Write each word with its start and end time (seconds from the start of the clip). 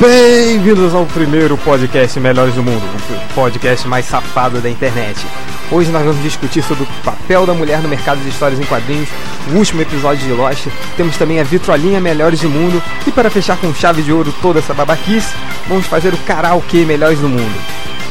Bem-vindos 0.00 0.94
ao 0.94 1.04
primeiro 1.04 1.58
podcast 1.58 2.18
Melhores 2.18 2.54
do 2.54 2.62
Mundo, 2.62 2.82
o 2.82 3.34
podcast 3.34 3.86
mais 3.86 4.06
safado 4.06 4.58
da 4.58 4.70
internet. 4.70 5.26
Hoje 5.70 5.90
nós 5.90 6.02
vamos 6.02 6.22
discutir 6.22 6.62
sobre 6.62 6.84
o 6.84 6.86
papel 7.04 7.44
da 7.44 7.52
mulher 7.52 7.82
no 7.82 7.88
mercado 7.88 8.18
de 8.22 8.30
histórias 8.30 8.58
em 8.58 8.64
quadrinhos, 8.64 9.10
o 9.52 9.56
último 9.56 9.82
episódio 9.82 10.26
de 10.26 10.32
Lost, 10.32 10.68
temos 10.96 11.18
também 11.18 11.38
a 11.38 11.44
vitrolinha 11.44 12.00
Melhores 12.00 12.40
do 12.40 12.48
Mundo 12.48 12.82
e 13.06 13.12
para 13.12 13.28
fechar 13.28 13.58
com 13.58 13.74
chave 13.74 14.00
de 14.00 14.10
ouro 14.10 14.34
toda 14.40 14.60
essa 14.60 14.72
babaquice, 14.72 15.34
vamos 15.68 15.84
fazer 15.84 16.14
o 16.14 16.18
karaokê 16.18 16.86
Melhores 16.86 17.18
do 17.18 17.28
Mundo. 17.28 17.60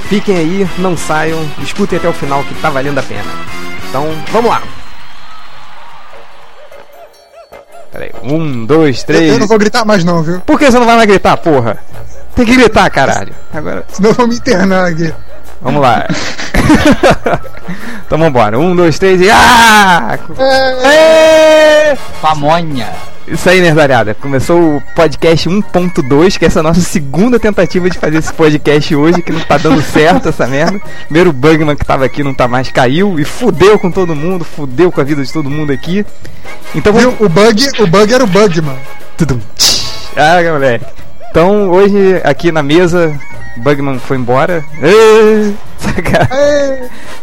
Fiquem 0.10 0.38
aí, 0.38 0.70
não 0.78 0.96
saiam, 0.96 1.44
escutem 1.58 1.98
até 1.98 2.08
o 2.08 2.14
final 2.14 2.44
que 2.44 2.54
tá 2.62 2.70
valendo 2.70 3.00
a 3.00 3.04
pena. 3.04 3.32
Então, 3.90 4.06
vamos 4.32 4.52
lá! 4.52 4.79
Peraí, 8.00 8.14
um, 8.24 8.66
dois, 8.66 9.04
três. 9.04 9.34
Eu 9.34 9.40
não 9.40 9.48
vou 9.48 9.60
gritar 9.60 9.84
mais 9.84 10.06
não, 10.06 10.24
viu? 10.24 10.40
Por 10.40 10.58
que 10.58 10.72
você 10.72 10.80
não 10.80 10.86
vai 10.86 10.96
mais 10.96 11.08
gritar, 11.08 11.36
porra? 11.36 11.78
Tem 12.34 12.46
que 12.46 12.56
gritar, 12.56 12.90
caralho. 12.90 13.36
Agora. 13.54 13.84
Senão 13.90 14.12
eu 14.12 14.16
vou 14.16 14.26
me 14.26 14.36
internar 14.36 14.86
aqui. 14.86 15.14
Vamos 15.62 15.82
lá. 15.82 16.08
então 18.08 18.18
vambora. 18.18 18.58
Um, 18.58 18.74
dois, 18.74 18.98
três 18.98 19.20
e. 19.20 19.30
Ah! 19.30 20.18
É! 20.82 21.98
Pamonha. 22.22 22.88
Isso 23.32 23.48
aí, 23.48 23.62
nerdalhada. 23.62 24.16
Começou 24.16 24.78
o 24.78 24.84
podcast 24.96 25.48
1.2, 25.48 26.40
que 26.40 26.46
é 26.46 26.48
essa 26.48 26.64
nossa 26.64 26.82
segunda 26.82 27.40
tentativa 27.40 27.88
de 27.88 27.96
fazer 27.96 28.18
esse 28.18 28.34
podcast 28.34 28.96
hoje, 28.96 29.22
que 29.22 29.32
não 29.32 29.40
tá 29.42 29.60
dando 29.60 29.84
certo 29.84 30.30
essa 30.30 30.48
merda. 30.48 30.82
Primeiro 31.04 31.30
o 31.30 31.34
Bugman 31.34 31.76
que 31.76 31.86
tava 31.86 32.06
aqui 32.06 32.24
não 32.24 32.34
tá 32.34 32.48
mais, 32.48 32.72
caiu 32.72 33.20
e 33.20 33.24
fudeu 33.24 33.78
com 33.78 33.92
todo 33.92 34.16
mundo, 34.16 34.44
fudeu 34.44 34.92
com 34.92 35.00
a 35.00 35.04
vida 35.04 35.24
de 35.24 35.32
todo 35.32 35.48
mundo 35.48 35.72
aqui. 35.72 36.04
Então 36.74 36.92
Viu? 36.92 37.16
O 37.20 37.30
bug, 37.30 37.70
o 37.80 37.86
bug 37.86 38.12
era 38.12 38.24
o 38.24 38.28
bug, 38.28 38.62
mano. 38.62 38.80
Tudum. 39.16 39.40
Ah, 40.16 40.40
moleque. 40.52 40.86
Então, 41.30 41.70
hoje, 41.70 42.20
aqui 42.24 42.52
na 42.52 42.64
mesa, 42.64 43.14
Bugman 43.58 44.00
foi 44.00 44.18
embora. 44.18 44.66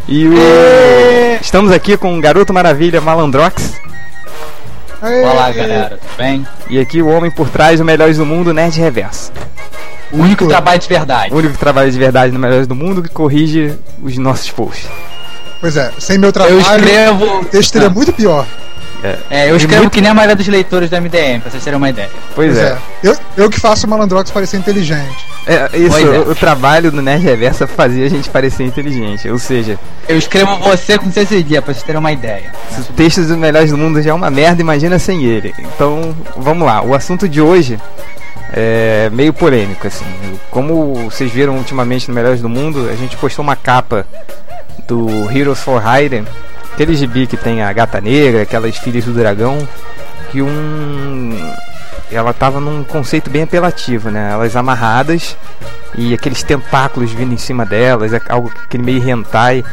E 0.08 0.28
o... 0.28 0.34
Estamos 1.40 1.72
aqui 1.72 1.96
com 1.96 2.16
o 2.16 2.20
Garoto 2.20 2.54
Maravilha 2.54 3.00
Malandrox. 3.00 3.74
Olá, 5.06 5.50
galera. 5.52 5.98
Tudo 6.00 6.16
bem? 6.16 6.46
E 6.68 6.78
aqui 6.80 7.00
o 7.00 7.06
homem 7.08 7.30
por 7.30 7.48
trás 7.48 7.78
do 7.78 7.84
Melhores 7.84 8.16
do 8.18 8.26
Mundo, 8.26 8.52
Nerd 8.52 8.78
Reverso. 8.80 9.32
O 10.12 10.18
único 10.18 10.46
trabalho 10.46 10.80
de 10.80 10.88
verdade. 10.88 11.32
O 11.32 11.36
único 11.36 11.54
que 11.54 11.58
trabalha 11.60 11.90
de 11.90 11.98
verdade 11.98 12.32
no 12.32 12.38
Melhores 12.38 12.66
do 12.66 12.74
Mundo 12.74 13.02
que 13.02 13.08
corrige 13.08 13.74
os 14.02 14.16
nossos 14.18 14.50
posts. 14.50 14.88
Pois 15.60 15.76
é, 15.76 15.92
sem 15.98 16.18
meu 16.18 16.32
trabalho, 16.32 16.56
Eu 16.56 16.60
escrevo. 16.60 17.40
o 17.40 17.44
texto 17.44 17.72
seria 17.72 17.88
muito 17.90 18.12
pior. 18.12 18.46
É, 19.30 19.50
eu 19.50 19.56
escrevo 19.56 19.88
que 19.90 20.00
nem 20.00 20.10
a 20.10 20.14
maioria 20.14 20.34
dos 20.34 20.46
leitores 20.48 20.90
do 20.90 20.96
MDM, 21.00 21.40
pra 21.40 21.50
vocês 21.50 21.62
terem 21.62 21.76
uma 21.76 21.90
ideia. 21.90 22.10
Pois 22.34 22.56
é. 22.56 22.76
Eu, 23.02 23.16
eu 23.36 23.50
que 23.50 23.60
faço 23.60 23.86
o 23.86 23.90
Malandrox 23.90 24.30
parecer 24.30 24.56
inteligente. 24.56 25.26
É, 25.46 25.70
isso, 25.78 25.90
Pois 25.90 26.04
é. 26.12 26.18
o 26.18 26.34
trabalho 26.34 26.90
do 26.90 27.00
Nerd 27.00 27.22
Reverso 27.22 27.62
é 27.64 27.66
fazer 27.68 28.04
a 28.04 28.10
gente 28.10 28.28
parecer 28.28 28.64
inteligente. 28.64 29.28
Ou 29.28 29.38
seja, 29.38 29.78
Eu 30.08 30.18
escrevo 30.18 30.56
você 30.58 30.98
com 30.98 31.10
CCD, 31.12 31.60
pra 31.60 31.72
vocês 31.72 31.84
terem 31.84 32.00
uma 32.00 32.10
ideia. 32.10 32.50
se 32.70 32.80
o 32.80 32.84
texto 32.94 33.18
dos 33.22 33.36
Melhores 33.36 33.70
do 33.70 33.76
Mundo 33.78 34.02
já 34.02 34.10
é 34.10 34.14
uma 34.14 34.30
merda, 34.30 34.60
imagina 34.60 34.98
sem 34.98 35.22
ele. 35.24 35.54
Então, 35.58 36.14
vamos 36.36 36.66
lá. 36.66 36.82
O 36.82 36.94
assunto 36.94 37.28
de 37.28 37.40
hoje 37.40 37.78
é 38.52 39.08
meio 39.12 39.32
polêmico, 39.32 39.86
assim. 39.86 40.04
Como 40.50 40.94
vocês 41.10 41.30
viram 41.30 41.56
ultimamente 41.56 42.08
no 42.08 42.14
Melhores 42.14 42.40
do 42.40 42.48
Mundo, 42.48 42.88
a 42.90 42.96
gente 42.96 43.16
postou 43.16 43.42
uma 43.44 43.54
capa 43.56 44.04
do 44.88 45.30
Heroes 45.30 45.60
for 45.60 45.80
Hire, 45.82 46.24
aquele 46.76 46.94
gibi 46.94 47.26
que 47.26 47.38
tem 47.38 47.62
a 47.62 47.72
gata 47.72 48.02
negra, 48.02 48.42
aquelas 48.42 48.76
filhas 48.76 49.06
do 49.06 49.12
dragão, 49.12 49.66
que 50.30 50.42
um. 50.42 51.30
Ela 52.12 52.32
tava 52.34 52.60
num 52.60 52.84
conceito 52.84 53.30
bem 53.30 53.42
apelativo, 53.42 54.10
né? 54.10 54.30
Elas 54.30 54.54
amarradas 54.54 55.36
e 55.96 56.12
aqueles 56.12 56.42
tentáculos 56.42 57.10
vindo 57.10 57.32
em 57.32 57.38
cima 57.38 57.64
delas, 57.64 58.12
é 58.12 58.20
algo 58.28 58.52
aquele 58.62 58.84
meio 58.84 59.08
hentai. 59.08 59.64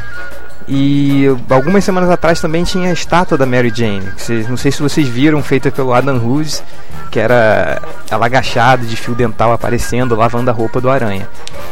E 0.68 1.26
algumas 1.50 1.84
semanas 1.84 2.10
atrás 2.10 2.40
também 2.40 2.64
tinha 2.64 2.90
a 2.90 2.94
estátua 2.94 3.38
da 3.38 3.46
Mary 3.46 3.72
Jane. 3.74 4.12
que 4.16 4.22
vocês- 4.22 4.48
não 4.50 4.58
sei 4.58 4.72
se 4.72 4.82
vocês 4.82 5.08
viram, 5.08 5.42
feita 5.44 5.70
pelo 5.72 5.94
Adam 5.94 6.18
Hughes, 6.18 6.64
que 7.12 7.20
era 7.20 7.82
ela 8.10 8.26
agachada 8.26 8.86
de 8.86 8.96
fio 8.96 9.14
dental 9.14 9.52
aparecendo, 9.54 10.16
lavando 10.16 10.50
a 10.50 10.54
roupa 10.54 10.80
do 10.82 10.90
aranha. 10.90 11.28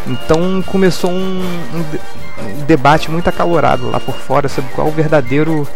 Então 0.07 0.61
começou 0.67 1.09
um, 1.11 1.41
um 1.73 1.83
de- 1.91 2.63
debate 2.65 3.09
muito 3.09 3.27
acalorado 3.29 3.89
lá 3.89 3.99
por 3.99 4.15
fora 4.15 4.47
sobre 4.49 4.71
qual 4.73 4.87
o 4.87 4.91
verdadeiro 4.91 5.67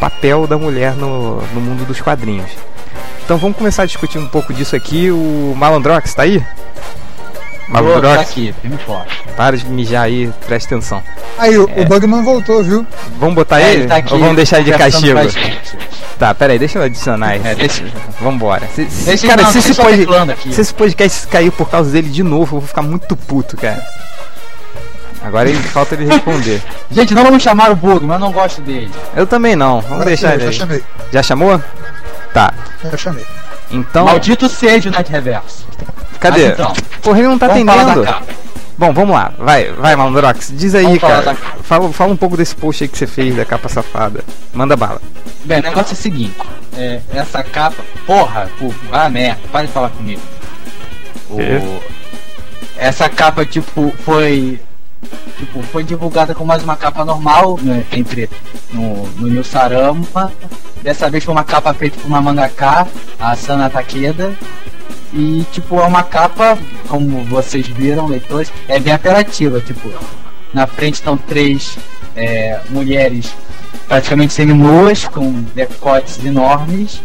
papel 0.00 0.46
da 0.46 0.56
mulher 0.56 0.94
no, 0.94 1.40
no 1.54 1.60
mundo 1.60 1.84
dos 1.86 2.00
quadrinhos. 2.00 2.50
Então 3.24 3.36
vamos 3.38 3.56
começar 3.56 3.82
a 3.82 3.86
discutir 3.86 4.18
um 4.18 4.26
pouco 4.28 4.52
disso 4.52 4.74
aqui. 4.74 5.10
O 5.10 5.54
Malandrox 5.56 6.14
tá 6.14 6.22
aí? 6.22 6.44
Tô 7.66 7.72
Malandrox, 7.72 8.20
aqui, 8.30 8.54
firme 8.60 8.76
e 8.80 8.84
forte. 8.84 9.22
para 9.36 9.56
de 9.56 9.64
mijar 9.66 10.02
aí, 10.04 10.30
presta 10.46 10.74
atenção. 10.74 11.02
Aí, 11.38 11.56
o, 11.56 11.70
É. 11.74 11.80
o 11.82 11.84
Bugman 11.86 12.22
voltou, 12.22 12.62
viu? 12.62 12.86
Vamos 13.18 13.34
botar 13.34 13.60
É, 13.60 13.70
ele? 13.70 13.80
ele 13.82 13.88
tá 13.88 13.96
aqui 13.96 14.12
ou 14.12 14.20
vamos 14.20 14.36
deixar 14.36 14.58
ele 14.60 14.70
de 14.72 14.76
castigo? 14.78 15.18
Tá, 16.18 16.34
peraí, 16.34 16.58
deixa 16.58 16.78
eu 16.78 16.82
adicionar 16.82 17.36
isso. 17.36 17.46
É, 17.46 17.54
deixa- 17.54 17.84
Vambora. 18.20 18.66
Se, 18.74 18.88
se- 18.90 19.04
Deixa- 19.06 19.26
cara, 19.26 19.42
não, 19.42 19.50
se, 19.52 19.58
esse 19.58 19.68
deixa 19.68 19.80
eu 19.82 19.86
pod- 19.86 19.96
reclamando 19.98 20.32
aqui. 20.32 20.52
se 20.54 20.60
esse 20.60 20.74
podcast 20.74 21.26
cair 21.28 21.50
por 21.50 21.68
causa 21.68 21.90
dele 21.90 22.10
de 22.10 22.22
novo, 22.22 22.56
eu 22.56 22.60
vou 22.60 22.68
ficar 22.68 22.82
muito 22.82 23.16
puto, 23.16 23.56
cara. 23.56 23.82
Agora 25.24 25.48
ele 25.48 25.58
falta 25.62 25.94
ele 25.94 26.04
responder. 26.06 26.60
Gente, 26.90 27.14
não 27.14 27.22
vamos 27.24 27.42
chamar 27.42 27.70
o 27.70 27.76
Bug, 27.76 28.04
mas 28.04 28.20
eu 28.20 28.26
não 28.26 28.32
gosto 28.32 28.60
dele. 28.60 28.90
Eu 29.16 29.26
também 29.26 29.54
não, 29.56 29.74
vamos 29.80 29.92
Agora 29.92 30.06
deixar 30.06 30.34
ele 30.34 30.42
já 30.44 30.48
aí. 30.50 30.52
chamei. 30.54 30.82
Já 31.12 31.22
chamou? 31.22 31.60
Tá. 32.34 32.52
Já 32.90 32.96
chamei. 32.96 33.24
Então, 33.70 34.04
Maldito 34.04 34.48
seja 34.48 34.90
o 34.90 34.92
Net 34.92 35.10
Reverso. 35.10 35.66
Cadê? 36.22 36.44
Mas 36.48 36.52
então, 36.58 36.72
Porra, 37.02 37.18
ele 37.18 37.28
não 37.28 37.38
tá 37.38 37.48
vamos 37.48 37.68
atendendo. 37.68 38.06
Bom, 38.78 38.92
vamos 38.92 39.14
lá. 39.14 39.32
Vai, 39.38 39.70
vai, 39.72 39.94
Malandrox. 39.94 40.52
Diz 40.56 40.74
aí, 40.74 40.84
Vamos 40.84 41.00
cara. 41.00 41.36
Fala, 41.62 41.92
fala 41.92 42.12
um 42.12 42.16
pouco 42.16 42.36
desse 42.36 42.54
post 42.56 42.82
aí 42.82 42.88
que 42.88 42.96
você 42.98 43.06
fez 43.06 43.36
da 43.36 43.44
capa 43.44 43.68
safada. 43.68 44.24
Manda 44.52 44.76
bala. 44.76 45.00
Bem, 45.44 45.60
o 45.60 45.62
negócio 45.62 45.92
é 45.92 45.94
o 45.94 45.96
seguinte, 45.96 46.34
é, 46.76 47.00
essa 47.12 47.42
capa, 47.42 47.82
porra, 48.06 48.48
pô, 48.58 48.72
ah 48.92 49.08
merda, 49.08 49.40
para 49.50 49.66
de 49.66 49.72
falar 49.72 49.90
comigo. 49.90 50.20
O- 51.30 51.80
essa 52.76 53.08
capa, 53.08 53.44
tipo, 53.44 53.92
foi. 54.04 54.60
Tipo, 55.36 55.62
foi 55.64 55.82
divulgada 55.82 56.32
com 56.34 56.44
mais 56.44 56.62
uma 56.62 56.76
capa 56.76 57.04
normal, 57.04 57.58
né, 57.60 57.84
entre 57.92 58.30
no, 58.72 59.06
no 59.18 59.26
New 59.28 59.42
Sarama. 59.44 60.32
Dessa 60.80 61.10
vez 61.10 61.24
foi 61.24 61.34
uma 61.34 61.42
capa 61.44 61.74
feita 61.74 61.98
por 62.00 62.06
uma 62.06 62.20
mangaka, 62.20 62.86
a 63.18 63.34
Sana 63.36 63.68
Takeda. 63.68 64.32
E 65.12 65.44
tipo, 65.52 65.78
é 65.78 65.84
uma 65.84 66.02
capa, 66.02 66.58
como 66.88 67.22
vocês 67.24 67.66
viram, 67.66 68.06
leitores, 68.08 68.50
é 68.66 68.78
bem 68.80 68.92
apelativa, 68.94 69.60
tipo, 69.60 69.92
na 70.54 70.66
frente 70.66 70.94
estão 70.94 71.16
três 71.16 71.76
é, 72.16 72.60
mulheres 72.70 73.34
praticamente 73.86 74.32
semi-nuas, 74.32 75.06
com 75.06 75.30
decotes 75.54 76.24
enormes 76.24 77.02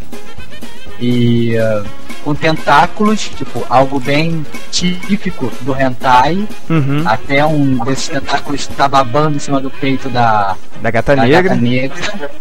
e 0.99 1.57
ah, 1.57 1.83
com 2.23 2.33
tentáculos, 2.35 3.29
tipo, 3.37 3.65
algo 3.69 3.99
bem 3.99 4.45
típico 4.71 5.51
do 5.61 5.73
hentai. 5.73 6.47
Uhum. 6.69 7.03
Até 7.05 7.45
um 7.45 7.77
desses 7.85 8.09
tentáculos 8.09 8.67
tá 8.67 8.87
babando 8.87 9.37
em 9.37 9.39
cima 9.39 9.61
do 9.61 9.69
peito 9.69 10.09
da, 10.09 10.55
Da 10.81 10.91
gata 10.91 11.15
da 11.15 11.23
negra. 11.23 11.41
gata 11.43 11.55
negra. 11.55 12.31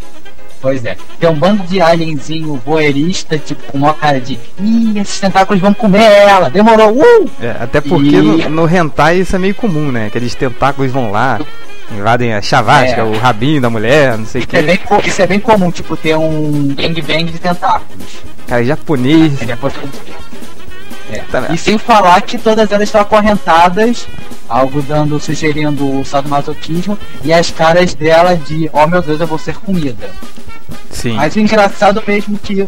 Pois 0.61 0.85
é. 0.85 0.97
Tem 1.21 1.29
um 1.31 1.35
bando 1.35 1.63
de 1.65 1.81
alienzinho 1.81 2.61
voyeurista, 2.65 3.39
tipo, 3.39 3.63
com 3.71 3.79
uma 3.79 3.95
cara 3.95 4.21
de 4.21 4.39
Ih, 4.59 4.99
esses 4.99 5.21
tentáculos 5.21 5.61
vão 5.61 5.73
comer 5.75 6.03
ela, 6.03 6.49
demorou, 6.51 6.93
uh! 6.97 7.31
É, 7.41 7.57
até 7.61 7.81
porque 7.81 8.17
E- 8.17 8.23
no, 8.23 8.49
no 8.49 8.67
hentai 8.69 9.19
isso 9.19 9.37
é 9.37 9.39
meio 9.39 9.55
comum, 9.55 9.93
né? 9.93 10.07
Aqueles 10.07 10.35
tentáculos 10.35 10.91
vão 10.91 11.11
lá, 11.13 11.39
invadem 11.97 12.33
a 12.35 12.41
chavasca, 12.43 13.01
É. 13.03 13.05
o 13.05 13.17
rabinho 13.19 13.61
da 13.61 13.71
mulher, 13.71 14.17
não 14.19 14.25
sei 14.27 14.41
o 14.41 14.45
Isso 14.45 14.57
é, 14.57 14.61
que. 14.61 14.67
bem, 14.67 14.81
isso 15.05 15.23
é 15.23 15.27
bem 15.27 15.39
comum, 15.41 15.71
tipo, 15.71 15.97
ter 15.97 16.17
um 16.17 16.75
gangbang 16.75 17.25
de 17.25 17.39
tentáculos. 17.39 18.07
Cara, 18.49 18.65
japonês. 18.65 19.33
É, 19.43 19.57
É. 21.13 21.19
Tá- 21.31 21.47
E 21.53 21.57
sem 21.59 21.79
falar 21.79 22.21
que 22.23 22.37
todas 22.37 22.71
elas 22.73 22.89
estão 22.89 23.01
acorrentadas, 23.01 24.09
algo 24.49 24.83
dando, 24.83 25.21
sugerindo 25.21 26.01
o 26.01 26.05
sadomasoquismo, 26.05 26.99
e 27.23 27.33
as 27.33 27.51
caras 27.51 27.95
dela 27.95 28.35
de, 28.37 28.69
oh 28.73 28.87
meu 28.89 29.01
Deus, 29.03 29.21
eu 29.21 29.27
vou 29.27 29.39
ser 29.39 29.55
comida. 29.57 30.11
Sim. 30.91 31.15
Mas 31.15 31.35
o 31.35 31.41
engraçado 31.41 32.03
mesmo 32.07 32.39
que. 32.39 32.67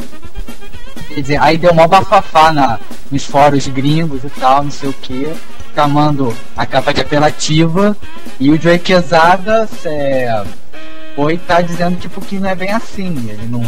Quer 1.09 1.21
dizer, 1.21 1.41
aí 1.41 1.56
deu 1.56 1.73
mó 1.73 1.87
bafafá 1.87 2.53
na, 2.53 2.79
nos 3.11 3.25
fóruns 3.25 3.67
gringos 3.69 4.23
e 4.25 4.29
tal, 4.29 4.65
não 4.65 4.71
sei 4.71 4.91
o 4.91 4.93
que, 4.93 5.33
chamando 5.75 6.35
a 6.56 6.67
capa 6.67 6.93
de 6.93 7.00
apelativa, 7.00 7.97
e 8.39 8.50
o 8.50 8.61
Joey 8.61 8.79
Quesada 8.79 9.69
é, 9.85 10.45
foi 11.17 11.39
tá 11.39 11.61
dizendo 11.61 11.99
tipo 11.99 12.21
que 12.21 12.39
não 12.39 12.49
é 12.49 12.55
bem 12.55 12.71
assim, 12.71 13.29
ele 13.29 13.47
não. 13.49 13.62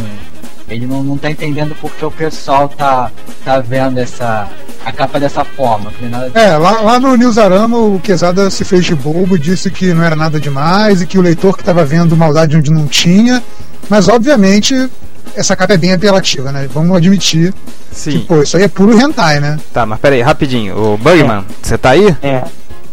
Ele 0.69 0.87
não, 0.87 1.03
não 1.03 1.17
tá 1.17 1.29
entendendo 1.29 1.75
porque 1.81 2.05
o 2.05 2.09
pessoal 2.09 2.69
tá, 2.69 3.11
tá 3.43 3.59
vendo 3.59 3.97
essa. 3.97 4.47
a 4.85 4.91
capa 4.93 5.19
dessa 5.19 5.43
forma. 5.43 5.91
É 6.01 6.07
nada 6.07 6.39
É, 6.39 6.55
lá, 6.55 6.79
lá 6.79 6.97
no 6.97 7.17
Newsarama 7.17 7.77
o 7.77 7.99
Quesada 7.99 8.49
se 8.49 8.63
fez 8.63 8.85
de 8.85 8.95
bobo, 8.95 9.37
disse 9.37 9.69
que 9.69 9.93
não 9.93 10.01
era 10.01 10.15
nada 10.15 10.39
demais 10.39 11.01
e 11.01 11.05
que 11.05 11.17
o 11.17 11.21
leitor 11.21 11.57
que 11.57 11.61
estava 11.61 11.83
vendo 11.83 12.15
maldade 12.15 12.55
onde 12.55 12.71
não 12.71 12.87
tinha. 12.87 13.43
Mas 13.91 14.07
obviamente 14.07 14.89
essa 15.35 15.53
capa 15.53 15.73
é 15.73 15.77
bem 15.77 15.91
apelativa, 15.91 16.49
né? 16.49 16.65
Vamos 16.73 16.95
admitir. 16.95 17.53
Sim. 17.91 18.11
Que, 18.11 18.19
pô, 18.19 18.41
isso 18.41 18.55
aí 18.55 18.63
é 18.63 18.67
puro 18.69 18.97
hentai, 18.97 19.41
né? 19.41 19.59
Tá, 19.73 19.85
mas 19.85 19.99
pera 19.99 20.15
aí, 20.15 20.21
rapidinho. 20.21 20.77
O 20.77 20.97
Bugman, 20.97 21.43
você 21.61 21.77
tá 21.77 21.89
aí? 21.89 22.15
É. 22.23 22.41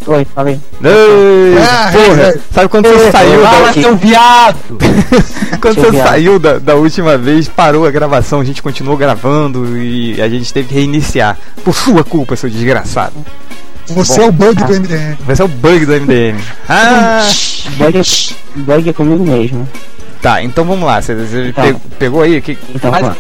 Oi, 0.05 0.27
falei. 0.35 0.61
Ei, 0.83 1.57
Ah, 1.63 1.93
porra, 1.93 2.23
é, 2.23 2.29
é. 2.31 2.39
sabe 2.53 2.69
quando 2.69 2.89
você 2.89 3.13
saiu 3.13 3.43
Fala, 3.43 3.67
da, 3.69 3.73
seu 3.75 3.97
viado! 3.97 4.79
quando 5.63 5.75
seu 5.75 5.85
você 5.85 5.91
viado. 5.93 6.09
saiu 6.09 6.39
da, 6.41 6.59
da 6.59 6.75
última 6.75 7.17
vez, 7.17 7.47
parou 7.49 7.87
a 7.87 7.91
gravação, 7.93 8.41
a 8.41 8.45
gente 8.45 8.61
continuou 8.61 8.97
gravando 8.97 9.79
e 9.79 10.21
a 10.21 10.29
gente 10.29 10.53
teve 10.53 10.67
que 10.67 10.75
reiniciar. 10.75 11.39
Por 11.63 11.77
sua 11.77 12.03
culpa, 12.03 12.35
seu 12.35 12.51
desgraçado. 12.51 13.15
Você 13.87 14.19
Bom. 14.19 14.25
é 14.25 14.29
o 14.29 14.33
bug 14.33 14.65
do 14.65 14.73
MDM. 14.81 15.17
Vai 15.21 15.37
ser 15.37 15.45
o 15.45 15.49
bug 15.49 15.87
do 15.87 15.93
MDM. 15.93 16.39
Ah, 16.69 17.23
Bug 17.77 17.99
é, 17.99 18.03
bug 18.57 18.89
é 18.89 18.93
comigo 18.93 19.25
mesmo. 19.25 19.69
Tá, 20.23 20.43
então 20.43 20.65
vamos 20.65 20.85
lá. 20.87 21.01
Você, 21.01 21.15
você 21.15 21.53
pe- 21.53 21.77
pegou 21.99 22.23
aí? 22.23 22.41
Que, 22.41 22.59
Então, 22.75 22.91
vamos 22.91 23.09
lá. 23.09 23.17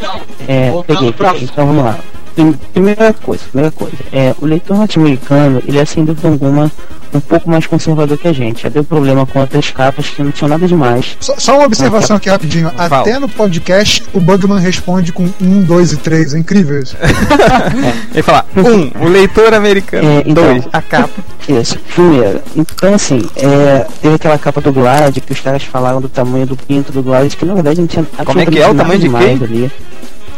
É, 0.47 0.71
peguei. 0.83 1.09
Então 1.45 1.67
vamos 1.67 1.85
lá. 1.85 1.99
Prim- 2.38 2.55
Primeira 2.73 3.12
coisa, 3.12 3.43
primeira 3.50 3.73
coisa. 3.73 3.96
É, 4.12 4.32
o 4.40 4.46
leitor 4.46 4.76
norte-americano, 4.76 5.61
ele 5.67 5.76
é 5.79 5.85
sem 5.85 6.05
dúvida 6.05 6.29
alguma 6.29 6.70
um 7.12 7.19
pouco 7.20 7.50
mais 7.50 7.67
conservador 7.67 8.17
que 8.17 8.29
a 8.29 8.32
gente. 8.32 8.62
Já 8.62 8.69
deu 8.69 8.85
problema 8.85 9.26
com 9.26 9.40
outras 9.40 9.70
capas 9.73 10.06
que 10.11 10.23
não 10.23 10.31
tinham 10.31 10.49
nada 10.50 10.67
demais. 10.69 11.17
Só, 11.19 11.35
só 11.38 11.56
uma 11.56 11.64
observação 11.67 12.17
aqui 12.17 12.29
rapidinho. 12.29 12.70
Fala. 12.70 13.00
Até 13.00 13.19
no 13.19 13.29
podcast 13.29 14.05
o 14.12 14.20
Bugman 14.20 14.61
responde 14.61 15.11
com 15.12 15.29
1, 15.40 15.62
2 15.64 15.93
e 15.93 15.96
3. 15.96 16.35
É 16.35 16.38
incrível 16.38 16.81
isso. 16.81 16.96
ele 18.14 18.23
fala: 18.23 18.44
um, 18.56 19.05
o 19.05 19.08
leitor 19.08 19.52
americano. 19.55 20.06
É, 20.08 20.19
então. 20.25 20.34
Dois, 20.34 20.64
a 20.73 20.81
capa. 20.82 21.11
Isso, 21.49 21.76
primeiro. 21.94 22.41
Então, 22.55 22.94
assim, 22.94 23.23
é, 23.37 23.87
teve 24.00 24.14
aquela 24.14 24.38
capa 24.38 24.61
do 24.61 24.73
Glad 24.73 25.17
que 25.19 25.32
os 25.32 25.41
caras 25.41 25.62
falaram 25.64 26.00
do 26.00 26.08
tamanho 26.08 26.46
do 26.46 26.56
pinto 26.56 26.93
do 26.93 27.02
Glad, 27.02 27.32
que 27.34 27.44
na 27.44 27.55
verdade 27.55 27.81
não 27.81 27.88
tinha 27.88 28.05
Como 28.25 28.38
é 28.41 28.46
que 28.46 28.61
é 28.61 28.69
o 28.69 28.75
tamanho 28.75 29.00
de 29.00 29.08
quem? 29.08 29.19
demais 29.38 29.43
ali. 29.43 29.73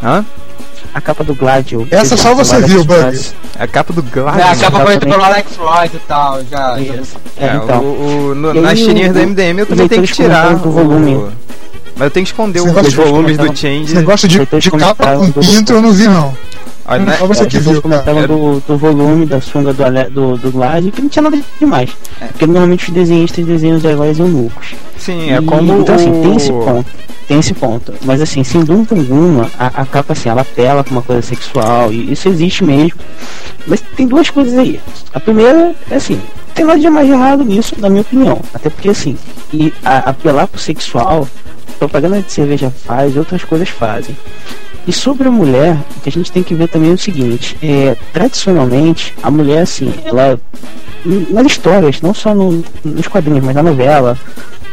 Hã? 0.02 0.24
A 0.92 1.00
capa 1.00 1.22
do 1.22 1.34
Gladio. 1.34 1.86
Essa 1.90 2.16
só 2.16 2.34
você 2.34 2.60
viu, 2.62 2.84
Bug. 2.84 3.20
A 3.58 3.66
capa 3.66 3.92
do 3.92 4.00
É, 4.00 4.20
a 4.20 4.32
Gladio. 4.32 4.60
capa 4.60 4.80
foi 4.80 4.98
pelo 4.98 5.22
Alex 5.22 5.56
Floyd 5.56 5.96
e 5.96 5.98
tal, 6.00 6.40
já. 6.50 6.80
Isso. 6.80 7.16
É, 7.36 7.46
É, 7.46 7.54
então. 7.56 7.80
o, 7.80 8.30
o- 8.30 8.34
no- 8.34 8.54
nas 8.54 8.78
tirinhas 8.78 9.14
da 9.14 9.20
o- 9.20 9.22
MDM 9.22 9.58
eu 9.60 9.66
também 9.66 9.88
tenho 9.88 10.02
que 10.02 10.12
tirar 10.12 10.54
do 10.56 10.70
volume. 10.70 11.14
o- 11.14 11.32
Mas 11.96 12.06
eu 12.06 12.10
tenho 12.10 12.24
que 12.26 12.32
esconder 12.32 12.60
os 12.60 12.92
volumes 12.94 13.36
do 13.38 13.46
Change. 13.56 13.84
Esse 13.84 13.94
negócio 13.94 14.26
de, 14.26 14.38
de 14.38 14.46
capa 14.46 14.70
comentaram 14.70 15.20
com 15.20 15.30
do- 15.30 15.40
pinto 15.40 15.72
eu 15.72 15.82
não 15.82 15.92
vi, 15.92 16.08
não. 16.08 16.34
Olha, 16.90 17.04
né? 17.04 17.16
Só 17.16 17.26
você 17.26 17.42
É, 17.44 17.46
que 17.46 17.58
viu, 17.58 17.80
cara. 17.82 18.26
do, 18.26 18.60
do 18.60 18.76
volume 18.76 19.24
da 19.24 19.40
sunga 19.40 19.72
do, 19.72 19.84
do, 20.10 20.36
do 20.36 20.50
Glad, 20.52 20.90
que 20.90 21.00
não 21.00 21.08
tinha 21.08 21.22
nada 21.22 21.38
demais. 21.58 21.90
Porque 22.18 22.46
normalmente 22.46 22.88
os 22.88 22.94
desenhistas 22.94 23.46
desenham 23.46 23.76
os 23.76 23.84
heróis 23.84 24.18
eunucos. 24.18 24.74
Sim, 24.98 25.30
é 25.30 25.40
como 25.40 25.80
Então, 25.80 25.94
assim, 25.94 26.10
tem 26.20 26.36
esse 26.36 26.50
ponto. 26.52 26.86
Tem 27.28 27.38
esse 27.38 27.54
ponto. 27.54 27.94
Mas, 28.04 28.20
assim, 28.20 28.42
sem 28.42 28.64
dúvida 28.64 28.96
alguma, 28.96 29.48
a, 29.56 29.66
a 29.82 29.86
capa, 29.86 30.12
assim, 30.14 30.28
ela 30.28 30.40
apela 30.42 30.82
pra 30.82 30.92
uma 30.92 31.02
coisa 31.02 31.22
sexual. 31.22 31.92
E 31.92 32.12
isso 32.12 32.28
existe 32.28 32.64
mesmo. 32.64 32.98
Mas 33.68 33.80
tem 33.96 34.06
duas 34.08 34.28
coisas 34.28 34.58
aí. 34.58 34.80
A 35.14 35.20
primeira 35.20 35.72
é, 35.90 35.94
assim, 35.94 36.20
tem 36.56 36.64
nada 36.64 36.80
de 36.80 36.90
mais 36.90 37.08
errado 37.08 37.44
nisso, 37.44 37.76
na 37.78 37.88
minha 37.88 38.02
opinião. 38.02 38.40
Até 38.52 38.68
porque, 38.68 38.88
assim, 38.88 39.16
e 39.54 39.72
a- 39.84 40.10
apelar 40.10 40.48
pro 40.48 40.60
sexual, 40.60 41.28
propaganda 41.78 42.20
de 42.20 42.32
cerveja 42.32 42.68
faz, 42.84 43.16
outras 43.16 43.44
coisas 43.44 43.68
fazem. 43.68 44.16
E 44.90 44.92
sobre 44.92 45.28
a 45.28 45.30
mulher, 45.30 45.76
o 45.96 46.00
que 46.00 46.08
a 46.08 46.12
gente 46.12 46.32
tem 46.32 46.42
que 46.42 46.52
ver 46.52 46.66
também 46.66 46.90
é 46.90 46.94
o 46.94 46.98
seguinte: 46.98 47.56
é, 47.62 47.96
tradicionalmente, 48.12 49.14
a 49.22 49.30
mulher, 49.30 49.62
assim, 49.62 49.94
ela. 50.04 50.36
Nas 51.30 51.46
histórias, 51.46 52.02
não 52.02 52.12
só 52.12 52.34
no- 52.34 52.64
nos 52.84 53.06
quadrinhos, 53.06 53.44
mas 53.44 53.54
na 53.54 53.62
novela, 53.62 54.18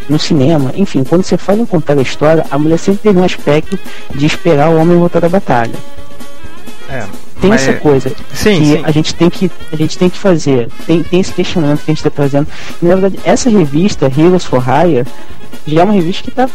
no 0.10 0.18
cinema, 0.18 0.74
enfim, 0.75 1.04
quando 1.04 1.22
você 1.22 1.38
faz 1.38 1.60
um 1.60 1.68
contar 1.68 1.96
a 2.00 2.02
história, 2.02 2.44
a 2.50 2.58
mulher 2.58 2.80
sempre 2.80 3.04
teve 3.04 3.19
um 3.19 3.24
aspecto 3.24 3.78
de 4.16 4.25
esperar 4.25 4.72
o 4.72 4.78
homem 4.81 4.98
voltar 4.98 5.19
da 5.19 5.30
batalha. 5.30 5.75
É, 6.90 7.04
Tem 7.42 7.50
mas- 7.50 7.68
essa 7.68 7.74
coisa 7.80 8.10
Sim, 8.34 8.60
que 8.60 8.66
sim. 8.66 8.81
a 8.84 8.92
gente 8.92 9.13
tem 9.16 9.30
que 9.30 9.51
a 9.72 9.75
gente 9.75 9.98
tem 9.98 10.10
que 10.10 10.18
fazer. 10.18 10.69
Tem, 10.86 11.04
tem 11.04 11.19
esse 11.19 11.34
questionamento 11.34 11.80
que 11.84 11.92
a 11.92 11.94
gente 11.94 12.00
está 12.00 12.10
trazendo. 12.10 12.48
E, 12.81 12.86
na 12.86 12.95
verdade, 12.95 13.19
essa 13.24 13.50
revista, 13.50 14.06
Heroes 14.18 14.44
for 14.45 14.63
Hire, 14.63 15.06
já 15.68 15.81
é 15.81 15.84
uma 15.84 15.94
revista 15.94 16.24
que 16.24 16.30
está 16.30 16.50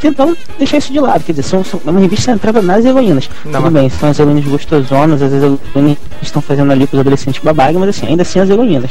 tentando 0.00 0.36
deixar 0.58 0.78
isso 0.78 0.92
de 0.92 1.00
lado. 1.00 1.22
Quer 1.24 1.32
dizer, 1.32 1.42
são, 1.44 1.64
são- 1.64 1.80
é 1.86 1.90
uma 1.90 2.00
revista 2.00 2.32
centrada 2.32 2.60
nas 2.62 2.84
heroínas. 2.84 3.28
Não, 3.44 3.62
Tudo 3.62 3.72
bem, 3.72 3.88
são 3.90 4.08
as 4.10 4.18
heroínas 4.18 4.44
gostosonas, 4.44 5.22
as 5.22 5.32
heroínas 5.32 5.96
estão 6.20 6.42
fazendo 6.42 6.70
ali 6.72 6.86
com 6.86 6.96
os 6.96 7.00
adolescentes 7.00 7.42
babaga, 7.42 7.78
mas 7.78 7.88
assim, 7.90 8.06
ainda 8.06 8.22
assim 8.22 8.38
as 8.40 8.48
heroínas. 8.50 8.90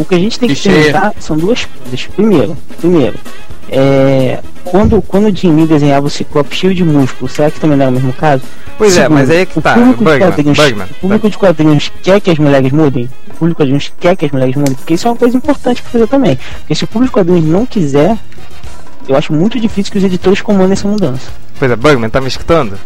O 0.00 0.04
que 0.04 0.14
a 0.14 0.18
gente 0.18 0.38
tem 0.38 0.48
que 0.48 0.62
perguntar 0.68 1.12
são 1.20 1.36
duas 1.36 1.64
coisas. 1.66 2.06
Primeiro, 2.06 2.56
primeiro, 2.78 3.18
é, 3.68 4.40
quando, 4.64 5.02
quando 5.02 5.26
o 5.26 5.36
Jim 5.36 5.54
Lee 5.54 5.66
desenhava 5.66 6.06
o 6.06 6.10
Ciclope 6.10 6.56
cheio 6.56 6.74
de 6.74 6.82
músculo, 6.82 7.28
será 7.30 7.50
que 7.50 7.60
também 7.60 7.76
não 7.76 7.84
é 7.84 7.88
o 7.88 7.92
mesmo 7.92 8.12
caso? 8.14 8.42
Pois 8.78 8.96
é, 8.96 9.02
Segundo, 9.02 9.14
mas 9.18 9.28
aí 9.30 9.36
é 9.38 9.46
que 9.46 9.58
o 9.58 9.62
tá. 9.62 9.74
público 9.74 10.02
de 10.04 10.18
quadrinhos- 10.18 10.58
o 10.58 10.94
público 11.00 11.28
de 11.30 11.36
quadrinhos 11.38 11.92
quer 12.02 12.18
que 12.20 12.30
as 12.30 12.38
mulheres 12.38 12.72
mudem? 12.72 13.10
O 13.28 13.34
público 13.34 13.48
de 13.48 13.54
quadrinhos 13.56 13.92
quer 14.00 14.16
que 14.16 14.24
as 14.24 14.32
mulheres 14.32 14.56
mudem? 14.56 14.74
Porque 14.74 14.94
isso 14.94 15.06
é 15.06 15.10
uma 15.10 15.16
coisa 15.18 15.36
importante 15.36 15.82
pra 15.82 15.90
fazer 15.90 16.06
também. 16.06 16.38
Porque 16.60 16.74
se 16.74 16.84
o 16.84 16.86
público 16.86 17.10
de 17.20 17.26
quadrinhos 17.26 17.44
não 17.44 17.66
quiser, 17.66 18.16
eu 19.06 19.16
acho 19.16 19.34
muito 19.34 19.60
difícil 19.60 19.92
que 19.92 19.98
os 19.98 20.04
editores 20.04 20.40
comandem 20.40 20.72
essa 20.72 20.88
mudança. 20.88 21.30
Pois 21.58 21.70
é, 21.70 21.76
Bugman, 21.76 22.08
tá 22.08 22.22
me 22.22 22.28
escutando? 22.28 22.78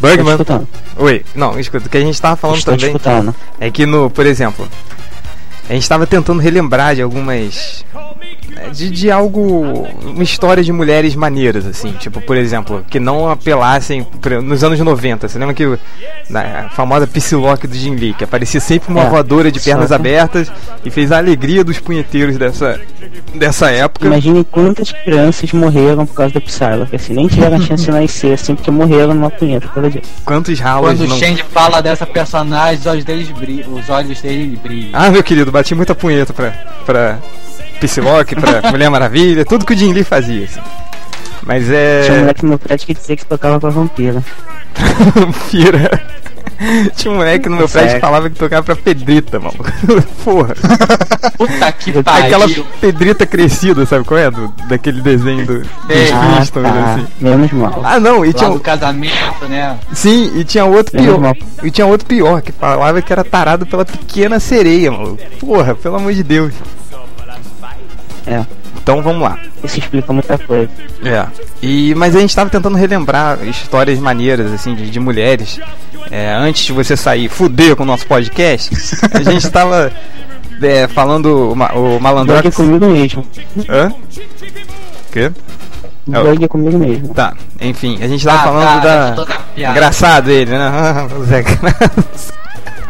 Bugman? 0.00 0.30
escutando. 0.30 0.66
Oi, 0.96 1.22
não, 1.34 1.58
escuta, 1.60 1.86
o 1.86 1.90
que 1.90 1.98
a 1.98 2.00
gente 2.00 2.20
tava 2.20 2.36
falando 2.36 2.56
Estou 2.56 2.74
também 2.74 2.88
escutando. 2.88 3.34
é 3.60 3.70
que 3.70 3.84
no, 3.84 4.08
por 4.08 4.24
exemplo, 4.24 4.66
a 5.68 5.72
gente 5.72 5.88
tava 5.88 6.06
tentando 6.06 6.40
relembrar 6.40 6.94
de 6.94 7.02
algumas. 7.02 7.84
De, 8.72 8.90
de 8.90 9.10
algo. 9.10 9.86
Uma 10.04 10.22
história 10.22 10.62
de 10.62 10.72
mulheres 10.72 11.14
maneiras, 11.14 11.66
assim. 11.66 11.92
Tipo, 11.92 12.20
por 12.20 12.36
exemplo, 12.36 12.84
que 12.88 13.00
não 13.00 13.28
apelassem. 13.30 14.06
Nos 14.42 14.62
anos 14.62 14.78
90, 14.78 15.28
você 15.28 15.38
lembra 15.38 15.54
que 15.54 15.66
o- 15.66 15.78
na 16.28 16.40
a 16.66 16.68
famosa 16.70 17.06
Psylocke 17.06 17.66
do 17.66 17.74
Jim 17.74 17.94
Lee, 17.96 18.14
que 18.14 18.24
aparecia 18.24 18.60
sempre 18.60 18.92
uma 18.92 19.02
É, 19.02 19.08
voadora 19.08 19.50
de 19.50 19.58
pernas 19.60 19.88
que- 19.88 19.94
abertas 19.94 20.52
e 20.84 20.90
fez 20.90 21.10
a 21.12 21.18
alegria 21.18 21.64
dos 21.64 21.78
punheteiros 21.78 22.36
dessa, 22.36 22.80
dessa 23.34 23.70
época. 23.70 24.06
Imagine 24.06 24.44
quantas 24.44 24.92
crianças 24.92 25.52
morreram 25.52 26.06
por 26.06 26.14
causa 26.14 26.34
da 26.34 26.40
Psylocke, 26.40 26.96
assim, 26.96 27.14
nem 27.14 27.26
tiveram 27.26 27.56
a 27.56 27.60
chance 27.60 27.84
de 27.84 27.90
nascer, 27.90 28.32
assim, 28.34 28.54
porque 28.54 28.70
morreram 28.70 29.14
numa 29.14 29.30
punheta 29.30 29.66
por 29.68 29.74
causa 29.74 29.90
disso. 29.90 30.10
Quantos 30.24 30.58
ralos 30.60 30.90
Quando 30.90 31.00
o 31.02 31.08
não. 31.08 31.18
Shane 31.18 31.42
fala 31.52 31.80
dessa 31.80 32.06
personagem, 32.06 32.78
os 32.80 32.86
olhos 32.86 33.04
deles 33.04 33.30
brilham. 33.30 33.72
Os 33.74 33.88
olhos 33.88 34.20
dele 34.20 34.58
brilham. 34.62 34.90
Ah, 34.92 35.10
meu 35.10 35.22
querido, 35.22 35.50
bati 35.50 35.74
muita 35.74 35.94
punheta 35.94 36.32
pra, 36.32 36.50
pra 36.86 37.18
Psylocke, 37.86 38.34
pra 38.36 38.68
Mulher 38.70 38.90
Maravilha, 38.90 39.44
tudo 39.44 39.64
que 39.66 39.74
o 39.74 39.76
Jim 39.76 39.92
Lee 39.92 40.04
fazia, 40.04 40.44
assim. 40.44 40.60
Mas 41.42 41.64
Tinha 41.64 41.74
um 42.12 42.16
é. 42.16 42.20
moleque 42.20 42.42
no 42.42 42.48
meu 42.50 42.58
prédio 42.58 42.86
que 42.86 42.94
dizia 42.94 43.16
que 43.16 43.24
tocava 43.24 43.58
pra 43.58 43.70
vampira. 43.70 44.22
Vampira. 45.14 46.02
Tinha 46.94 47.10
um 47.12 47.16
moleque 47.16 47.48
no 47.48 47.56
meu 47.56 47.66
prédio 47.66 47.86
que 47.86 47.92
Sério? 47.92 48.00
falava 48.02 48.28
que 48.28 48.36
tocava 48.38 48.62
pra 48.62 48.76
Pedrita, 48.76 49.40
mano. 49.40 49.54
Porra. 50.22 50.54
Puta 51.38 51.72
que 51.72 51.90
Aquela 52.04 52.46
pariu. 52.46 52.66
Pedrita 52.82 53.24
crescida, 53.26 53.86
sabe 53.86 54.04
qual 54.04 54.20
é? 54.20 54.30
Do, 54.30 54.48
daquele 54.68 55.00
desenho 55.00 55.46
do, 55.46 55.64
Sei. 55.86 56.12
Ah, 56.12 56.32
Flintstones, 56.34 56.70
tá. 56.72 56.94
assim. 56.94 57.06
Menos 57.18 57.50
mal. 57.52 57.80
Ah, 57.82 57.98
não, 57.98 58.22
e 58.22 58.28
Lá 58.28 58.34
tinha. 58.34 58.50
do 58.50 58.60
casamento, 58.60 59.48
né? 59.48 59.78
Sim, 59.94 60.32
e 60.38 60.44
tinha 60.44 60.66
outro 60.66 60.94
Menos 61.00 61.14
pior. 61.16 61.20
mal. 61.22 61.36
E 61.62 61.70
tinha 61.70 61.86
outro 61.86 62.06
pior, 62.06 62.42
que 62.42 62.52
falava 62.52 63.00
que 63.00 63.10
era 63.10 63.24
tarado 63.24 63.64
pela 63.64 63.86
pequena 63.86 64.38
sereia, 64.38 64.92
mano. 64.92 65.18
Porra, 65.38 65.74
pelo 65.74 65.96
amor 65.96 66.12
de 66.12 66.22
Deus. 66.22 66.52
É, 68.26 68.44
Então 68.82 69.02
vamos 69.02 69.22
lá. 69.22 69.38
isso 69.64 69.78
explica 69.78 70.12
muita 70.12 70.36
coisa. 70.38 70.68
É. 71.04 71.26
E, 71.62 71.94
mas 71.94 72.14
a 72.14 72.20
gente 72.20 72.34
tava 72.34 72.50
tentando 72.50 72.76
relembrar 72.76 73.38
histórias 73.46 73.98
maneiras, 73.98 74.52
assim, 74.52 74.74
de, 74.74 74.90
de 74.90 75.00
mulheres. 75.00 75.58
É, 76.10 76.32
antes 76.34 76.64
de 76.64 76.72
você 76.72 76.96
sair 76.96 77.28
fuder 77.28 77.76
com 77.76 77.82
o 77.82 77.86
nosso 77.86 78.06
podcast, 78.06 78.70
a 79.12 79.22
gente 79.22 79.48
tava 79.50 79.90
é, 80.62 80.86
falando 80.88 81.26
o, 81.26 81.96
o 81.96 82.00
Malandrox. 82.00 82.54
comigo 82.56 82.86
mesmo. 82.86 83.26
Hã? 83.68 83.92
Quê? 85.12 85.30
É 86.12 86.44
é 86.44 86.48
comigo 86.48 86.78
mesmo. 86.78 87.08
Tá, 87.14 87.34
enfim, 87.60 87.98
a 88.02 88.08
gente 88.08 88.24
tava 88.24 88.38
Ah, 88.38 88.44
falando 88.44 88.82
tá, 88.82 89.24
da. 89.56 89.70
Engraçado 89.70 90.30
ele, 90.30 90.50
né? 90.50 90.70
O 91.18 91.24
Zé 91.24 91.42
Graça. 91.42 92.40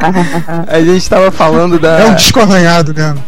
A 0.68 0.80
gente 0.80 1.10
tava 1.10 1.30
falando 1.30 1.78
da. 1.78 1.98
É 2.00 2.06
um 2.06 2.14
disco 2.14 2.40
arranhado 2.40 2.94
mesmo. 2.94 3.22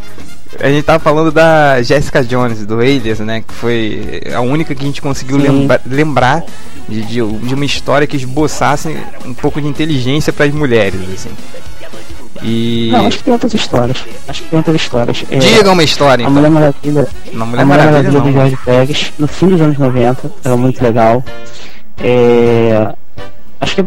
A 0.60 0.68
gente 0.68 0.84
tava 0.84 0.98
falando 0.98 1.32
da 1.32 1.80
Jessica 1.82 2.22
Jones, 2.22 2.66
do 2.66 2.78
Alias, 2.78 3.20
né? 3.20 3.42
Que 3.46 3.54
foi 3.54 4.20
a 4.34 4.40
única 4.40 4.74
que 4.74 4.82
a 4.82 4.86
gente 4.86 5.00
conseguiu 5.00 5.36
lembra- 5.38 5.80
lembrar 5.86 6.44
de, 6.88 7.02
de, 7.02 7.22
uma 7.22 7.64
história 7.64 8.06
que 8.06 8.16
esboçasse 8.16 8.96
um 9.24 9.32
pouco 9.34 9.60
de 9.60 9.66
inteligência 9.66 10.32
para 10.32 10.44
as 10.46 10.52
mulheres, 10.52 11.00
assim. 11.12 11.30
E. 12.42 12.90
Não, 12.92 13.06
acho 13.06 13.18
que 13.18 13.24
tem 13.24 13.32
outras 13.32 13.54
histórias. 13.54 14.04
Acho 14.26 14.42
que 14.42 14.48
tem 14.50 14.58
outras 14.58 14.76
histórias. 14.76 15.24
É, 15.30 15.38
Diga 15.38 15.70
uma 15.70 15.82
história, 15.84 16.26
a 16.26 16.28
então. 16.28 16.34
Mulher 16.34 16.50
Maravilha, 16.50 16.92
Mulher 16.92 17.08
a 17.32 17.44
Mulher 17.44 17.64
Maravilha 17.64 17.92
Maravilha 17.92 18.20
do 18.20 18.26
não. 18.26 18.32
Jorge 18.32 18.58
Pérez, 18.64 19.12
no 19.18 19.28
fim 19.28 19.48
dos 19.48 19.60
anos 19.60 19.78
90, 19.78 20.30
era 20.44 20.56
muito 20.56 20.82
legal. 20.82 21.24
É, 21.98 22.92
acho 23.60 23.76
que, 23.76 23.82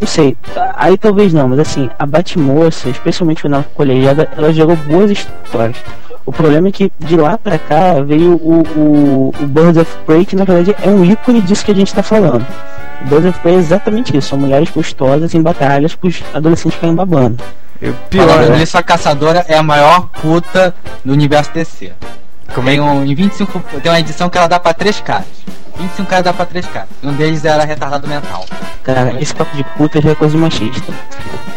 não 0.00 0.08
sei, 0.08 0.36
aí 0.74 0.98
talvez 0.98 1.32
não, 1.32 1.48
mas 1.48 1.60
assim, 1.60 1.88
a 1.98 2.04
Batmoça, 2.04 2.88
especialmente 2.88 3.46
na 3.48 3.62
colegiada, 3.62 4.28
ela 4.36 4.52
gerou 4.52 4.74
boas 4.76 5.10
histórias. 5.10 5.76
O 6.24 6.32
problema 6.32 6.68
é 6.68 6.72
que 6.72 6.92
de 6.98 7.16
lá 7.16 7.36
pra 7.38 7.58
cá 7.58 8.00
veio 8.02 8.34
o, 8.34 8.62
o, 8.76 9.34
o 9.40 9.46
Birds 9.46 9.76
of 9.76 9.96
Prey, 10.06 10.24
que 10.24 10.36
na 10.36 10.44
verdade 10.44 10.76
é 10.82 10.88
um 10.88 11.04
ícone 11.04 11.40
disso 11.40 11.64
que 11.64 11.72
a 11.72 11.74
gente 11.74 11.92
tá 11.92 12.02
falando. 12.02 12.46
O 13.02 13.04
Birds 13.08 13.26
of 13.26 13.38
Prey 13.40 13.54
é 13.54 13.58
exatamente 13.58 14.16
isso, 14.16 14.28
são 14.28 14.38
mulheres 14.38 14.70
gostosas 14.70 15.34
em 15.34 15.42
batalhas 15.42 15.94
pros 15.94 16.22
adolescentes 16.34 16.74
ficarem 16.74 16.94
babando. 16.94 17.42
E 17.82 17.88
o 17.88 17.94
pior, 18.10 18.28
Falando 18.28 18.50
né? 18.50 18.58
nisso, 18.58 18.76
a 18.76 18.82
caçadora 18.82 19.44
é 19.48 19.56
a 19.56 19.62
maior 19.62 20.08
puta 20.20 20.74
do 21.02 21.12
universo 21.12 21.50
DC. 21.52 21.92
Como 22.54 22.68
é 22.68 22.72
Tem 22.72 22.80
um, 22.80 23.04
em 23.04 23.14
25, 23.14 23.58
tem 23.80 23.90
uma 23.90 24.00
edição 24.00 24.28
que 24.28 24.36
ela 24.36 24.46
dá 24.46 24.60
pra 24.60 24.74
três 24.74 25.00
caras. 25.00 25.26
25 25.80 26.08
caras 26.08 26.24
dá 26.24 26.32
pra 26.32 26.46
três 26.46 26.66
caras. 26.66 26.88
Um 27.02 27.12
deles 27.12 27.44
era 27.44 27.64
retardado 27.64 28.06
mental. 28.06 28.44
Cara, 28.82 29.20
esse 29.20 29.34
papo 29.34 29.56
de 29.56 29.64
puta 29.76 30.00
já 30.00 30.10
é 30.10 30.14
coisa 30.14 30.36
machista. 30.36 30.92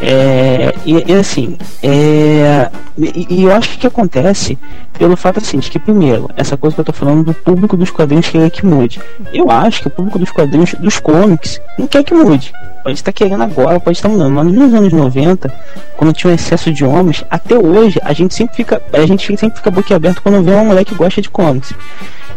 É, 0.02 0.74
e, 0.86 1.12
e 1.12 1.14
assim, 1.14 1.58
é, 1.82 2.70
e, 2.98 3.28
e 3.30 3.44
eu 3.44 3.54
acho 3.54 3.70
que, 3.70 3.78
que 3.78 3.88
acontece 3.88 4.58
pelo 4.98 5.16
fato 5.16 5.40
assim, 5.40 5.60
de 5.60 5.70
que 5.70 5.80
primeiro, 5.80 6.30
essa 6.36 6.58
coisa 6.58 6.76
que 6.76 6.82
eu 6.82 6.86
tô 6.86 6.94
falando 6.94 7.24
do 7.24 7.34
público 7.34 7.76
dos 7.76 7.90
quadrinhos 7.90 8.30
querer 8.30 8.50
que 8.50 8.66
mude. 8.66 9.02
Eu 9.34 9.50
acho 9.50 9.82
que 9.82 9.88
o 9.88 9.92
público 9.92 10.20
dos 10.20 10.32
quadrinhos, 10.32 10.74
dos 10.76 11.00
comics, 11.00 11.60
não 11.78 11.88
quer 11.88 12.04
que 12.04 12.14
mude. 12.14 12.54
Pode 12.84 12.96
estar 12.96 13.14
querendo 13.14 13.44
agora, 13.44 13.80
pode 13.80 13.98
estar 13.98 14.10
mudando. 14.10 14.34
Mas 14.34 14.46
nos 14.46 14.74
anos 14.74 14.92
90, 14.92 15.52
quando 15.96 16.14
tinha 16.14 16.32
um 16.32 16.36
excesso 16.36 16.72
de 16.72 16.84
homens, 16.84 17.24
até 17.30 17.58
hoje, 17.58 18.00
a 18.04 18.12
gente 18.12 18.34
sempre 18.34 18.58
fica. 18.58 18.82
A 18.92 19.06
gente 19.06 19.26
sempre 19.38 19.58
fica 19.58 19.72
boquiaberto 19.72 20.22
quando 20.22 20.44
vê 20.44 20.52
uma 20.52 20.66
mulher 20.66 20.84
que 20.84 20.94
gosta 20.94 21.22
de 21.22 21.30
comics. 21.30 21.74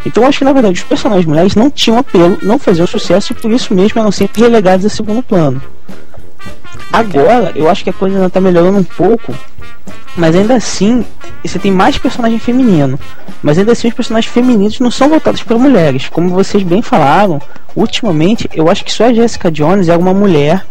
Então 0.05 0.27
acho 0.27 0.39
que 0.39 0.45
na 0.45 0.53
verdade 0.53 0.79
os 0.79 0.85
personagens 0.85 1.27
mulheres 1.27 1.55
não 1.55 1.71
tinham 1.71 1.99
apelo, 1.99 2.39
não 2.43 2.59
faziam 2.59 2.87
sucesso 2.87 3.33
e 3.33 3.35
por 3.35 3.51
isso 3.51 3.75
mesmo 3.75 4.01
eram 4.01 4.13
sempre 4.13 4.43
relegados 4.43 4.85
a 4.85 4.89
segundo 4.89 5.23
plano. 5.23 5.63
Agora, 6.93 7.53
eu 7.55 7.69
acho 7.69 7.85
que 7.85 7.91
a 7.91 7.93
coisa 7.93 8.17
ainda 8.17 8.31
tá 8.31 8.41
melhorando 8.41 8.79
um 8.79 8.85
pouco, 8.85 9.35
mas 10.17 10.35
ainda 10.35 10.55
assim, 10.55 11.05
você 11.45 11.59
tem 11.59 11.71
mais 11.71 11.99
personagem 11.99 12.39
feminino. 12.39 12.99
Mas 13.43 13.59
ainda 13.59 13.73
assim, 13.73 13.89
os 13.89 13.95
personagens 13.95 14.33
femininos 14.33 14.81
não 14.81 14.91
são 14.91 15.09
voltados 15.09 15.43
para 15.43 15.59
mulheres. 15.59 16.09
Como 16.09 16.31
vocês 16.31 16.63
bem 16.63 16.83
falaram, 16.83 17.41
ultimamente 17.75 18.49
eu 18.55 18.71
acho 18.71 18.85
que 18.85 18.93
só 18.93 19.05
a 19.05 19.13
Jessica 19.13 19.51
Jones 19.51 19.89
é 19.89 19.97
uma 19.97 20.15
mulher. 20.15 20.65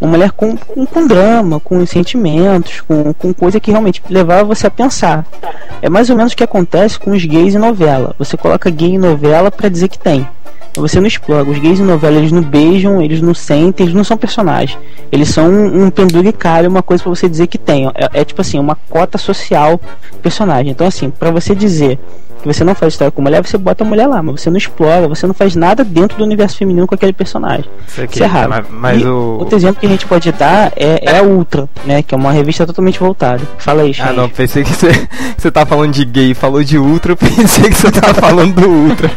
Uma 0.00 0.10
mulher 0.12 0.30
com, 0.30 0.56
com, 0.56 0.86
com 0.86 1.06
drama, 1.06 1.58
com 1.60 1.84
sentimentos, 1.84 2.80
com, 2.82 3.12
com 3.12 3.32
coisa 3.34 3.58
que 3.58 3.70
realmente 3.70 4.02
levava 4.08 4.44
você 4.44 4.66
a 4.66 4.70
pensar. 4.70 5.26
É 5.82 5.88
mais 5.88 6.08
ou 6.08 6.16
menos 6.16 6.32
o 6.32 6.36
que 6.36 6.44
acontece 6.44 6.98
com 6.98 7.10
os 7.10 7.24
gays 7.24 7.54
em 7.54 7.58
novela. 7.58 8.14
Você 8.18 8.36
coloca 8.36 8.70
gay 8.70 8.90
em 8.90 8.98
novela 8.98 9.50
para 9.50 9.68
dizer 9.68 9.88
que 9.88 9.98
tem. 9.98 10.26
Você 10.74 11.00
não 11.00 11.06
explora. 11.06 11.48
Os 11.48 11.58
gays 11.58 11.80
em 11.80 11.84
novela 11.84 12.16
eles 12.16 12.32
não 12.32 12.42
beijam, 12.42 13.02
eles 13.02 13.20
não 13.20 13.34
sentem, 13.34 13.84
eles 13.84 13.94
não 13.94 14.04
são 14.04 14.16
personagens. 14.16 14.78
Eles 15.10 15.28
são 15.28 15.48
um, 15.48 15.86
um 15.86 15.90
penduricário, 15.90 16.70
uma 16.70 16.82
coisa 16.82 17.02
para 17.02 17.10
você 17.10 17.28
dizer 17.28 17.46
que 17.48 17.58
tem. 17.58 17.86
É, 17.88 18.20
é, 18.20 18.24
tipo 18.24 18.40
assim, 18.40 18.58
uma 18.58 18.76
cota 18.88 19.18
social 19.18 19.80
personagem. 20.22 20.70
Então, 20.70 20.86
assim, 20.86 21.10
para 21.10 21.30
você 21.30 21.54
dizer 21.54 21.98
que 22.40 22.46
você 22.46 22.64
não 22.64 22.74
faz 22.74 22.94
história 22.94 23.10
com 23.10 23.20
mulher, 23.22 23.44
você 23.44 23.58
bota 23.58 23.84
a 23.84 23.86
mulher 23.86 24.06
lá, 24.06 24.22
mas 24.22 24.40
você 24.40 24.50
não 24.50 24.56
explora, 24.56 25.06
você 25.08 25.26
não 25.26 25.34
faz 25.34 25.54
nada 25.56 25.84
dentro 25.84 26.16
do 26.18 26.24
universo 26.24 26.56
feminino 26.56 26.86
com 26.86 26.94
aquele 26.94 27.12
personagem. 27.12 27.64
Isso 27.86 28.02
aqui, 28.02 28.14
Isso 28.16 28.24
é 28.24 28.26
raro. 28.26 28.48
Mas, 28.50 28.66
mas 28.70 29.04
o. 29.04 29.36
Outro 29.40 29.56
exemplo 29.56 29.80
que 29.80 29.86
a 29.86 29.90
gente 29.90 30.06
pode 30.06 30.30
dar 30.32 30.72
é, 30.76 31.00
é 31.14 31.18
a 31.18 31.22
Ultra, 31.22 31.68
né? 31.84 32.02
Que 32.02 32.14
é 32.14 32.18
uma 32.18 32.32
revista 32.32 32.66
totalmente 32.66 32.98
voltada. 32.98 33.40
Fala 33.58 33.82
aí, 33.82 33.94
Ah, 34.00 34.12
não, 34.12 34.28
pensei 34.28 34.62
que 34.64 34.72
você, 34.74 34.90
você 35.36 35.50
tava 35.50 35.66
falando 35.66 35.92
de 35.92 36.04
gay, 36.04 36.34
falou 36.34 36.62
de 36.62 36.78
ultra, 36.78 37.12
eu 37.12 37.16
pensei 37.18 37.64
que 37.70 37.74
você 37.76 37.90
tava 37.90 38.14
falando 38.14 38.54
do 38.54 38.68
ultra. 38.68 39.10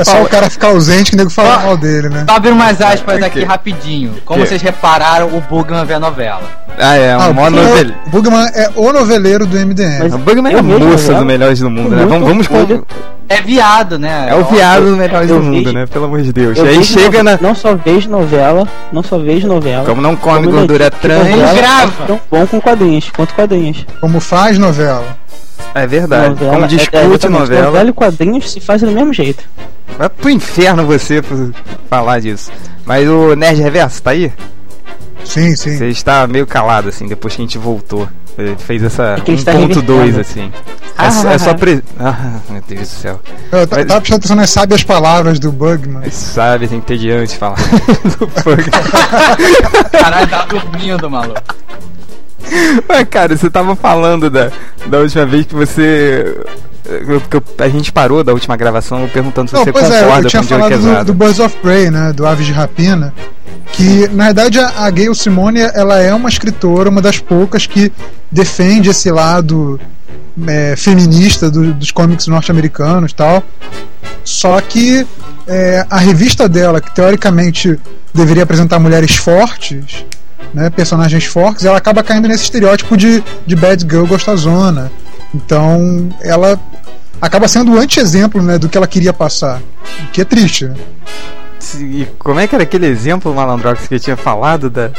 É 0.00 0.04
só 0.04 0.22
o 0.22 0.28
cara 0.28 0.48
ficar 0.50 0.68
ausente 0.68 1.10
que 1.10 1.16
o 1.16 1.18
nego 1.18 1.30
fala 1.30 1.58
mal 1.58 1.76
dele, 1.76 2.08
né? 2.08 2.24
Só 2.28 2.36
abrir 2.36 2.50
umas 2.52 2.80
aspas 2.80 3.22
aqui 3.22 3.44
rapidinho. 3.44 4.14
Como 4.24 4.40
Que? 4.42 4.48
vocês 4.48 4.62
repararam, 4.62 5.28
o 5.28 5.40
Bugman 5.40 5.84
vê 5.84 5.94
a 5.94 6.00
novela. 6.00 6.42
Ah, 6.78 6.96
é, 6.96 7.12
Ah, 7.12 7.28
um 7.28 7.30
o 7.30 7.34
mó 7.34 7.44
Bugman- 7.50 7.64
novel... 7.64 7.92
o 8.06 8.10
Bugman 8.10 8.46
é 8.54 8.70
o 8.76 8.92
noveleiro 8.92 9.46
do 9.46 9.56
MDM. 9.58 9.98
Mas- 10.00 10.14
O 10.14 10.18
Bugman 10.18 10.54
é 10.54 10.58
a 10.58 10.62
moça 10.62 10.80
novela 10.86 11.18
do 11.20 11.26
Melhores 11.26 11.58
do 11.60 11.70
Mundo, 11.70 11.90
né? 11.96 12.04
muito 12.06 12.19
Vamos, 12.24 12.46
vamos 12.46 12.68
com. 12.76 12.84
É 13.28 13.40
viado, 13.42 13.96
né? 13.98 14.26
É 14.28 14.34
o 14.34 14.44
viado 14.44 14.86
do 14.90 14.96
Melhores 14.96 15.30
eu 15.30 15.38
do 15.38 15.42
Mundo, 15.44 15.56
vejo- 15.64 15.72
né? 15.72 15.86
Pelo 15.86 16.04
amor 16.06 16.20
de 16.20 16.32
Deus. 16.32 16.58
Eu 16.58 16.66
E 16.66 16.68
aí 16.70 16.84
chega 16.84 17.18
no- 17.22 17.30
na. 17.30 17.38
Não 17.40 17.54
só 17.54 17.74
vejo 17.76 18.10
novela, 18.10 18.66
não 18.92 19.02
só 19.04 19.18
vejo 19.18 19.46
novela. 19.46 19.84
Como 19.84 20.02
não 20.02 20.16
come 20.16 20.46
como 20.46 20.58
gordura 20.58 20.84
notícia, 20.86 21.00
trans. 21.08 21.30
novela 21.30 21.54
grava. 21.54 21.92
é 22.02 22.06
tão 22.06 22.20
bom 22.30 22.46
com 22.46 22.60
quadrinhos, 22.60 23.10
quanto 23.10 23.32
quadrinhos. 23.34 23.86
Como 24.00 24.18
faz 24.20 24.58
novela. 24.58 25.16
É 25.74 25.86
verdade. 25.86 26.30
Novela, 26.30 26.50
Como 26.52 26.62
é- 26.62 26.66
é 26.66 26.68
discute 26.68 26.96
exatamente, 26.96 27.28
novela. 27.28 27.66
Novela 27.66 27.90
e 27.90 27.92
quadrinhos 27.92 28.50
se 28.50 28.60
fazem 28.60 28.88
do 28.88 28.94
mesmo 28.94 29.12
jeito. 29.12 29.44
Vai 29.96 30.08
pro 30.08 30.28
inferno 30.30 30.84
você 30.84 31.22
por 31.22 31.52
falar 31.88 32.20
disso. 32.20 32.50
Mas 32.84 33.08
o 33.08 33.36
Nerd 33.36 33.60
Reverso 33.60 34.02
tá 34.02 34.10
aí? 34.10 34.32
Sim, 35.24 35.54
sim. 35.54 35.76
Você 35.76 35.86
está 35.88 36.26
meio 36.26 36.46
calado, 36.46 36.88
assim, 36.88 37.06
depois 37.06 37.36
que 37.36 37.42
a 37.42 37.44
gente 37.44 37.58
voltou. 37.58 38.08
Ele 38.40 38.56
fez 38.58 38.82
essa 38.82 39.14
É 39.18 39.20
que 39.20 39.30
ele 39.32 39.38
está 39.38 39.52
1.2, 39.52 39.58
revertendo. 39.66 40.20
assim. 40.20 40.52
Ah, 40.96 41.06
é, 41.06 41.10
só- 41.10 41.30
é 41.30 41.38
só 41.38 41.50
ah, 41.50 41.54
pre... 41.54 41.82
Ah, 41.98 42.30
meu 42.50 42.62
Deus 42.68 42.80
do 42.80 42.86
céu. 42.86 43.20
Eu 43.52 43.58
Mas- 43.58 43.68
tava 43.68 44.00
prestando 44.00 44.16
atenção 44.18 44.36
nas 44.36 44.50
sábias 44.50 44.82
palavras 44.82 45.38
do 45.38 45.50
Bugman. 45.50 46.00
Mas 46.02 46.14
sabe, 46.14 46.68
tem 46.68 46.78
entediante 46.78 47.36
falar 47.38 47.56
do 48.18 48.26
funk. 48.28 48.70
Caralho, 49.92 50.28
tá 50.28 50.44
dormindo, 50.46 51.08
maluco. 51.10 51.40
Mas, 52.88 53.08
cara, 53.08 53.36
você 53.36 53.48
tava 53.50 53.76
falando 53.76 54.28
da, 54.28 54.50
da 54.86 54.98
última 54.98 55.24
vez 55.26 55.46
que 55.46 55.54
você. 55.54 56.36
Que 57.28 57.36
eu- 57.36 57.42
a 57.58 57.68
gente 57.68 57.92
parou 57.92 58.22
da 58.24 58.32
última 58.32 58.56
gravação 58.56 59.08
perguntando 59.12 59.48
se 59.48 59.54
Não, 59.54 59.64
você 59.64 59.72
pois 59.72 59.90
é, 59.90 60.00
concorda 60.02 60.26
eu 60.26 60.30
tinha 60.30 60.42
com 60.42 60.48
falado 60.48 60.78
do, 60.78 61.04
do 61.06 61.14
Birds 61.14 61.38
of 61.38 61.56
Prey, 61.58 61.90
né? 61.90 62.12
Do 62.12 62.26
Aves 62.26 62.46
de 62.46 62.52
Rapina. 62.52 63.12
Que, 63.72 64.08
na 64.12 64.24
verdade, 64.26 64.58
a, 64.58 64.84
a 64.84 64.90
Gayle 64.90 65.14
Simone, 65.14 65.60
ela 65.60 66.00
é 66.00 66.12
uma 66.12 66.28
escritora, 66.28 66.90
uma 66.90 67.00
das 67.00 67.18
poucas 67.18 67.66
que 67.66 67.92
defende 68.30 68.90
esse 68.90 69.10
lado 69.10 69.80
é, 70.46 70.74
feminista 70.76 71.50
do- 71.50 71.72
dos 71.74 71.90
cómics 71.90 72.26
norte-americanos 72.26 73.12
tal. 73.12 73.42
Só 74.24 74.60
que 74.60 75.06
é, 75.46 75.84
a 75.88 75.98
revista 75.98 76.48
dela, 76.48 76.80
que 76.80 76.92
teoricamente 76.94 77.78
deveria 78.12 78.42
apresentar 78.42 78.78
mulheres 78.78 79.14
fortes, 79.16 80.04
né, 80.52 80.68
personagens 80.70 81.24
fortes, 81.24 81.64
ela 81.64 81.76
acaba 81.78 82.02
caindo 82.02 82.26
nesse 82.26 82.44
estereótipo 82.44 82.96
de, 82.96 83.22
de 83.46 83.54
bad 83.56 83.82
girl 83.88 84.04
gostosona. 84.04 84.90
Então, 85.34 86.08
ela 86.20 86.58
acaba 87.20 87.46
sendo 87.46 87.72
o 87.72 87.78
anti-exemplo 87.78 88.42
né, 88.42 88.58
do 88.58 88.68
que 88.68 88.76
ela 88.76 88.86
queria 88.86 89.12
passar. 89.12 89.60
O 90.04 90.10
que 90.10 90.20
é 90.20 90.24
triste. 90.24 90.66
Né? 90.66 90.76
E 91.78 92.06
como 92.18 92.40
é 92.40 92.46
que 92.46 92.54
era 92.54 92.64
aquele 92.64 92.86
exemplo, 92.86 93.34
Malandrox, 93.34 93.86
que 93.86 93.94
eu 93.94 94.00
tinha 94.00 94.16
falado 94.16 94.70
da. 94.70 94.90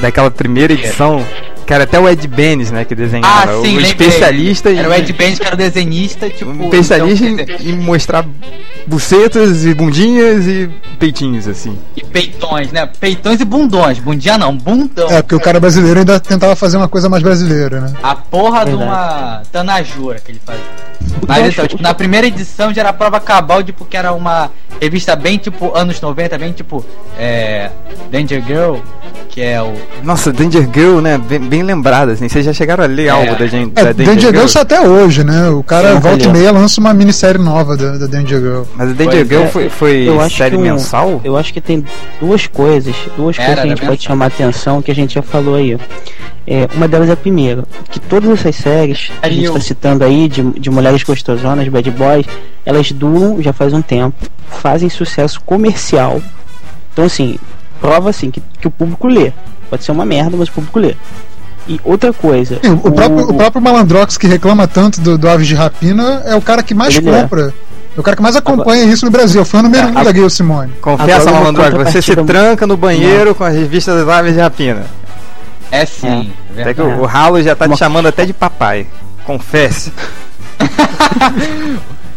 Daquela 0.00 0.30
primeira 0.30 0.72
edição, 0.72 1.22
que 1.70 1.74
era 1.74 1.84
até 1.84 2.00
o 2.00 2.08
Ed 2.08 2.26
Benes, 2.26 2.72
né, 2.72 2.84
que 2.84 2.94
Ah, 2.94 2.96
desenhava. 2.96 3.62
sim, 3.62 3.76
o 3.76 3.80
especialista 3.80 4.70
Era 4.70 4.88
o 4.88 4.92
Ed 4.92 5.12
Benz, 5.12 5.38
que 5.38 5.46
era 5.46 5.54
o 5.54 5.56
desenhista, 5.56 6.28
tipo... 6.28 6.50
um 6.50 6.64
especialista 6.64 7.24
então, 7.24 7.56
em, 7.60 7.70
em 7.70 7.76
mostrar 7.76 8.26
bucetas 8.88 9.64
e 9.64 9.72
bundinhas 9.72 10.48
e 10.48 10.68
peitinhos, 10.98 11.46
assim. 11.46 11.78
E 11.94 12.02
peitões, 12.02 12.72
né? 12.72 12.86
Peitões 12.98 13.40
e 13.40 13.44
bundões. 13.44 14.00
Bundinha 14.00 14.36
não, 14.36 14.56
bundão. 14.56 15.08
É, 15.12 15.22
porque 15.22 15.36
o 15.36 15.40
cara 15.40 15.60
brasileiro 15.60 16.00
ainda 16.00 16.18
tentava 16.18 16.56
fazer 16.56 16.76
uma 16.76 16.88
coisa 16.88 17.08
mais 17.08 17.22
brasileira, 17.22 17.82
né? 17.82 17.92
A 18.02 18.16
porra 18.16 18.64
de 18.64 18.72
Verdade. 18.72 18.90
uma 18.90 19.42
tanajura 19.52 20.18
que 20.18 20.32
ele 20.32 20.40
fazia. 20.44 20.89
Mas 21.26 21.52
então, 21.52 21.66
tipo, 21.66 21.82
na 21.82 21.94
primeira 21.94 22.26
edição 22.26 22.72
já 22.72 22.82
era 22.82 22.90
a 22.90 22.92
prova 22.92 23.20
cabal, 23.20 23.62
tipo, 23.62 23.84
que 23.84 23.96
era 23.96 24.12
uma 24.12 24.50
revista 24.80 25.14
bem, 25.16 25.38
tipo, 25.38 25.76
anos 25.76 26.00
90, 26.00 26.38
bem, 26.38 26.52
tipo, 26.52 26.84
é... 27.18 27.70
Danger 28.10 28.42
Girl, 28.44 28.76
que 29.28 29.40
é 29.40 29.60
o... 29.62 29.72
Nossa, 30.02 30.32
Danger 30.32 30.68
Girl, 30.72 31.00
né? 31.00 31.18
Bem, 31.18 31.38
bem 31.40 31.62
lembrado, 31.62 32.10
assim. 32.10 32.28
Vocês 32.28 32.44
já 32.44 32.52
chegaram 32.52 32.82
a 32.84 32.86
ler 32.86 33.06
É. 33.06 33.08
algo 33.10 33.36
da, 33.36 33.46
gen- 33.46 33.70
É, 33.76 33.84
da 33.84 33.92
Danger 33.92 34.30
Girl 34.32 34.46
sai 34.46 34.62
até 34.62 34.80
hoje, 34.80 35.22
né? 35.22 35.48
O 35.50 35.62
cara 35.62 35.94
Sim, 35.94 36.00
volta 36.00 36.24
e 36.24 36.28
meia 36.28 36.50
lança 36.52 36.80
uma 36.80 36.92
minissérie 36.94 37.40
nova 37.40 37.76
da, 37.76 37.96
da 37.98 38.06
Danger 38.06 38.40
Girl. 38.40 38.62
Mas 38.74 38.90
a 38.90 38.92
Danger 38.94 39.26
Pois 39.26 39.28
Girl 39.28 39.42
é, 39.42 39.46
foi, 39.48 39.68
foi 39.70 40.08
eu 40.08 40.20
acho 40.20 40.36
série 40.36 40.56
que 40.56 40.62
mensal? 40.62 41.20
Eu 41.22 41.36
acho 41.36 41.52
que 41.52 41.60
tem 41.60 41.84
duas 42.20 42.46
coisas, 42.46 42.94
duas 43.16 43.38
Era, 43.38 43.46
coisas 43.46 43.62
que 43.62 43.66
a 43.66 43.70
gente 43.70 43.80
pode 43.80 43.90
mensal. 43.92 44.08
chamar 44.12 44.24
a 44.24 44.28
atenção 44.28 44.82
que 44.82 44.90
a 44.90 44.94
gente 44.94 45.14
já 45.14 45.22
falou 45.22 45.54
aí. 45.56 45.78
É, 46.46 46.68
uma 46.74 46.88
delas 46.88 47.08
é 47.08 47.12
a 47.12 47.16
primeira, 47.16 47.64
que 47.90 48.00
todas 48.00 48.30
essas 48.30 48.56
séries 48.56 49.08
que 49.20 49.26
a 49.26 49.30
gente 49.30 49.44
está 49.44 49.60
citando 49.60 50.02
aí, 50.04 50.28
de, 50.28 50.42
de 50.58 50.70
mulheres 50.70 51.02
gostosonas, 51.02 51.68
bad 51.68 51.90
boys, 51.90 52.26
elas 52.64 52.90
duram 52.92 53.40
já 53.40 53.52
faz 53.52 53.72
um 53.72 53.82
tempo, 53.82 54.16
fazem 54.48 54.88
sucesso 54.88 55.40
comercial. 55.42 56.20
Então 56.92 57.04
assim, 57.04 57.38
prova 57.80 58.10
assim 58.10 58.30
que, 58.30 58.42
que 58.60 58.66
o 58.66 58.70
público 58.70 59.06
lê. 59.06 59.32
Pode 59.68 59.84
ser 59.84 59.92
uma 59.92 60.04
merda, 60.04 60.36
mas 60.36 60.48
o 60.48 60.52
público 60.52 60.78
lê. 60.80 60.96
E 61.68 61.80
outra 61.84 62.12
coisa. 62.12 62.58
Sim, 62.62 62.72
o, 62.72 62.90
próprio, 62.90 63.30
o 63.30 63.34
próprio 63.34 63.62
Malandrox 63.62 64.16
que 64.16 64.26
reclama 64.26 64.66
tanto 64.66 65.00
do, 65.00 65.16
do 65.16 65.28
Aves 65.28 65.46
de 65.46 65.54
Rapina 65.54 66.22
é 66.24 66.34
o 66.34 66.40
cara 66.40 66.62
que 66.62 66.74
mais 66.74 66.96
Ele 66.96 67.10
é. 67.10 67.22
compra. 67.22 67.54
É 67.96 68.00
o 68.00 68.02
cara 68.02 68.16
que 68.16 68.22
mais 68.22 68.34
acompanha 68.34 68.84
isso 68.84 69.04
no 69.04 69.10
Brasil. 69.10 69.44
Foi 69.44 69.60
o 69.60 69.62
número 69.64 69.88
um 69.88 69.98
É, 69.98 70.04
da 70.04 70.12
Gayle 70.12 70.30
Simone. 70.30 70.72
Confessa, 70.80 71.28
Agora 71.28 71.52
Malandrox, 71.52 71.92
você 71.92 72.02
se 72.02 72.16
tranca 72.16 72.66
no 72.66 72.76
banheiro 72.76 73.34
com 73.34 73.44
as 73.44 73.54
revistas 73.54 73.94
das 73.94 74.08
aves 74.08 74.34
de 74.34 74.40
rapina. 74.40 74.86
É 75.70 75.86
sim, 75.86 76.32
é 76.56 76.62
Até 76.62 76.74
que 76.74 76.80
verdade. 76.82 77.00
o, 77.00 77.02
o 77.02 77.06
Ralo 77.06 77.42
já 77.42 77.54
tá 77.54 77.66
te 77.66 77.70
Uma- 77.70 77.76
chamando 77.76 78.06
até 78.08 78.24
de 78.26 78.32
papai. 78.32 78.86
Confesse. 79.24 79.92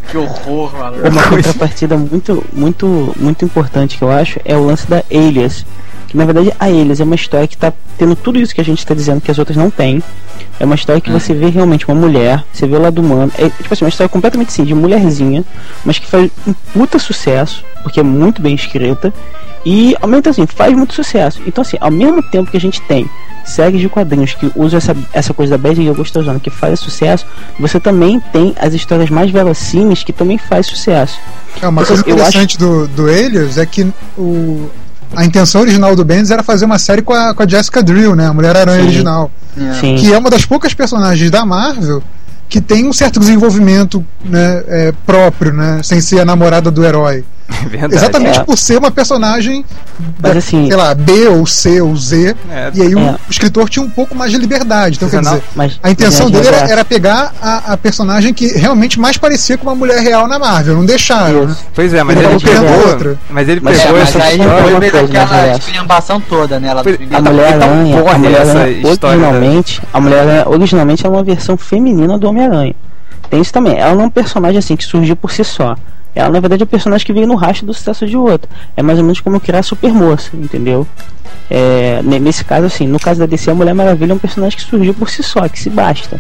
Que 0.10 0.18
horror, 0.18 0.72
maluco. 0.78 1.08
Uma 1.08 1.24
coisa. 1.28 1.48
contrapartida 1.50 1.98
muito, 1.98 2.44
muito, 2.54 3.16
muito 3.20 3.46
importante 3.46 3.98
que 3.98 4.04
eu 4.04 4.12
acho 4.12 4.40
é 4.46 4.56
o 4.56 4.64
lance 4.66 4.86
da 4.88 5.02
Alias. 5.12 5.66
que 6.08 6.16
na 6.18 6.26
verdade 6.26 6.54
a 6.60 6.70
eles 6.70 7.00
é 7.00 7.04
uma 7.04 7.16
história 7.16 7.48
que 7.48 7.58
tá 7.58 7.74
tendo 7.98 8.16
tudo 8.16 8.38
isso 8.40 8.54
que 8.54 8.62
a 8.62 8.64
gente 8.64 8.86
tá 8.86 8.94
dizendo 8.94 9.22
que 9.22 9.32
as 9.32 9.40
outras 9.40 9.58
não 9.58 9.72
têm. 9.72 10.04
É 10.60 10.66
uma 10.66 10.76
história 10.76 11.02
que 11.02 11.10
Hum. 11.10 11.18
você 11.20 11.34
vê 11.34 11.48
realmente 11.50 11.88
uma 11.88 11.96
mulher, 11.96 12.44
você 12.54 12.68
vê 12.68 12.76
o 12.76 12.82
lado 12.82 13.02
humano. 13.02 13.32
É 13.38 13.50
tipo 13.50 13.74
assim, 13.74 13.86
uma 13.86 13.90
história 13.90 14.10
completamente 14.10 14.50
assim, 14.50 14.64
de 14.64 14.76
mulherzinha, 14.76 15.44
mas 15.84 15.98
que 15.98 16.06
faz 16.06 16.30
um 16.46 16.54
puta 16.74 17.00
sucesso, 17.00 17.64
porque 17.82 18.00
é 18.00 18.04
muito 18.04 18.40
bem 18.42 18.54
escrita. 18.54 19.12
E 19.66 19.96
ao 20.02 20.08
mesmo 20.08 20.22
tempo 20.24 20.42
assim, 20.42 20.48
faz 20.48 20.74
muito 20.76 20.94
sucesso. 20.94 21.42
Então 21.46 21.62
assim, 21.62 21.78
ao 21.80 21.92
mesmo 21.92 22.22
tempo 22.22 22.52
que 22.52 22.58
a 22.58 22.62
gente 22.62 22.82
tem 22.82 23.10
séries 23.46 23.82
de 23.82 23.90
quadrinhos 23.90 24.34
que 24.34 24.52
usam 24.56 24.78
essa, 24.78 24.96
essa 25.12 25.34
coisa 25.34 25.52
da 25.52 25.58
Bad 25.58 25.76
Girl 25.82 25.94
gostosona 25.94 26.40
que 26.40 26.50
faz 26.50 26.80
sucesso, 26.80 27.26
você 27.60 27.80
também 27.80 28.20
tem 28.32 28.56
as 28.60 28.74
histórias 28.74 29.10
mais 29.10 29.30
verossímeis 29.32 30.04
que 30.04 30.14
também 30.14 30.38
faz 30.38 30.66
sucesso. 30.68 31.20
É, 31.62 31.68
uma 31.68 31.82
Eu- 31.82 31.88
coisa 31.88 32.02
interessante 32.02 32.58
do, 32.58 32.88
do 32.88 33.10
Elias 33.10 33.58
é 33.58 33.66
que 33.66 33.92
o, 34.18 34.70
a 35.16 35.26
intenção 35.26 35.62
original 35.62 35.96
do 35.96 36.04
Bendis 36.06 36.32
era 36.32 36.42
fazer 36.44 36.66
uma 36.66 36.80
série 36.80 37.02
com 37.02 37.14
a, 37.14 37.34
com 37.34 37.44
a 37.44 37.48
Jessica 37.48 37.84
Drill, 37.84 38.16
né? 38.16 38.28
A 38.28 38.34
Mulher-Aranha 38.34 38.84
original. 38.84 39.32
Sim. 39.80 39.96
Que 39.96 40.12
é 40.14 40.18
uma 40.18 40.30
das 40.30 40.46
poucas 40.46 40.74
personagens 40.74 41.30
da 41.30 41.46
Marvel 41.46 42.02
que 42.50 42.62
tem 42.62 42.88
um 42.88 42.94
certo 42.94 43.20
desenvolvimento 43.20 44.06
né, 44.24 44.64
é, 44.68 44.94
próprio, 45.06 45.52
né? 45.54 45.82
Sem 45.84 46.00
ser 46.00 46.20
a 46.20 46.26
namorada 46.26 46.70
do 46.70 46.84
herói. 46.86 47.24
Verdade. 47.68 47.96
Exatamente 47.96 48.40
É. 48.40 48.44
por 48.44 48.58
ser 48.58 48.78
uma 48.78 48.92
personagem, 48.92 49.64
Mas 50.22 50.32
da- 50.34 50.38
assim- 50.40 50.68
sei 50.68 50.76
lá, 50.76 50.94
B 50.94 51.28
ou 51.28 51.46
C 51.46 51.82
ou 51.82 51.96
Z. 51.96 52.36
É. 52.52 52.72
E 52.74 52.82
aí 52.82 52.96
o 52.96 53.00
É. 53.00 53.16
escritor 53.30 53.70
tinha 53.70 53.84
um 53.86 53.90
pouco 53.90 54.16
mais 54.16 54.32
de 54.32 54.38
liberdade. 54.38 54.98
Então, 54.98 55.10
quer 55.10 55.22
Não, 55.22 55.32
dizer, 55.34 55.44
Mas, 55.56 55.80
a 55.82 55.90
intenção 55.90 56.26
mas, 56.26 56.32
dele 56.34 56.48
era, 56.48 56.56
Roberto, 56.58 56.72
era 56.72 56.86
pegar 56.86 57.34
a, 57.42 57.74
a 57.74 57.78
personagem 57.78 58.34
que 58.34 58.48
realmente 58.48 59.00
mais 59.00 59.18
parecia 59.18 59.58
com 59.58 59.68
uma 59.68 59.76
mulher 59.76 60.00
real 60.00 60.28
na 60.28 60.38
Marvel. 60.40 60.76
Não 60.76 60.86
deixaram. 60.86 61.46
né? 61.48 61.56
Pois 61.74 61.94
é, 61.94 62.04
mas 62.04 62.18
Ele 62.18 62.26
ele, 62.26 62.40
pegou. 62.40 62.88
outra. 62.90 63.18
Mas 63.30 63.48
ele 63.50 63.62
Mas 63.64 63.80
É, 63.80 63.82
pegou 63.84 64.00
mas 64.00 64.10
essa 64.10 64.24
aí 64.24 64.38
história. 64.40 64.92
coisa, 64.92 65.08
né, 65.14 65.22
aquela 65.24 65.58
esculhambação 65.58 66.22
toda, 66.22 66.60
né? 66.60 66.68
Ela 66.70 66.84
Foi- 66.84 66.98
dos 66.98 67.02
a 67.02 67.04
A 67.04 67.20
Então, 67.20 67.34
Vingadores. 67.34 67.54
Mulher 67.54 67.70
Aranha, 67.70 68.00
a 68.14 68.18
Mulher 68.18 68.42
Aranha 68.42 68.84
da- 68.84 68.90
originalmente, 68.90 69.82
a 69.94 70.00
Mulher 70.02 70.48
originalmente 70.48 71.06
é 71.06 71.10
uma 71.10 71.24
versão 71.24 71.58
feminina 71.58 72.18
do 72.18 72.28
Homem-Aranha. 72.28 72.76
Tem 73.30 73.40
isso 73.42 73.54
também. 73.54 73.78
Ela 73.78 73.96
não 73.96 74.04
é 74.04 74.06
um 74.06 74.10
personagem 74.10 74.58
assim 74.60 74.76
que 74.76 74.84
surgiu 74.84 75.16
por 75.16 75.32
si 75.32 75.44
só. 75.44 75.76
Ela 76.16 76.30
na 76.30 76.40
verdade 76.40 76.62
é 76.64 76.66
um 76.66 76.68
personagem 76.68 77.06
que 77.06 77.14
veio 77.14 77.28
no 77.28 77.36
rastro 77.36 77.66
do 77.66 77.74
sucesso 77.74 78.06
de 78.06 78.16
outro. 78.18 78.50
É 78.78 78.82
mais 78.84 78.98
ou 79.00 79.04
menos 79.04 79.20
como 79.20 79.40
criar 79.40 79.60
a 79.60 79.64
Supermoça, 79.64 80.30
entendeu? 80.36 80.88
É, 81.50 82.02
ne- 82.04 82.20
nesse 82.20 82.44
caso 82.44 82.66
assim, 82.68 82.88
no 82.88 83.00
caso 83.00 83.20
da 83.20 83.26
DC 83.26 83.50
a 83.52 83.56
Mulher 83.56 83.74
Maravilha 83.74 84.12
é 84.12 84.16
um 84.16 84.20
personagem 84.20 84.58
que 84.58 84.64
surgiu 84.64 84.94
por 84.94 85.10
si 85.10 85.24
só, 85.24 85.48
que 85.50 85.60
se 85.60 85.70
basta. 85.70 86.20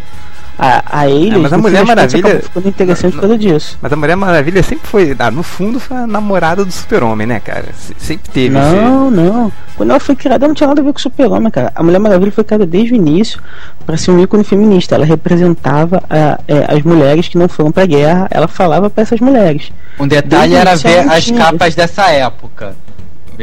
A, 0.57 0.99
a 1.01 1.09
ele, 1.09 1.35
É, 1.35 1.37
mas 1.39 1.51
a 1.51 1.57
Mulher 1.57 1.83
Maravilha- 1.83 2.39
ficando 2.41 2.69
interessante 2.69 3.13
por 3.13 3.21
causa 3.21 3.37
disso. 3.37 3.77
Mas 3.81 3.91
a 3.91 3.95
Mulher 3.95 4.15
Maravilha 4.15 4.61
sempre 4.61 4.87
foi. 4.87 5.15
Ah, 5.17 5.31
no 5.31 5.41
fundo 5.41 5.79
foi 5.79 5.97
a 5.97 6.05
namorada 6.07 6.63
do 6.63 6.71
Super-Homem, 6.71 7.25
né, 7.25 7.39
cara? 7.39 7.65
Se- 7.75 7.95
Sempre 7.97 8.29
teve 8.31 8.55
esse- 8.57 8.75
Não, 8.75 9.09
não. 9.09 9.51
Quando 9.75 9.89
ela 9.89 9.99
foi 9.99 10.15
criada, 10.15 10.47
não 10.47 10.53
tinha 10.53 10.67
nada 10.67 10.81
a 10.81 10.83
ver 10.83 10.93
com 10.93 10.99
o 10.99 11.01
Super-Homem, 11.01 11.49
cara. 11.51 11.71
A 11.75 11.81
Mulher 11.81 11.97
Maravilha 11.99 12.31
foi 12.31 12.43
criada 12.43 12.65
desde 12.67 12.93
o 12.93 12.95
início 12.95 13.41
para 13.85 13.97
ser 13.97 14.11
um 14.11 14.19
ícone 14.19 14.43
feminista. 14.43 14.93
Ela 14.93 15.05
representava 15.05 16.03
ah, 16.09 16.39
é, 16.47 16.75
as 16.75 16.83
mulheres 16.83 17.27
que 17.27 17.37
não 17.37 17.47
foram 17.49 17.71
pra 17.71 17.85
guerra. 17.87 18.27
Ela 18.29 18.47
falava 18.47 18.89
para 18.89 19.01
essas 19.01 19.19
mulheres. 19.19 19.71
Um 19.99 20.07
detalhe 20.07 20.53
Desde 20.53 20.55
era 20.55 20.75
ver 20.75 21.05
não 21.05 21.13
as 21.13 21.31
capas 21.31 21.73
dessa 21.75 22.09
época. 22.11 22.75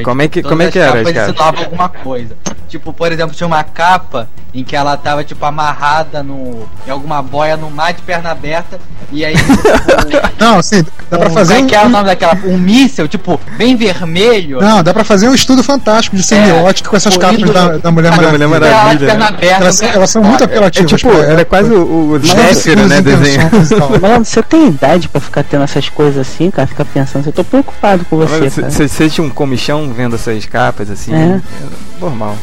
Como 0.04 0.22
é 0.22 0.28
que- 0.28 0.42
todas 0.42 0.50
como 0.56 0.62
é 0.62 0.70
que 0.70 0.78
era 0.78 0.88
as 0.88 0.94
capas 0.94 1.12
capas? 1.12 1.28
ensinavam 1.30 1.64
alguma 1.64 1.88
coisa. 1.88 2.36
Tipo, 2.68 2.92
por 2.92 3.10
exemplo, 3.10 3.34
tinha 3.34 3.46
uma 3.48 3.64
capa 3.64 4.28
em 4.54 4.62
que 4.62 4.76
ela 4.76 4.96
tava, 4.96 5.24
tipo, 5.24 5.44
amarrada 5.44 6.22
no, 6.22 6.68
em 6.86 6.90
alguma 6.90 7.20
boia 7.20 7.56
no 7.56 7.68
mar 7.70 7.92
de 7.92 8.00
perna 8.02 8.30
aberta. 8.30 8.78
E 9.12 9.24
aí, 9.24 9.34
tipo, 9.34 9.52
Não, 10.38 10.58
assim, 10.58 10.84
dá 11.10 11.18
pra 11.18 11.28
um- 11.28 11.32
fazer 11.32 11.54
como 11.54 11.62
é 11.62 11.64
um, 11.64 11.66
que 11.68 11.74
é 11.74 11.84
o 11.84 11.88
nome 11.88 12.04
daquela? 12.04 12.34
Um 12.44 12.56
míssel, 12.58 13.08
tipo, 13.08 13.40
bem 13.56 13.74
vermelho. 13.76 14.60
Não, 14.60 14.82
dá 14.84 14.92
pra 14.94 15.02
fazer 15.02 15.28
um 15.28 15.34
estudo 15.34 15.64
fantástico 15.64 16.14
de 16.16 16.22
semiótica 16.22 16.88
com 16.88 16.96
essas 16.96 17.16
capas 17.16 17.36
corrido- 17.38 17.52
da, 17.52 17.78
da 17.78 17.90
Mulher 17.90 18.10
Maravilha. 18.16 18.46
Mulher 18.48 18.60
Maravilha, 18.70 19.06
perna 19.08 19.24
né? 19.24 19.36
aberta. 19.36 19.62
Elas, 19.64 19.82
elas 19.82 20.10
são 20.10 20.22
muito 20.22 20.42
É 20.42 20.46
apelativas. 20.46 20.90
tipo, 21.00 21.10
pra 21.12 21.24
ela 21.26 21.40
é 21.40 21.44
quase 21.44 21.72
o, 21.72 22.12
o 22.12 22.20
Cheio 22.24 22.36
de 22.48 22.54
Zéfiro, 22.54 22.86
né? 22.86 23.00
Desenho. 23.00 23.50
Mano, 24.00 24.24
você 24.24 24.42
tem 24.44 24.68
idade 24.68 25.08
pra 25.08 25.20
ficar 25.20 25.42
tendo 25.42 25.64
essas 25.64 25.88
coisas 25.88 26.18
assim, 26.26 26.50
cara? 26.52 26.68
Ficar 26.68 26.84
pensando. 26.84 27.26
Eu 27.26 27.32
tô 27.32 27.42
preocupado 27.42 28.04
com 28.04 28.16
você, 28.16 28.48
cara. 28.48 28.70
Você 28.70 28.86
sente 28.88 29.20
um 29.20 29.28
comichão 29.28 29.79
vendo 29.92 30.16
essas 30.16 30.44
capas 30.46 30.90
assim? 30.90 31.14
É. 31.14 31.40
normal. 32.00 32.36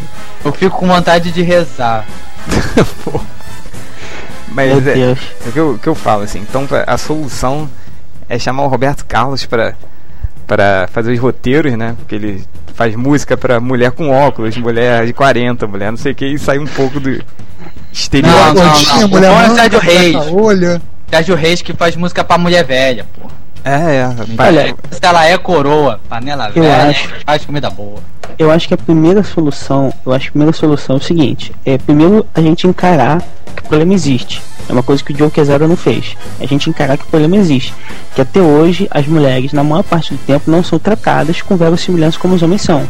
Eu 0.44 0.52
fico 0.54 0.78
com 0.78 0.88
vontade 0.88 1.32
de 1.32 1.42
rezar. 1.42 2.06
Pô. 3.04 3.20
Mas 4.50 4.70
Meu 4.70 4.92
é, 4.92 4.96
Deus. 4.96 5.20
é 5.46 5.50
o 5.50 5.52
que 5.52 5.60
eu, 5.60 5.70
o 5.72 5.80
que 5.80 5.88
eu 5.88 5.96
falo 5.96 6.24
assim. 6.24 6.40
Então 6.40 6.68
a 6.86 6.98
solução 6.98 7.70
é 8.30 8.40
chamar 8.40 8.64
o 8.64 8.68
Roberto 8.68 9.06
Carlos 9.06 9.46
pra, 9.46 9.74
pra 10.46 10.88
fazer 10.92 11.12
os 11.14 11.20
roteiros, 11.20 11.74
né? 11.78 11.96
Porque 11.98 12.16
ele 12.16 12.44
faz 12.74 12.96
música 12.96 13.36
pra 13.36 13.60
mulher 13.60 13.92
com 13.92 14.10
óculos, 14.10 14.56
mulher 14.58 15.06
de 15.06 15.14
40, 15.14 15.68
mulher 15.68 15.92
não 15.92 15.98
sei 15.98 16.12
o 16.12 16.16
que, 16.16 16.26
e 16.26 16.38
sai 16.40 16.60
um 16.60 16.68
pouco 16.68 17.00
do 17.00 17.10
Não, 17.10 17.20
estereótipo. 17.92 18.54
não, 18.54 18.70
Gordinha, 18.70 19.02
não. 19.02 19.08
mulher 19.08 19.32
O 19.32 19.34
bom 19.36 19.42
é 19.42 19.50
Sérgio 19.56 19.80
Reis. 19.80 20.16
olha. 20.32 20.82
Sérgio 21.10 21.36
Reis 21.36 21.62
que 21.62 21.74
faz 21.74 21.96
música 21.96 22.24
pra 22.24 22.38
mulher 22.38 22.64
velha, 22.64 23.06
pô. 23.20 23.28
É, 23.68 23.96
é. 23.98 24.16
Olha, 24.38 24.76
Se 24.92 25.00
ela 25.02 25.26
é 25.26 25.38
coroa, 25.38 26.00
panela 26.08 26.52
Eu 26.56 26.64
velha, 26.64 26.90
acho. 26.90 27.10
faz 27.26 27.46
comida 27.46 27.70
boa. 27.70 28.00
Eu 28.40 28.52
acho 28.52 28.68
que 28.68 28.74
a 28.74 28.78
primeira 28.78 29.24
solução, 29.24 29.94
eu 30.06 30.14
acho 30.14 30.26
que 30.26 30.30
a 30.30 30.32
primeira 30.32 30.54
solução 30.54 30.96
é 30.96 31.00
o 31.00 31.02
seguinte, 31.02 31.52
é 31.66 31.78
primeiro 31.78 32.26
a 32.36 32.42
gente 32.42 32.68
encarar 32.68 33.22
que 33.56 33.62
o 33.64 33.68
problema 33.68 33.94
existe. 33.94 34.42
É 34.70 34.74
uma 34.74 34.84
coisa 34.84 35.04
que 35.04 35.14
o 35.14 35.18
Joe 35.18 35.32
Quesada 35.32 35.66
não 35.68 35.78
fez. 35.78 36.16
A 36.40 36.46
gente 36.46 36.70
encarar 36.70 36.98
que 36.98 37.04
o 37.04 37.08
problema 37.08 37.38
existe. 37.38 37.74
Que 38.14 38.22
até 38.22 38.42
hoje 38.42 38.88
as 38.92 39.08
mulheres, 39.08 39.54
na 39.54 39.64
maior 39.64 39.82
parte 39.84 40.14
do 40.14 40.20
tempo, 40.20 40.52
não 40.52 40.62
são 40.62 40.78
tratadas 40.78 41.42
com 41.42 41.56
verossimilhança 41.56 42.20
como 42.20 42.36
os 42.36 42.44
homens 42.44 42.62
são. 42.64 42.86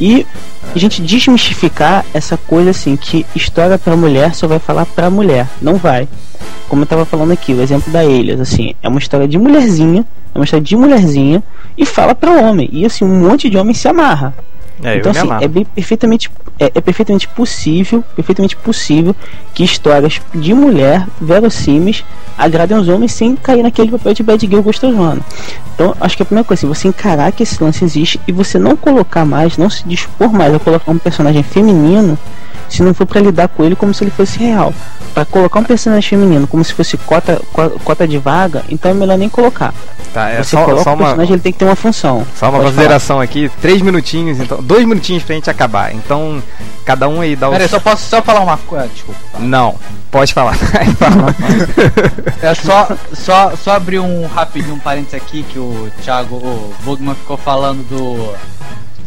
E 0.00 0.26
a 0.74 0.78
gente 0.78 1.00
desmistificar 1.00 2.04
essa 2.12 2.36
coisa 2.36 2.70
assim, 2.70 2.96
que 2.96 3.24
história 3.36 3.78
pra 3.78 3.96
mulher 3.96 4.34
só 4.34 4.48
vai 4.48 4.58
falar 4.58 4.84
pra 4.84 5.08
mulher. 5.08 5.46
Não 5.62 5.76
vai. 5.76 6.08
Como 6.68 6.82
eu 6.82 6.86
tava 6.86 7.04
falando 7.04 7.32
aqui, 7.32 7.52
o 7.52 7.62
exemplo 7.62 7.92
da 7.92 8.04
Elias, 8.04 8.40
assim, 8.40 8.74
é 8.82 8.88
uma 8.88 8.98
história 8.98 9.28
de 9.28 9.38
mulherzinha, 9.38 10.04
é 10.34 10.38
uma 10.38 10.44
história 10.44 10.64
de 10.64 10.76
mulherzinha, 10.76 11.42
e 11.76 11.86
fala 11.86 12.14
pra 12.14 12.32
homem. 12.32 12.68
E 12.72 12.84
assim, 12.84 13.04
um 13.04 13.28
monte 13.28 13.48
de 13.48 13.56
homem 13.56 13.74
se 13.74 13.88
amarra. 13.88 14.34
É, 14.82 14.96
então 14.96 15.10
assim, 15.10 15.28
é 15.40 15.48
bem 15.48 15.64
perfeitamente 15.64 16.30
é, 16.58 16.70
é 16.74 16.80
perfeitamente 16.80 17.28
possível, 17.28 18.02
perfeitamente 18.14 18.56
possível 18.56 19.14
que 19.54 19.62
histórias 19.62 20.20
de 20.34 20.54
mulher 20.54 21.06
verossímeis 21.20 22.04
agradem 22.36 22.76
os 22.76 22.88
homens 22.88 23.12
sem 23.12 23.36
cair 23.36 23.62
naquele 23.62 23.90
papel 23.90 24.14
de 24.14 24.22
bad 24.22 24.46
girl 24.46 24.62
gostosona. 24.62 25.20
Então, 25.74 25.94
acho 26.00 26.16
que 26.16 26.22
a 26.22 26.26
primeira 26.26 26.46
coisa, 26.46 26.66
assim, 26.66 26.68
você 26.68 26.88
encarar 26.88 27.32
que 27.32 27.42
esse 27.42 27.62
lance 27.62 27.84
existe 27.84 28.20
e 28.26 28.32
você 28.32 28.58
não 28.58 28.76
colocar 28.76 29.24
mais, 29.24 29.56
não 29.56 29.68
se 29.68 29.86
dispor 29.86 30.32
mais 30.32 30.54
a 30.54 30.58
colocar 30.58 30.90
um 30.90 30.98
personagem 30.98 31.42
feminino 31.42 32.18
se 32.68 32.82
não 32.82 32.92
for 32.94 33.06
pra 33.06 33.20
lidar 33.20 33.48
com 33.48 33.64
ele 33.64 33.76
como 33.76 33.92
se 33.94 34.04
ele 34.04 34.10
fosse 34.10 34.38
real. 34.38 34.72
Pra 35.14 35.24
colocar 35.24 35.60
um 35.60 35.64
personagem 35.64 36.08
feminino 36.10 36.46
como 36.46 36.62
se 36.62 36.74
fosse 36.74 36.96
cota, 36.98 37.40
co- 37.52 37.70
cota 37.84 38.06
de 38.06 38.18
vaga, 38.18 38.62
então 38.68 38.90
é 38.90 38.94
melhor 38.94 39.16
nem 39.16 39.28
colocar. 39.28 39.72
Tá, 40.12 40.28
é 40.28 40.42
você 40.42 40.56
só, 40.56 40.64
coloca 40.64 40.82
só 40.84 40.90
o 40.90 40.94
uma, 40.94 41.04
personagem, 41.04 41.32
ele 41.34 41.42
tem 41.42 41.52
que 41.52 41.58
ter 41.58 41.64
uma 41.64 41.76
função. 41.76 42.26
só 42.34 42.46
uma 42.46 42.58
Pode 42.58 42.64
consideração 42.70 43.20
aqui, 43.20 43.50
três 43.60 43.80
minutinhos, 43.80 44.38
então, 44.40 44.62
dois 44.62 44.84
minutinhos 44.84 45.22
pra 45.22 45.34
gente 45.34 45.48
acabar. 45.48 45.94
Então, 45.94 46.42
cada 46.84 47.08
um 47.08 47.20
aí 47.22 47.34
dá 47.34 47.48
o. 47.48 47.52
Pera 47.52 47.64
aí, 47.64 47.68
só 47.68 47.80
posso 47.80 48.08
só 48.08 48.20
falar 48.22 48.40
uma 48.40 48.56
coisa, 48.58 48.88
desculpa. 48.88 49.20
Não, 49.38 49.74
pode 50.10 50.32
falar. 50.34 50.56
É 52.42 52.54
só, 52.54 52.88
só, 53.14 53.52
só 53.56 53.72
abrir 53.72 53.98
um 53.98 54.26
rapidinho 54.26 54.74
um 54.74 54.78
parênteses 54.78 55.14
aqui 55.14 55.42
que 55.42 55.58
o 55.58 55.90
Thiago, 56.02 56.36
o 56.36 56.74
Bugman 56.84 57.14
ficou 57.14 57.36
falando 57.36 57.82
do. 57.88 58.34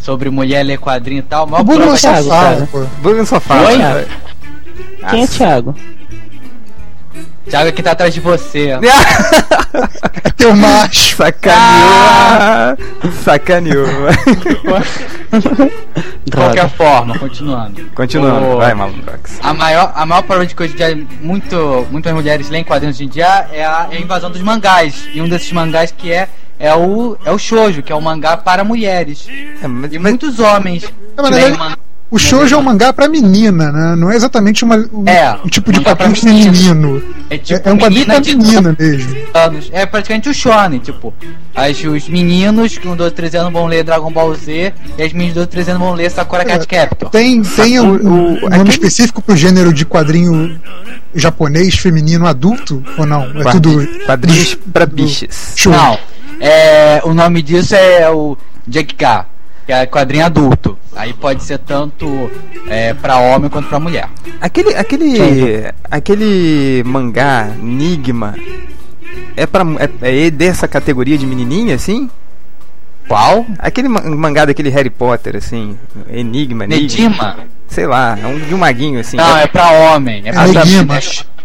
Sobre 0.01 0.29
mulher 0.29 0.63
ler 0.63 0.77
quadrinho 0.77 1.19
e 1.19 1.23
tal. 1.23 1.43
O 1.45 1.63
Bruno 1.63 1.81
prova- 1.81 1.97
só 1.97 2.11
Thiago, 2.11 2.29
fala, 2.29 2.67
pô. 2.71 2.85
Bug 3.01 3.25
só 3.25 3.39
fala. 3.39 3.69
Oi? 3.69 3.77
cara. 3.77 4.07
Quem 5.09 5.21
é 5.21 5.23
Ah, 5.23 5.27
Thiago? 5.27 5.75
Thiago 7.49 7.71
que 7.73 7.81
tá 7.81 7.91
atrás 7.91 8.13
de 8.13 8.19
você. 8.19 8.69
É 8.69 8.79
teu 10.37 10.55
macho. 10.55 11.15
Sacaneou! 11.15 12.77
Sacaneou. 13.23 13.85
De 16.25 16.31
qualquer 16.31 16.69
forma, 16.69 17.17
continuando. 17.17 17.83
Continuando, 17.95 18.45
O- 18.45 18.57
vai, 18.57 18.73
Malandrox. 18.73 19.39
A 19.41 19.53
maior, 19.53 19.91
a 19.95 20.05
maior 20.05 20.21
prova 20.23 20.45
de 20.45 20.53
que 20.55 20.63
em 20.63 20.67
dia 20.69 21.07
muito, 21.21 21.87
muitas 21.91 22.13
mulheres 22.13 22.49
leem 22.49 22.63
quadrinhos 22.63 22.97
hoje 22.97 23.05
em 23.05 23.09
dia 23.09 23.47
é 23.51 23.63
a, 23.65 23.87
é 23.91 23.97
a 23.97 24.01
invasão 24.01 24.29
dos 24.31 24.41
mangás. 24.41 25.07
E 25.13 25.21
um 25.21 25.27
desses 25.29 25.51
mangás 25.51 25.91
que 25.91 26.11
é 26.11 26.27
é 26.59 26.73
o, 26.75 27.17
é 27.25 27.31
o 27.31 27.37
shoujo, 27.39 27.81
que 27.81 27.91
é 27.91 27.95
o 27.95 28.01
mangá 28.01 28.35
para 28.37 28.63
mulheres. 28.63 29.25
É, 29.63 29.67
mas- 29.67 29.93
E 29.93 29.97
mas- 29.99 30.11
muitos 30.11 30.39
homens 30.39 30.83
É, 30.83 31.21
mas 31.21 31.31
leem 31.31 31.55
O 32.11 32.17
shoujo 32.17 32.55
é 32.55 32.57
um 32.57 32.63
mangá 32.63 32.91
pra 32.91 33.07
menina, 33.07 33.71
né? 33.71 33.95
Não 33.95 34.09
é 34.11 34.15
exatamente 34.15 34.63
uma, 34.63 34.77
um, 34.91 35.07
É, 35.07 35.37
um 35.45 35.47
tipo 35.47 35.71
de 35.71 35.79
quadrinho 35.79 36.15
feminino. 36.15 37.03
É 37.29 37.35
É, 37.35 37.37
tipo 37.37 37.69
é 37.69 37.71
um 37.71 37.77
quadrinho 37.77 38.05
pra 38.07 38.19
menina 38.19 38.75
mesmo. 38.79 39.15
anos. 39.31 39.69
É 39.71 39.85
praticamente 39.85 40.27
o 40.27 40.33
shonen, 40.33 40.79
tipo. 40.79 41.13
As, 41.55 41.77
os 41.83 42.09
meninos 42.09 42.79
com 42.79 42.95
12, 42.95 43.13
13 43.13 43.37
anos 43.37 43.53
vão 43.53 43.67
ler 43.67 43.83
Dragon 43.83 44.11
Ball 44.11 44.33
Z 44.33 44.73
e 44.97 45.03
as 45.03 45.13
meninas 45.13 45.33
de 45.35 45.39
12, 45.41 45.47
13 45.49 45.69
anos 45.69 45.83
vão 45.83 45.93
ler 45.93 46.09
Sakura 46.09 46.43
Cat 46.43 46.65
Captor. 46.67 47.09
Tem, 47.11 47.43
tem 47.43 47.79
um, 47.79 47.83
o- 47.91 47.93
um 47.93 48.33
o- 48.37 48.39
nome 48.41 48.55
aquele- 48.55 48.69
específico 48.71 49.21
pro 49.21 49.37
gênero 49.37 49.71
de 49.71 49.85
quadrinho 49.85 50.59
japonês 51.13 51.75
feminino 51.75 52.25
adulto? 52.25 52.83
Ou 52.97 53.05
não? 53.05 53.23
É 53.23 53.43
Quadri- 53.43 53.61
tudo. 53.61 54.05
Quadrinhos 54.07 54.55
pra 54.73 54.87
bichas. 54.87 55.53
Não. 55.67 55.97
É, 56.39 57.01
o 57.03 57.13
nome 57.13 57.41
disso 57.41 57.75
é 57.75 58.09
o 58.09 58.37
Jekka. 58.67 59.25
que 59.65 59.71
é 59.73 59.85
quadrinho 59.85 60.25
adulto. 60.25 60.77
Aí 60.95 61.13
pode 61.13 61.43
ser 61.43 61.59
tanto 61.59 62.29
é, 62.67 62.93
para 62.93 63.17
homem 63.17 63.49
quanto 63.49 63.67
para 63.69 63.79
mulher. 63.79 64.09
Aquele, 64.41 64.75
aquele, 64.75 65.65
aquele 65.89 66.83
mangá 66.85 67.49
Enigma 67.59 68.35
é 69.35 69.45
para 69.45 69.63
é, 70.01 70.25
é 70.27 70.31
dessa 70.31 70.67
categoria 70.67 71.17
de 71.17 71.25
menininha 71.25 71.75
assim? 71.75 72.09
Qual? 73.07 73.45
Aquele 73.57 73.87
ma- 73.87 74.01
mangá 74.01 74.45
daquele 74.45 74.69
Harry 74.69 74.89
Potter 74.89 75.35
assim, 75.35 75.77
Enigma, 76.11 76.65
Enigma. 76.65 77.37
Sei 77.67 77.85
lá, 77.85 78.17
é 78.21 78.25
um 78.27 78.39
de 78.39 78.53
um 78.53 78.57
maguinho 78.57 78.99
assim. 78.99 79.17
Não, 79.17 79.37
é 79.37 79.45
pra 79.47 79.71
homem. 79.71 80.23
É 80.25 80.31
pra 80.31 80.47
Enigma. 80.47 80.99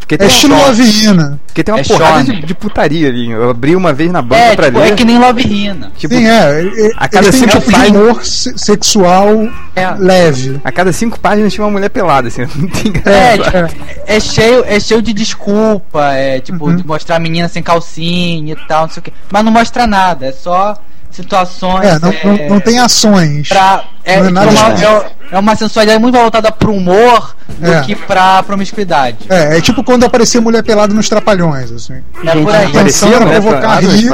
Porque 0.07 0.19
tem 0.19 0.27
É 0.27 0.29
uma, 0.31 0.35
estilo 0.37 0.55
Lovina. 0.57 1.41
porque 1.47 1.65
tem 1.65 1.75
uma 1.75 1.81
é 1.81 1.85
porrada 1.85 2.25
de, 2.25 2.43
de 2.43 2.55
putaria 2.55 3.09
ali. 3.09 3.31
Eu 3.31 3.49
abri 3.51 3.75
uma 3.75 3.93
vez 3.93 4.13
na 4.13 4.21
banca 4.21 4.43
É, 4.43 4.55
pra 4.57 4.67
tipo, 4.67 4.79
ler. 4.79 4.93
é 4.93 4.95
que 4.95 5.05
nem 5.05 5.19
Love 5.19 5.43
Hina. 5.43 5.93
tipo, 5.97 6.15
Sim, 6.15 6.27
é. 6.27 6.91
a 6.97 7.09
cada 7.09 7.29
um 7.29 7.33
cinco 7.33 7.49
tipo 7.53 7.67
de 7.67 7.73
páginas- 7.73 8.03
humor 8.03 8.25
se- 8.25 8.59
sexual 8.59 9.29
É. 9.75 9.91
leve. 9.99 10.61
A 10.63 10.71
cada 10.71 10.93
cinco 10.93 11.19
páginas 11.19 11.53
tinha 11.53 11.65
uma 11.65 11.71
mulher 11.73 11.89
pelada, 11.89 12.29
assim, 12.29 12.43
não 12.55 12.69
tem 12.69 12.93
É, 13.05 13.37
graça. 13.39 13.69
tipo, 13.69 13.85
é 14.07 14.21
cheio, 14.21 14.65
é 14.67 14.79
cheio 14.79 15.01
de 15.01 15.13
desculpa, 15.13 16.13
é 16.13 16.39
tipo, 16.41 16.67
Uhum. 16.69 16.77
de 16.77 16.87
mostrar 16.87 17.17
a 17.17 17.19
menina 17.19 17.49
sem 17.49 17.63
calcinha 17.63 18.53
e 18.53 18.67
tal, 18.69 18.83
não 18.83 18.91
sei 18.91 19.01
o 19.01 19.03
que. 19.05 19.13
Mas 19.33 19.45
não 19.45 19.51
mostra 19.53 19.87
nada, 19.87 20.27
é 20.27 20.33
só 20.33 20.77
situações. 21.15 21.85
É, 21.87 21.99
não, 21.99 22.13
não, 22.25 22.49
não 22.51 22.61
tem 22.61 22.79
ações. 22.79 23.49
pra. 23.49 23.85
É, 24.07 24.21
não 24.21 24.29
é 24.29 24.31
nada 24.31 24.51
uma, 24.51 24.75
demais. 24.75 24.83
é, 24.83 25.13
é 25.33 25.39
uma 25.39 25.57
sensualidade 25.57 25.99
muito 25.99 26.15
voltada 26.19 26.53
pro 26.53 26.75
humor 26.75 27.35
do 27.59 27.73
É. 27.73 27.81
que 27.81 27.95
pra 27.95 28.43
promiscuidade. 28.43 29.17
É, 29.31 29.57
é 29.57 29.61
tipo 29.63 29.83
quando 29.83 30.05
aparecia 30.05 30.43
mulher 30.43 30.63
pelada 30.63 30.93
nos 30.93 31.09
trapalhões, 31.09 31.73
assim. 31.73 31.95
É 32.23 32.33
por 32.33 32.55
aí. 32.55 32.71
Parecia 32.71 32.73
Parecia 32.73 33.09
pra 33.09 33.21
mulher 33.27 33.41
provocar 33.41 33.81
rir? 33.81 34.11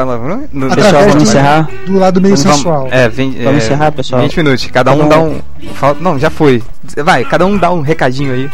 No- 0.53 0.67
através 0.67 0.75
Pessoal, 0.77 1.03
vamos 1.03 1.15
do, 1.17 1.23
encerrar? 1.23 1.69
do 1.87 1.99
lado 1.99 2.21
meio 2.21 2.37
Vamos- 2.37 2.57
sensual. 2.57 2.89
É, 2.93 3.09
vem, 3.09 3.33
Vamos 3.43 3.63
é, 3.63 3.67
encerrar, 3.67 3.91
pessoal? 3.93 4.23
20 4.23 4.37
minutos. 4.37 4.67
Cada 4.73 4.93
um 4.93 4.99
Cada 4.99 5.09
dá 5.17 5.21
um- 5.21 5.41
um. 5.63 5.75
falta- 5.75 6.01
Não, 6.01 6.17
já 6.19 6.31
foi. 6.31 6.63
Vai, 7.05 7.25
cada 7.25 7.45
um 7.47 7.59
dá 7.59 7.73
um 7.73 7.81
recadinho 7.81 8.33
aí. 8.33 8.51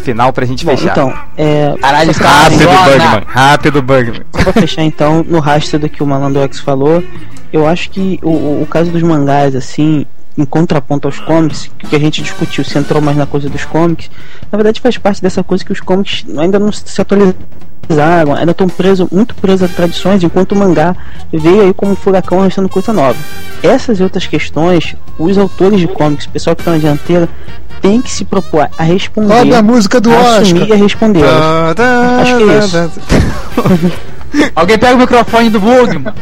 Final 0.00 0.32
pra 0.32 0.46
gente 0.46 0.64
Bom, 0.64 0.76
fechar. 0.76 0.92
então, 0.92 1.12
é, 1.36 1.74
Caralho, 1.80 2.12
Rápido. 2.12 2.58
Bugman. 2.58 3.22
Rápido, 3.26 3.82
Bugman. 3.82 4.22
Só 4.32 4.42
pra 4.44 4.52
fechar 4.52 4.82
então, 4.82 5.24
no 5.28 5.38
rastro 5.40 5.78
do 5.78 5.88
que 5.88 6.02
o 6.02 6.06
Malandrox 6.06 6.60
falou, 6.60 7.02
eu 7.52 7.66
acho 7.66 7.90
que 7.90 8.18
o, 8.22 8.62
o 8.62 8.66
caso 8.68 8.90
dos 8.90 9.02
mangás, 9.02 9.54
assim, 9.54 10.06
em 10.38 10.44
contraponto 10.44 11.08
aos 11.08 11.18
comics, 11.20 11.70
que 11.78 11.94
a 11.94 11.98
gente 11.98 12.22
discutiu, 12.22 12.64
se 12.64 12.78
entrou 12.78 13.00
mais 13.02 13.16
na 13.16 13.26
coisa 13.26 13.48
dos 13.48 13.64
comics, 13.64 14.10
na 14.50 14.56
verdade 14.56 14.80
faz 14.80 14.96
parte 14.96 15.20
dessa 15.20 15.42
coisa 15.42 15.64
que 15.64 15.72
os 15.72 15.80
comics 15.80 16.24
ainda 16.38 16.58
não 16.58 16.72
se 16.72 17.00
atualizaram, 17.00 18.34
ainda 18.34 18.52
estão 18.52 18.68
presos, 18.68 19.08
muito 19.10 19.34
presos 19.34 19.70
a 19.70 19.74
tradições, 19.74 20.22
enquanto 20.22 20.52
o 20.52 20.56
mangá 20.56 20.94
veio 21.32 21.62
aí 21.62 21.74
como 21.74 21.92
um 21.92 21.96
furacão 21.96 22.40
arrastando 22.40 22.68
coisa 22.68 22.92
nova. 22.92 23.18
Essas 23.62 24.00
e 24.00 24.02
outras 24.02 24.26
questões, 24.26 24.94
os 25.18 25.36
autores 25.36 25.80
de 25.80 25.88
comics, 25.88 26.26
o 26.26 26.30
pessoal 26.30 26.56
que 26.56 26.62
está 26.62 26.72
na 26.72 26.78
dianteira, 26.78 27.28
tem 27.82 28.00
que 28.00 28.10
se 28.10 28.24
propor 28.24 28.68
a 28.78 28.82
responder, 28.82 29.34
Sobe 29.34 29.54
a 29.54 29.62
música 29.62 30.00
do 30.00 30.10
a 30.10 30.38
assumir 30.38 30.62
Oscar. 30.62 30.68
e 30.68 30.72
a 30.72 30.76
responder. 30.76 31.24
Acho 32.20 32.36
que 32.36 32.42
é 32.50 32.58
isso. 32.58 34.00
Alguém 34.54 34.78
pega 34.78 34.94
o 34.94 34.98
microfone 34.98 35.50
do 35.50 35.60
Bugman. 35.60 36.12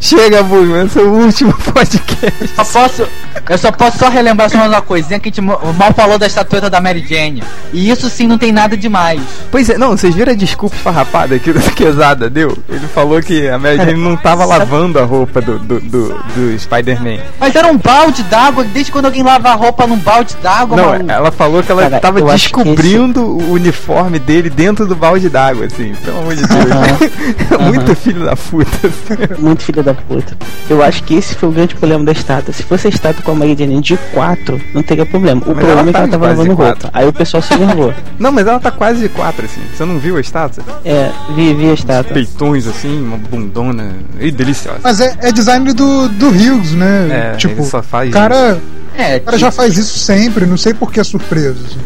Chega, 0.00 0.42
Bugman, 0.42 0.84
esse 0.86 0.98
é 0.98 1.02
o 1.02 1.08
último 1.10 1.52
podcast. 1.72 2.48
Só 2.54 2.64
posso, 2.64 3.08
eu 3.48 3.58
só 3.58 3.72
posso 3.72 3.98
só 3.98 4.08
relembrar 4.08 4.50
só 4.50 4.58
uma 4.58 4.82
coisinha 4.82 5.18
que 5.18 5.28
a 5.28 5.32
gente 5.32 5.40
mal 5.40 5.92
falou 5.94 6.18
da 6.18 6.26
estatueta 6.26 6.68
da 6.68 6.80
Mary 6.80 7.04
Jane. 7.08 7.42
E 7.72 7.90
isso 7.90 8.08
sim 8.10 8.26
não 8.26 8.38
tem 8.38 8.52
nada 8.52 8.76
demais. 8.76 9.20
Pois 9.50 9.68
é, 9.70 9.78
não, 9.78 9.90
vocês 9.96 10.14
viram 10.14 10.32
a 10.32 10.36
desculpa 10.36 10.76
esfarrapada 10.76 11.38
que 11.38 11.50
o 11.50 11.54
Quesada 11.74 12.28
deu? 12.30 12.56
Ele 12.68 12.86
falou 12.88 13.20
que 13.22 13.48
a 13.48 13.58
Mary 13.58 13.76
Jane 13.78 13.94
não 14.02 14.16
tava 14.16 14.44
lavando 14.44 14.98
a 14.98 15.04
roupa 15.04 15.40
do, 15.40 15.58
do, 15.58 15.80
do, 15.80 16.08
do 16.34 16.58
Spider-Man. 16.58 17.18
Mas 17.40 17.54
era 17.54 17.68
um 17.68 17.76
balde 17.78 18.22
d'água, 18.24 18.64
desde 18.64 18.92
quando 18.92 19.06
alguém 19.06 19.22
lava 19.22 19.48
a 19.50 19.54
roupa 19.54 19.86
num 19.86 19.96
balde 19.96 20.36
d'água, 20.42 20.76
Não, 20.76 20.90
maluco? 20.90 21.10
ela 21.10 21.30
falou 21.32 21.62
que 21.62 21.72
ela 21.72 21.82
Cara, 21.82 22.00
tava 22.00 22.20
eu 22.20 22.26
descobrindo 22.26 23.22
o 23.22 23.52
uniforme 23.52 24.18
dele 24.18 24.50
dentro 24.50 24.86
do 24.86 24.94
balde 24.94 25.28
d'água, 25.28 25.66
assim, 25.66 25.94
pelo 26.04 26.18
amor 26.18 26.34
de 26.34 26.42
Deus. 26.46 27.10
é 27.54 27.58
muito 27.58 27.94
filho 27.94 28.24
da 28.24 28.36
puta. 28.36 28.70
Muito 29.38 29.62
filho 29.62 29.82
da 29.82 29.94
puta. 29.94 30.36
Eu 30.68 30.82
acho 30.82 31.02
que 31.04 31.14
esse 31.14 31.34
foi 31.34 31.48
o 31.48 31.52
grande 31.52 31.74
problema 31.74 32.04
da 32.04 32.12
estátua. 32.12 32.52
Se 32.52 32.62
fosse 32.62 32.86
a 32.86 32.90
estátua 32.90 33.22
com 33.22 33.32
a 33.32 33.34
Mary 33.34 33.56
Jane 33.58 33.80
de 33.80 33.96
4, 34.12 34.60
não 34.72 34.82
teria 34.82 35.04
problema. 35.06 35.42
O 35.44 35.54
Mas 35.54 35.64
problema 35.64 35.80
é 35.82 35.84
que 35.86 35.92
tá 35.92 35.98
ela 36.00 36.08
tava 36.08 36.26
lavando 36.28 36.56
quatro. 36.56 36.82
roupa. 36.84 36.98
Aí 36.98 37.08
o 37.08 37.12
pessoal 37.12 37.42
se 37.42 37.54
nervou. 37.56 37.92
Não, 38.18 38.30
mas 38.32 38.46
ela 38.46 38.60
tá 38.60 38.70
quase 38.70 39.00
de 39.00 39.08
quatro, 39.08 39.44
assim. 39.44 39.60
Você 39.74 39.84
não 39.84 39.98
viu 39.98 40.16
a 40.16 40.20
estátua? 40.20 40.62
É, 40.84 41.10
vi, 41.34 41.52
vi 41.54 41.70
a 41.70 41.74
estátua. 41.74 42.14
Peitões, 42.14 42.66
assim, 42.66 43.02
uma 43.02 43.16
bundona. 43.16 43.92
E 44.20 44.30
deliciosa. 44.30 44.78
Mas 44.82 45.00
é, 45.00 45.16
é 45.20 45.32
design 45.32 45.72
do, 45.72 46.08
do 46.08 46.28
Hughes, 46.28 46.72
né? 46.72 47.32
É, 47.32 47.36
tipo, 47.36 47.60
ele 47.60 47.68
só 47.70 47.82
faz 47.82 48.10
o 48.10 48.12
cara, 48.12 48.58
É, 48.96 49.16
o 49.16 49.20
cara 49.22 49.38
já 49.38 49.50
faz 49.50 49.76
isso 49.76 49.98
sempre, 49.98 50.46
não 50.46 50.56
sei 50.56 50.72
por 50.74 50.92
que 50.92 51.00
é 51.00 51.04
surpresa. 51.04 51.58
assim. 51.66 51.80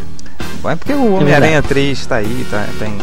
É 0.71 0.77
porque 0.77 0.93
o 0.93 1.15
Homem-Aranha 1.15 1.63
3 1.63 2.07
tá 2.07 2.17
aí, 2.17 2.47
tá, 2.51 2.67
tá 2.79 2.87
em. 2.87 2.99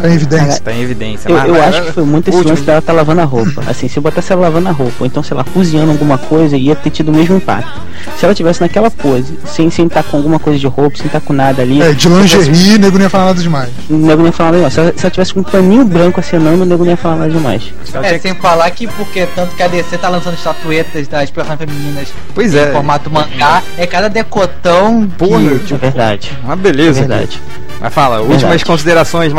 Tá, 0.00 0.08
É 0.08 0.10
em 0.10 0.14
evidência. 0.14 0.60
Tá 0.60 0.72
em 0.72 0.80
evidência. 0.82 1.28
Eu, 1.28 1.36
eu 1.36 1.62
acho 1.62 1.82
que 1.82 1.92
foi 1.92 2.04
muito 2.04 2.30
esse 2.30 2.42
lance 2.42 2.62
dela 2.62 2.80
tá 2.82 2.92
lavando 2.92 3.20
a 3.20 3.24
roupa. 3.24 3.62
Assim, 3.66 3.88
se 3.88 3.96
eu 3.98 4.02
botasse 4.02 4.32
ela 4.32 4.42
lavando 4.42 4.68
a 4.68 4.72
roupa, 4.72 4.94
ou 5.00 5.06
então, 5.06 5.22
sei 5.22 5.36
lá, 5.36 5.44
cozinhando 5.44 5.92
alguma 5.92 6.18
coisa, 6.18 6.56
ia 6.56 6.74
ter 6.74 6.90
tido 6.90 7.10
o 7.10 7.14
mesmo 7.14 7.36
impacto. 7.36 7.80
Se 8.18 8.24
ela 8.24 8.34
tivesse 8.34 8.60
naquela 8.60 8.90
pose, 8.90 9.38
sem 9.46 9.70
sem 9.70 9.86
estar 9.86 10.02
com 10.02 10.16
alguma 10.16 10.38
coisa 10.38 10.58
de 10.58 10.66
roupa, 10.66 10.96
sem 10.96 11.06
estar 11.06 11.20
com 11.20 11.32
nada 11.32 11.62
ali. 11.62 11.80
É, 11.82 11.92
de 11.92 12.08
lingerie, 12.08 12.78
nego 12.78 12.96
não 12.98 13.04
ia 13.04 13.10
falar 13.10 13.26
nada 13.26 13.40
demais. 13.42 13.70
O 13.88 13.94
nego 13.94 14.18
não 14.18 14.26
ia 14.26 14.32
falar 14.32 14.52
nada 14.52 14.58
demais. 14.58 14.74
Se 14.74 14.80
ela, 14.80 14.92
se 14.96 15.04
ela 15.06 15.10
tivesse 15.10 15.34
com 15.34 15.40
um 15.40 15.44
paninho 15.44 15.84
branco 15.84 16.20
acenando, 16.20 16.62
o 16.62 16.66
nego 16.66 16.84
não 16.84 16.90
ia 16.90 16.96
falar 16.96 17.16
nada 17.16 17.30
demais. 17.30 17.72
É, 18.02 18.18
sem 18.18 18.34
falar 18.34 18.70
que 18.70 18.86
porque 18.86 19.26
tanto 19.34 19.54
que 19.54 19.62
a 19.62 19.68
DC 19.68 19.98
tá 19.98 20.08
lançando 20.08 20.34
estatuetas 20.34 21.08
das 21.08 21.30
personagens 21.30 21.70
femininas 21.70 22.08
Pois 22.34 22.54
em 22.54 22.58
é. 22.58 22.72
formato 22.72 23.10
mangá, 23.10 23.62
é 23.78 23.86
cada 23.86 24.08
decotão 24.08 25.08
Porra, 25.16 25.58
que, 25.58 25.74
É 25.74 25.76
verdade. 25.76 26.38
Uma 26.44 26.52
É 26.52 26.56
beleza. 26.56 27.00
verdade. 27.00 27.40
Mas 27.80 27.92
fala, 27.92 28.20
últimas 28.20 28.40
Verdade. 28.42 28.64
considerações, 28.64 29.32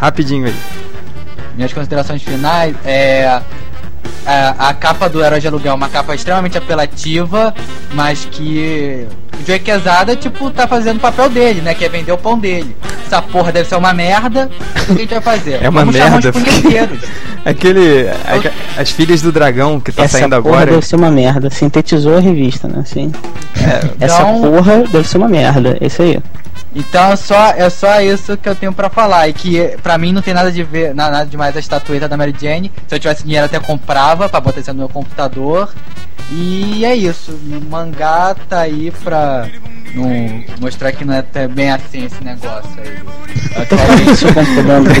Rapidinho 0.00 0.46
aí. 0.46 0.54
minhas 1.56 1.72
considerações 1.72 2.22
finais 2.22 2.74
é 2.84 3.40
a, 4.26 4.68
a 4.68 4.74
capa 4.74 5.08
do 5.08 5.22
Herói 5.22 5.40
de 5.40 5.46
Aluguel 5.48 5.72
é 5.72 5.74
uma 5.74 5.88
capa 5.88 6.14
extremamente 6.14 6.56
apelativa, 6.58 7.54
mas 7.92 8.26
que 8.30 9.06
o 9.40 9.46
Joey 9.46 9.58
Quesada, 9.60 10.14
tipo, 10.16 10.50
tá 10.50 10.66
fazendo 10.68 10.96
o 10.98 11.00
papel 11.00 11.28
dele, 11.28 11.60
né? 11.60 11.74
Que 11.74 11.84
é 11.84 11.88
vender 11.88 12.12
o 12.12 12.18
pão 12.18 12.38
dele. 12.38 12.74
Essa 13.06 13.20
porra 13.20 13.50
deve 13.52 13.68
ser 13.68 13.74
uma 13.76 13.92
merda, 13.92 14.48
o 14.82 14.86
que 14.86 14.92
a 14.92 14.94
gente 14.96 15.10
vai 15.14 15.20
fazer? 15.20 15.62
É 15.62 15.68
uma 15.68 15.80
Vamos 15.80 15.94
merda. 15.94 16.32
Aquele. 17.44 18.08
a- 18.08 18.80
as 18.80 18.90
filhas 18.92 19.20
do 19.20 19.32
dragão 19.32 19.80
que 19.80 19.90
tá 19.90 20.04
Essa 20.04 20.18
saindo 20.18 20.40
porra 20.42 20.54
agora. 20.56 20.70
deve 20.72 20.86
ser 20.86 20.94
uma 20.96 21.10
merda. 21.10 21.50
Sintetizou 21.50 22.16
a 22.16 22.20
revista, 22.20 22.68
né? 22.68 22.78
Assim. 22.80 23.10
Essa 24.00 24.22
Então- 24.22 24.40
porra 24.42 24.84
deve 24.90 25.08
ser 25.08 25.18
uma 25.18 25.28
merda. 25.28 25.76
É 25.80 25.86
isso 25.86 26.00
aí. 26.02 26.20
Então 26.74 27.12
é 27.12 27.16
só, 27.16 27.48
é 27.50 27.68
só 27.68 28.00
isso 28.00 28.36
que 28.36 28.48
eu 28.48 28.54
tenho 28.54 28.72
pra 28.72 28.88
falar. 28.88 29.28
E 29.28 29.32
que 29.32 29.76
pra 29.82 29.98
mim 29.98 30.12
não 30.12 30.22
tem 30.22 30.32
nada 30.34 30.50
de 30.50 30.62
ver, 30.64 30.94
na- 30.94 31.10
nada 31.10 31.26
demais 31.26 31.54
a 31.56 31.60
estatueta 31.60 32.08
da 32.08 32.16
Mary 32.16 32.34
Jane. 32.40 32.72
Se 32.88 32.94
eu 32.94 32.98
tivesse 32.98 33.24
dinheiro 33.24 33.44
até 33.46 33.58
comprava 33.60 34.28
pra 34.28 34.40
botar 34.40 34.60
isso 34.60 34.72
no 34.72 34.78
meu 34.78 34.88
computador. 34.88 35.68
E 36.30 36.84
é 36.84 36.94
isso. 36.96 37.32
O 37.32 37.70
mangá 37.70 38.34
tá 38.48 38.60
aí 38.60 38.90
pra 39.04 39.46
não, 39.94 40.42
mostrar 40.60 40.92
que 40.92 41.04
não 41.04 41.12
é 41.12 41.18
até 41.18 41.46
bem 41.46 41.70
assim 41.70 42.06
esse 42.06 42.24
negócio 42.24 42.70
aí. 42.78 43.02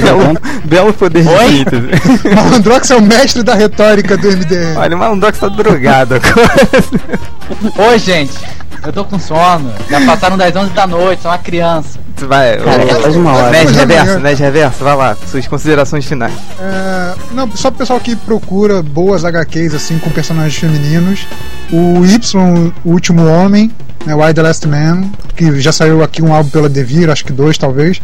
Belo, 0.00 0.38
belo 0.64 0.92
poder 0.92 1.22
de 1.22 1.28
Oi? 1.28 1.48
síntese. 1.58 1.88
Malandrox 2.34 2.90
é 2.90 2.96
o 2.96 3.02
mestre 3.02 3.42
da 3.42 3.54
retórica 3.54 4.16
do 4.16 4.28
MDM. 4.28 4.76
Olha, 4.76 4.96
o 4.96 4.98
Malandrox 4.98 5.38
tá 5.38 5.48
drogado 5.48 6.16
agora. 6.16 7.88
Oi, 7.90 7.98
gente. 7.98 8.32
Eu 8.84 8.92
tô 8.92 9.04
com 9.04 9.18
sono. 9.18 9.72
Já 9.88 10.04
passaram 10.04 10.36
das 10.36 10.54
11 10.56 10.70
da 10.72 10.86
noite, 10.86 11.22
sou 11.22 11.30
uma 11.30 11.38
criança. 11.38 11.61
Vai, 12.26 12.56
Cara, 12.58 12.84
ô, 12.84 12.88
já 12.88 13.00
faz 13.00 13.16
uma 13.16 13.32
hora. 13.32 13.50
Mas 13.50 13.70
Reverso, 13.76 14.18
Ned 14.20 14.40
Reverso, 14.42 14.84
vai 14.84 14.96
lá, 14.96 15.16
suas 15.30 15.46
considerações 15.46 16.04
finais. 16.04 16.32
É, 16.60 17.14
não, 17.32 17.50
só 17.56 17.70
pro 17.70 17.78
pessoal 17.78 17.98
que 18.00 18.14
procura 18.14 18.82
boas 18.82 19.24
HQs 19.24 19.74
assim 19.74 19.98
com 19.98 20.10
personagens 20.10 20.54
femininos. 20.56 21.26
O 21.72 22.04
Y, 22.04 22.72
o 22.84 22.90
último 22.90 23.26
homem, 23.26 23.70
né, 24.06 24.14
Why 24.14 24.32
the 24.34 24.42
Last 24.42 24.66
Man, 24.68 25.04
que 25.36 25.60
já 25.60 25.72
saiu 25.72 26.02
aqui 26.02 26.22
um 26.22 26.32
álbum 26.32 26.50
pela 26.50 26.68
Devir, 26.68 27.10
acho 27.10 27.24
que 27.24 27.32
dois 27.32 27.56
talvez. 27.58 28.00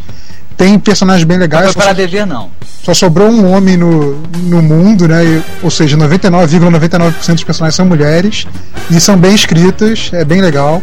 Tem 0.57 0.77
personagens 0.77 1.23
bem 1.23 1.37
Não 1.37 1.43
legais. 1.43 1.65
foi 1.65 1.73
Só, 1.73 1.79
para 1.79 1.93
dever, 1.93 2.27
não. 2.27 2.49
só 2.83 2.93
sobrou 2.93 3.29
um 3.29 3.49
homem 3.49 3.77
no, 3.77 4.17
no 4.43 4.61
mundo, 4.61 5.07
né? 5.07 5.23
e- 5.23 5.41
ou 5.63 5.71
seja, 5.71 5.95
99,99% 5.95 7.33
dos 7.35 7.43
personagens 7.45 7.75
são 7.75 7.85
mulheres 7.85 8.45
e 8.91 8.99
são 8.99 9.15
bem 9.15 9.33
escritas, 9.33 10.09
é 10.11 10.25
bem 10.25 10.41
legal. 10.41 10.81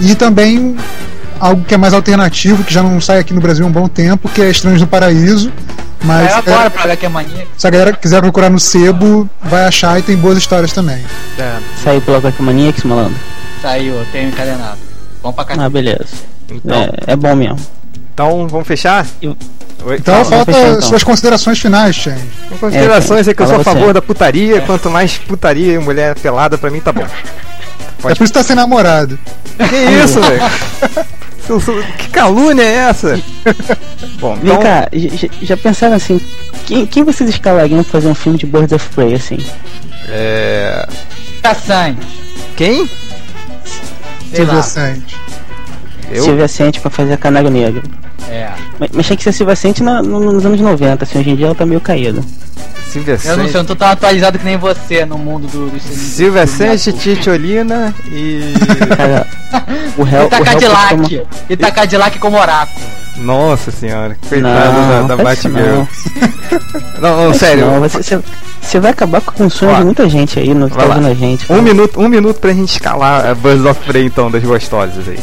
E 0.00 0.16
também 0.16 0.76
algo 1.40 1.64
que 1.64 1.74
é 1.74 1.76
mais 1.76 1.92
alternativo, 1.94 2.62
que 2.64 2.72
já 2.72 2.82
não 2.82 3.00
sai 3.00 3.18
aqui 3.18 3.32
no 3.34 3.40
Brasil 3.40 3.64
há 3.64 3.68
um 3.68 3.72
bom 3.72 3.88
tempo, 3.88 4.28
que 4.28 4.40
é 4.42 4.50
Estranhos 4.50 4.80
no 4.80 4.86
Paraíso. 4.86 5.52
Mas 6.02 6.30
Saiu 6.30 6.36
é- 6.46 6.52
agora 6.52 6.70
pra 6.70 6.82
HQ 6.84 7.08
Mania. 7.08 7.46
se 7.56 7.66
a 7.66 7.70
galera 7.70 7.92
quiser 7.94 8.20
procurar 8.20 8.50
no 8.50 8.60
sebo, 8.60 9.28
vai 9.42 9.64
achar 9.64 9.98
e 9.98 10.02
tem 10.02 10.16
boas 10.16 10.36
histórias 10.36 10.72
também. 10.72 11.02
Saiu 11.82 12.00
pela 12.02 12.20
Black 12.20 12.42
Maniacs, 12.42 12.84
malandro. 12.84 13.18
Saiu, 13.62 13.94
tenho 14.12 14.28
encadenado. 14.28 14.76
Vamos 15.22 15.34
pra 15.34 15.44
cá. 15.46 15.54
Ah, 15.58 15.68
beleza. 15.70 16.04
Então, 16.50 16.76
É, 17.06 17.12
é 17.12 17.16
bom 17.16 17.34
mesmo. 17.34 17.58
então 18.12 18.46
vamos 18.48 18.66
fechar? 18.68 19.06
Eu- 19.22 19.34
Oi, 19.86 19.96
Então 19.96 20.14
fala. 20.24 20.36
falta 20.36 20.52
fechar, 20.52 20.68
então. 20.68 20.82
suas 20.82 21.02
considerações 21.02 21.58
finais, 21.58 21.96
Change. 21.96 22.20
Considerações 22.60 23.26
é 23.28 23.32
que 23.34 23.42
eu 23.42 23.46
sou 23.46 23.60
a 23.60 23.64
favor 23.64 23.86
você. 23.86 23.92
da 23.94 24.02
putaria, 24.02 24.60
quanto 24.60 24.90
mais 24.90 25.16
putaria 25.16 25.72
e 25.74 25.78
mulher 25.78 26.14
pelada 26.18 26.58
pra 26.58 26.70
mim 26.70 26.80
tá 26.80 26.92
bom. 26.92 27.06
É 28.10 28.14
por 28.14 28.24
isso 28.24 28.32
que 28.32 28.38
tá 28.38 28.44
sem 28.44 28.56
namorado. 28.56 29.18
Que 29.56 30.04
isso, 30.04 30.20
velho? 30.20 30.42
Que 31.98 32.08
calúnia 32.08 32.62
é 32.62 32.74
essa? 32.88 33.20
Bom, 34.18 34.34
Vem 34.36 34.52
então. 34.52 34.62
cá, 34.62 34.88
já, 34.92 35.28
já 35.42 35.56
pensaram 35.56 35.94
assim, 35.94 36.20
quem, 36.66 36.86
quem 36.86 37.04
vocês 37.04 37.28
escalariam 37.30 37.82
pra 37.84 37.92
fazer 37.92 38.08
um 38.08 38.14
filme 38.14 38.38
de 38.38 38.46
Birds 38.46 38.72
of 38.72 38.88
Prey, 38.94 39.14
assim? 39.14 39.38
É. 40.08 40.88
Caçante. 41.42 42.06
Quem? 42.56 42.88
Santos. 44.62 45.14
Eu? 46.10 46.24
Silvia 46.24 46.48
Sente 46.48 46.80
pra 46.80 46.90
fazer 46.90 47.12
a 47.12 47.16
Canário 47.16 47.50
Negro. 47.50 47.82
É. 48.28 48.50
Mas, 48.78 48.90
mas 48.92 49.06
tinha 49.06 49.16
que 49.16 49.22
ser 49.22 49.32
Silvia 49.32 49.56
Sente 49.56 49.82
na- 49.82 50.02
no- 50.02 50.32
nos 50.32 50.44
anos 50.46 50.60
90, 50.60 51.04
assim, 51.04 51.18
hoje 51.18 51.30
em 51.30 51.36
dia 51.36 51.46
ela 51.46 51.54
tá 51.54 51.64
meio 51.66 51.80
caída. 51.80 52.22
Silvia 52.86 53.18
Eu 53.24 53.36
não 53.36 53.44
sei, 53.46 53.54
eu 53.54 53.58
não 53.58 53.64
tô 53.64 53.74
tão 53.76 53.88
atualizado 53.88 54.38
que 54.38 54.44
nem 54.44 54.56
você 54.56 55.04
no 55.04 55.18
mundo 55.18 55.46
do, 55.48 55.68
do 55.70 55.80
Silvia 55.80 56.46
Sanches, 56.46 56.94
Titiolina 56.94 57.92
e. 58.06 58.54
Cara, 58.96 59.26
o 59.96 60.02
réu. 60.04 60.26
E 60.26 60.28
tá 60.28 60.38
costuma- 60.38 61.24
E 61.50 61.56
tá 61.56 61.70
Cadillac 61.70 62.18
como 62.18 62.38
oráculo. 62.38 62.84
Nossa 63.16 63.70
senhora, 63.70 64.16
coitado 64.28 64.72
Não, 64.80 65.06
da, 65.06 65.16
da 65.16 65.22
Batgirl. 65.22 65.54
não. 65.54 65.88
Não, 67.00 67.24
não, 67.26 67.34
sério. 67.34 67.66
Não, 67.66 67.80
você, 67.80 68.20
você, 68.60 68.80
vai 68.80 68.90
acabar 68.92 69.20
com 69.20 69.46
o 69.46 69.50
sonho 69.50 69.72
Ó, 69.72 69.78
de 69.78 69.84
muita 69.84 70.08
gente 70.08 70.38
aí 70.38 70.54
no 70.54 70.70
que 70.70 70.76
tá 70.76 70.84
ouvindo 70.84 71.08
a 71.08 71.14
gente. 71.14 71.52
Um 71.52 71.60
minuto, 71.60 72.00
um 72.00 72.08
minuto 72.08 72.40
pra 72.40 72.52
gente 72.52 72.70
escalar 72.70 73.26
a 73.26 73.34
Buzz 73.34 73.64
of 73.64 73.80
Prey 73.84 74.06
então, 74.06 74.30
das 74.30 74.42
gostosas 74.42 75.08
aí. 75.08 75.18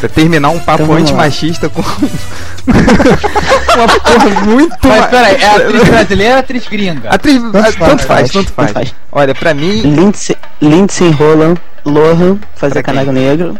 Pra 0.00 0.08
terminar 0.08 0.50
um 0.50 0.58
papo 0.58 0.82
Então 0.84 0.96
antimachista 0.96 1.68
com. 1.68 1.80
uma 2.74 3.88
porra 3.88 4.40
muito. 4.44 4.76
Mas 4.82 5.00
ma- 5.00 5.06
peraí, 5.06 5.36
é 5.42 5.50
atriz 5.56 5.84
brasileira 5.88 6.34
ou 6.34 6.40
atriz 6.40 6.66
gringa? 6.68 7.08
Atriz, 7.10 7.40
Tanto 7.42 7.52
faz, 7.62 7.74
tanto 7.76 8.02
faz, 8.04 8.30
tanto 8.30 8.52
faz. 8.52 8.72
tanto 8.72 8.72
faz. 8.74 8.94
Olha, 9.12 9.34
pra 9.34 9.54
mim. 9.54 9.80
Lindsay, 9.82 10.36
Lindsay 10.60 11.10
Roland, 11.10 11.56
Lohan, 11.84 12.38
fazer? 12.54 12.82
Canário 12.82 13.12
Negro. 13.12 13.58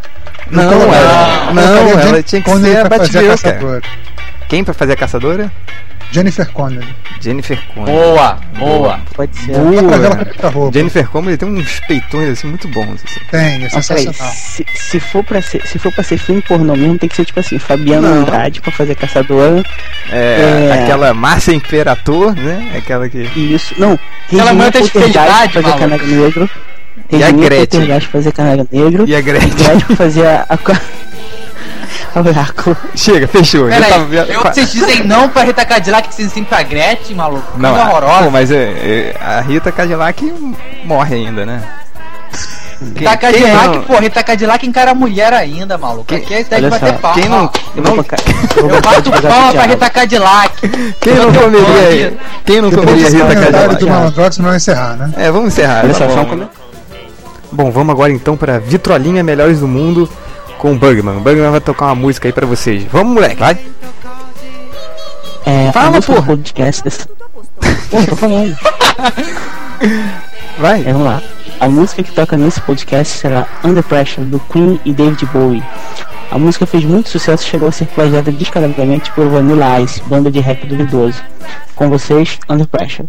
Não, 0.50 0.62
Então, 0.64 0.82
ela, 0.94 1.52
não, 1.54 1.62
ela 1.62 2.02
Jennifer 2.02 2.22
tinha 2.22 2.42
que 2.42 2.50
ser 2.58 2.76
a 2.78 2.88
Batgirl, 2.88 3.34
cara. 3.42 3.80
Quem 4.54 4.62
pra 4.62 4.72
fazer 4.72 4.92
a 4.92 4.96
caçadora? 4.96 5.50
Jennifer 6.12 6.48
Connelly. 6.52 6.86
Jennifer 7.20 7.58
Connelly. 7.74 7.98
Boa, 7.98 8.38
boa. 8.56 9.00
Pode 9.12 9.36
ser. 9.36 9.50
Ela 9.50 10.52
Boa. 10.52 10.70
Jennifer 10.72 11.08
Connelly 11.08 11.36
tem 11.36 11.48
uns 11.48 11.80
peitões 11.80 12.28
assim 12.28 12.46
muito 12.46 12.68
bons. 12.68 13.02
Assim. 13.04 13.20
Tem, 13.32 13.64
é 13.64 13.68
sensacional. 13.68 14.14
se, 14.14 14.64
se, 14.76 15.00
for 15.00 15.24
pra 15.24 15.42
ser, 15.42 15.66
se 15.66 15.76
for 15.76 15.90
pra 15.92 16.04
ser 16.04 16.18
filme 16.18 16.40
pornô 16.40 16.76
mesmo, 16.76 16.96
tem 17.00 17.08
que 17.08 17.16
ser 17.16 17.24
tipo 17.24 17.40
assim, 17.40 17.58
Fabiana 17.58 18.08
Não. 18.08 18.20
Andrade 18.22 18.60
pra 18.60 18.70
fazer 18.70 18.94
Caçadora. 18.94 19.60
É, 20.12 20.68
É. 20.70 20.82
Aquela 20.84 21.12
Márcia 21.12 21.52
Imperator, 21.52 22.32
né? 22.36 22.74
Aquela 22.76 23.08
que. 23.08 23.28
E 23.34 23.54
isso. 23.54 23.74
Não, 23.76 23.98
Aquela 24.26 24.50
Regina 24.50 24.64
manta 24.64 24.80
de 24.80 24.88
felicidade, 24.88 25.52
pra 25.54 25.62
fazer. 25.62 25.78
Canário 25.80 26.06
Negro. 26.06 26.50
E 27.10 27.24
a 27.24 27.30
Gretchen. 27.32 28.00
Fazer 28.02 28.30
Canário 28.30 28.68
Negro. 28.70 29.04
E 29.04 29.16
a 29.16 29.20
Gretchen. 29.20 29.50
Gretchen 29.50 29.80
pra 29.80 29.96
fazer 29.96 30.26
a. 30.28 30.46
a, 30.48 30.56
a 32.18 32.22
Oráculo. 32.22 32.76
Chega, 32.94 33.26
fechou. 33.28 33.68
Já 33.70 33.76
Peraí, 33.76 33.90
tava- 33.92 34.14
eu, 34.14 34.40
vocês 34.42 34.72
dizem 34.72 35.04
não 35.04 35.28
pra 35.28 35.42
Rita 35.44 35.64
Cadillac, 35.64 36.08
que 36.08 36.14
vocês 36.14 36.28
dizem 36.28 36.44
pra 36.44 36.62
Gretchen, 36.62 37.16
maluco? 37.16 37.42
Não, 37.56 37.70
Coisa 37.74 37.84
a- 37.84 37.90
horrorosa. 37.90 38.24
pô, 38.24 38.30
mas 38.30 38.50
é, 38.50 38.56
é, 38.56 39.16
a 39.20 39.40
Rita 39.40 39.70
Cadillac 39.72 40.34
morre 40.84 41.16
ainda, 41.16 41.44
né? 41.46 41.62
Quem- 42.78 42.88
Rita 43.08 43.16
Cadillac, 43.16 43.66
não- 43.68 43.82
pô, 43.82 43.96
Rita 43.98 44.22
Cadillac 44.22 44.66
encara 44.66 44.94
mulher 44.94 45.32
ainda, 45.32 45.78
maluco. 45.78 46.04
Quem- 46.06 46.18
Aqui 46.18 46.34
é 46.34 46.40
ideia 46.40 46.62
de 46.62 46.68
bater 46.70 46.88
só, 46.88 46.98
palma. 46.98 47.20
Quem 47.20 47.28
não, 47.30 47.50
Eu 47.76 47.82
não- 47.82 47.94
vou. 47.96 48.04
Eu 48.56 48.68
Eu 48.70 48.80
bato 48.82 49.10
palma 49.22 49.52
pra. 49.52 49.62
Rita 49.62 49.90
Cadillac. 49.90 50.68
quem 51.00 51.14
não 51.14 51.32
Eu 51.34 51.40
comeria, 51.42 52.16
quem 52.44 52.60
não 52.60 52.70
comeria 52.70 53.08
Rita 53.08 53.18
comentário 53.18 53.52
do 53.52 53.72
Cadillac? 53.74 53.84
Malandrox, 53.86 54.38
não 54.38 54.46
vai 54.46 54.56
encerrar, 54.56 54.96
né? 54.96 55.10
É, 55.16 55.30
vamos 55.30 55.48
encerrar. 55.48 55.84
Olha 55.84 55.94
tá 55.94 55.98
só, 56.00 56.08
só 56.08 56.12
um 56.12 56.16
bom. 56.16 56.24
comentário. 56.30 56.64
Bom, 57.52 57.70
vamos 57.70 57.92
agora 57.94 58.10
então 58.12 58.36
pra 58.36 58.58
Vitrolinha 58.58 59.22
Melhores 59.22 59.60
do 59.60 59.68
Mundo 59.68 60.10
com 60.64 60.72
o 60.72 60.78
Bugman. 60.78 61.18
O 61.18 61.20
Bugman 61.20 61.50
vai 61.50 61.60
tocar 61.60 61.84
uma 61.84 61.94
música 61.94 62.26
aí 62.26 62.32
pra 62.32 62.46
vocês. 62.46 62.84
Vamos, 62.84 63.12
moleque, 63.12 63.36
vai. 63.36 63.58
É, 65.44 65.70
Fala, 65.70 66.00
porra. 66.00 66.22
podcast. 66.22 66.82
Pô, 67.90 68.02
tô 68.08 68.16
falando. 68.16 68.56
Vai. 70.58 70.80
É, 70.80 70.92
vamos 70.92 71.06
lá. 71.06 71.22
A 71.60 71.68
música 71.68 72.02
que 72.02 72.10
toca 72.12 72.38
nesse 72.38 72.62
podcast 72.62 73.18
será 73.18 73.46
Under 73.62 73.82
Pressure, 73.82 74.24
do 74.24 74.40
Queen 74.40 74.80
e 74.86 74.94
David 74.94 75.26
Bowie. 75.26 75.62
A 76.30 76.38
música 76.38 76.64
fez 76.64 76.82
muito 76.82 77.10
sucesso 77.10 77.44
e 77.44 77.46
chegou 77.46 77.68
a 77.68 77.72
ser 77.72 77.84
plagiada 77.88 78.32
descaradamente 78.32 79.12
por 79.12 79.28
Vanilla 79.28 79.78
Ice, 79.82 80.00
banda 80.06 80.30
de 80.30 80.40
rap 80.40 80.66
duvidoso. 80.66 81.22
Com 81.74 81.90
vocês, 81.90 82.38
Under. 82.48 82.66
Pressure 82.66 83.06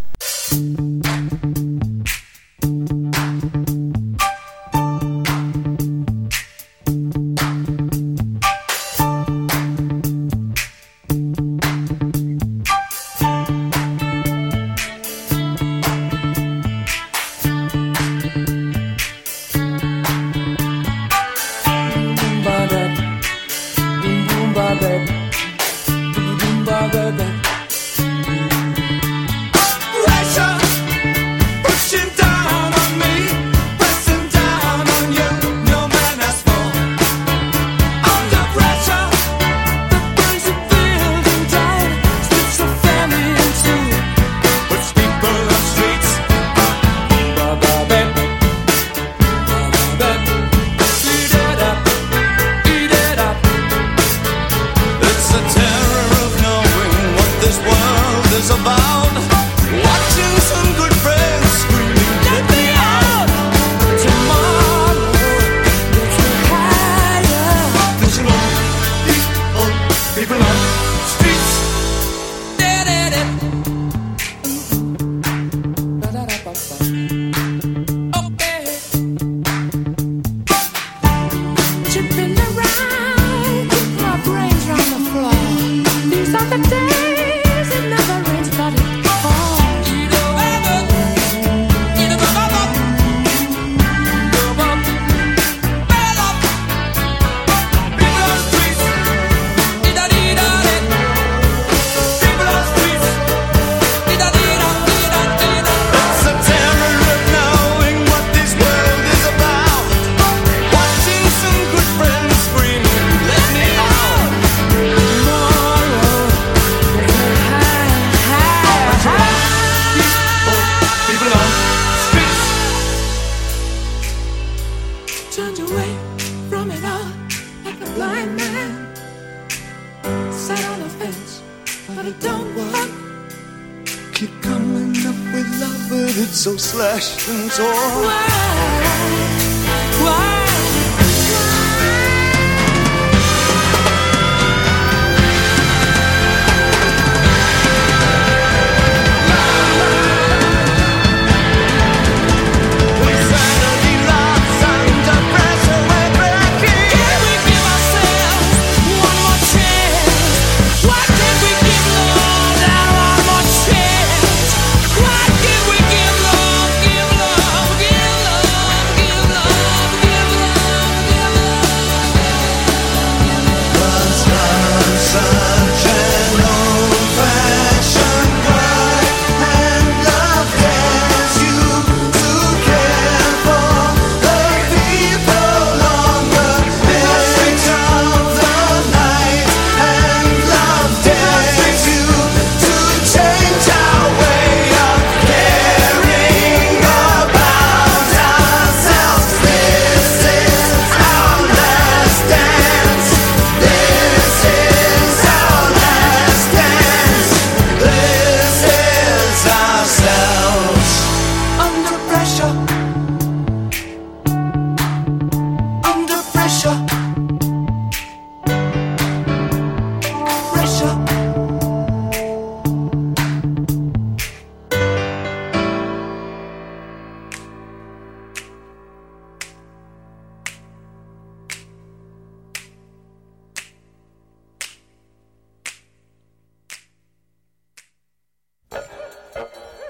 slash 136.76 137.30
and 137.30 137.50
torn. 137.52 138.04
Why? 138.04 139.25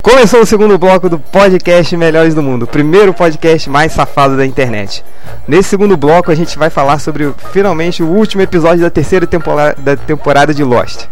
Começou 0.05 0.41
o 0.41 0.45
segundo 0.45 0.77
bloco 0.77 1.09
do 1.09 1.17
podcast 1.17 1.97
Melhores 1.97 2.35
do 2.35 2.43
Mundo, 2.43 2.63
o 2.63 2.67
primeiro 2.67 3.11
podcast 3.11 3.67
mais 3.67 3.91
safado 3.91 4.37
da 4.37 4.45
internet. 4.45 5.03
Nesse 5.47 5.69
segundo 5.69 5.97
bloco 5.97 6.29
a 6.29 6.35
gente 6.35 6.59
vai 6.59 6.69
falar 6.69 6.99
sobre 6.99 7.25
o- 7.25 7.35
finalmente 7.51 8.03
o 8.03 8.07
último 8.07 8.43
episódio 8.43 8.81
da 8.83 8.89
terceira 8.91 9.25
temporada, 9.25 9.75
da 9.79 9.97
temporada 9.97 10.53
de 10.53 10.63
Lost. 10.63 11.05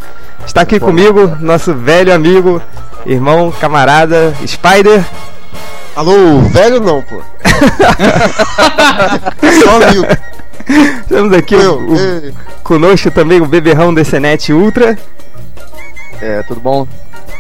Está 0.46 0.62
aqui 0.62 0.80
comigo 0.80 1.36
nosso 1.40 1.74
velho 1.74 2.14
amigo, 2.14 2.62
irmão, 3.04 3.52
camarada, 3.60 4.32
Spider. 4.46 5.04
Alô, 5.96 6.38
velho 6.52 6.80
não, 6.80 7.02
pô. 7.02 7.20
Só 9.64 9.84
amigo. 9.88 10.06
Temos 11.10 11.34
aqui 11.34 11.56
o, 11.56 11.60
Eu, 11.62 11.80
o- 11.80 11.98
ei. 11.98 12.32
conosco 12.64 13.10
também 13.10 13.42
o 13.42 13.48
beberrão 13.48 13.92
DCNet 13.92 14.54
Ultra. 14.54 14.96
É, 16.22 16.44
tudo 16.44 16.62
bom? 16.62 16.88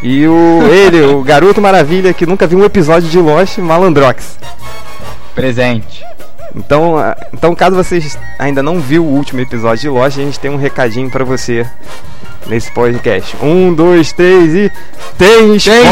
E 0.03 0.27
o 0.27 0.61
ele, 0.69 1.01
o 1.01 1.23
garoto 1.23 1.61
maravilha 1.61 2.13
que 2.13 2.25
nunca 2.25 2.45
viu 2.45 2.59
um 2.59 2.65
episódio 2.65 3.09
de 3.09 3.17
Lost, 3.17 3.57
Malandrox. 3.57 4.37
Presente. 5.33 6.03
Então, 6.53 6.97
ah, 6.97 7.15
então 7.33 7.55
caso 7.55 7.75
vocês 7.75 8.19
ainda 8.37 8.61
não 8.61 8.81
viu 8.81 9.03
o 9.03 9.07
último 9.07 9.39
episódio 9.39 9.79
de 9.79 9.89
Lost, 9.89 10.17
a 10.17 10.21
gente 10.21 10.39
tem 10.39 10.51
um 10.51 10.57
recadinho 10.57 11.09
pra 11.09 11.23
você 11.23 11.65
nesse 12.45 12.69
podcast. 12.71 13.35
Um, 13.41 13.73
dois, 13.73 14.11
três 14.11 14.53
e 14.53 14.71
tem 15.17 15.55
spoiler, 15.55 15.87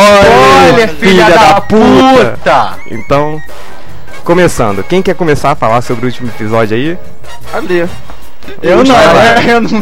Olha, 0.74 0.88
filha 0.90 1.30
da 1.30 1.62
puta! 1.62 2.78
Então, 2.92 3.42
começando. 4.26 4.84
Quem 4.84 5.02
quer 5.02 5.16
começar 5.16 5.52
a 5.52 5.56
falar 5.56 5.82
sobre 5.82 6.06
o 6.06 6.10
último 6.10 6.30
episódio 6.30 6.76
aí? 6.76 6.98
Ali. 7.54 7.90
Eu 8.62 8.84
não, 8.84 8.96
Spider. 8.96 9.50
eu 9.50 9.62
não. 9.62 9.80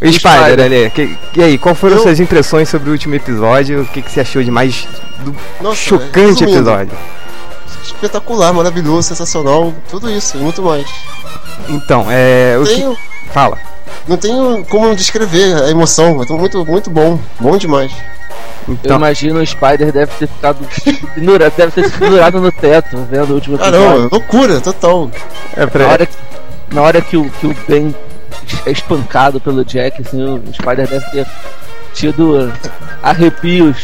O 0.00 0.12
Spider, 0.12 0.60
ali. 0.64 0.90
Que- 0.90 1.16
E 1.36 1.42
aí, 1.42 1.58
qual 1.58 1.74
foram 1.74 1.96
Eu- 1.96 2.02
suas 2.02 2.20
impressões 2.20 2.68
sobre 2.68 2.88
o 2.88 2.92
último 2.92 3.14
episódio? 3.14 3.82
O 3.82 3.86
que, 3.86 4.00
que 4.02 4.10
você 4.10 4.20
achou 4.20 4.42
de 4.42 4.50
mais 4.50 4.86
do 5.20 5.34
Nossa, 5.60 5.76
chocante 5.76 6.44
episódio? 6.44 6.96
Espetacular, 7.82 8.52
maravilhoso, 8.52 9.08
sensacional, 9.08 9.72
tudo 9.90 10.10
isso 10.10 10.36
e 10.36 10.40
muito 10.40 10.62
mais. 10.62 10.86
Então, 11.68 12.06
é. 12.10 12.56
O 12.60 12.64
que... 12.64 12.74
Tenho, 12.74 12.96
Fala. 13.32 13.58
não 14.06 14.16
tenho 14.16 14.64
como 14.68 14.94
descrever 14.94 15.54
a 15.62 15.70
emoção, 15.70 16.22
é 16.22 16.32
muito, 16.32 16.64
muito 16.64 16.90
bom, 16.90 17.18
bom 17.40 17.56
demais. 17.56 17.92
Eu 18.68 18.74
Então, 18.74 18.96
imagino 18.96 19.40
o 19.40 19.46
Spider 19.46 19.92
deve 19.92 20.12
ter 20.18 20.26
ficado 20.28 20.58
pendurado, 21.14 21.52
deve 21.56 21.72
ter 21.72 21.88
se 21.88 21.98
pendurado 21.98 22.40
no 22.40 22.52
teto, 22.52 22.98
vendo 23.10 23.30
o 23.30 23.34
último 23.34 23.56
episódio. 23.56 23.80
Caramba, 23.80 24.08
loucura, 24.10 24.60
total. 24.60 25.10
é 25.56 25.66
pra... 25.66 25.86
hora 25.86 26.06
que, 26.06 26.14
na 26.72 26.82
hora 26.82 27.00
que 27.00 27.16
o, 27.16 27.28
que 27.30 27.46
o 27.46 27.56
Ben 27.68 27.94
é 28.64 28.70
espancado 28.70 29.40
pelo 29.40 29.64
Jack, 29.64 30.02
assim, 30.02 30.22
o 30.22 30.42
Spider 30.52 30.88
deve 30.88 31.10
ter 31.10 31.26
tido 31.94 32.52
arrepios. 33.02 33.76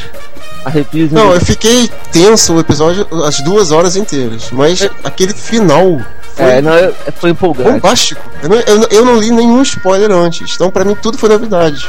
Arrepios 0.64 1.11
Não, 1.11 1.33
eu 1.33 1.40
fiquei 1.40 1.90
tenso 2.12 2.55
o 2.55 2.61
episódio 2.61 3.07
as 3.25 3.40
duas 3.40 3.73
horas 3.73 3.97
inteiras, 3.97 4.51
mas 4.53 4.88
aquele 5.03 5.33
final 5.35 6.01
foi 6.35 6.45
é, 6.45 6.62
não, 6.62 6.73
é- 6.73 6.92
foi 7.16 7.31
empolgante. 7.31 7.71
bombástico. 7.73 8.21
Eu 8.42 8.49
não, 8.49 8.57
eu, 8.57 8.88
eu 8.90 9.05
não 9.05 9.18
li 9.18 9.31
nenhum 9.31 9.61
spoiler 9.62 10.11
antes, 10.11 10.55
então 10.55 10.71
pra 10.71 10.85
mim 10.85 10.95
tudo 10.95 11.18
foi 11.18 11.29
novidade. 11.29 11.88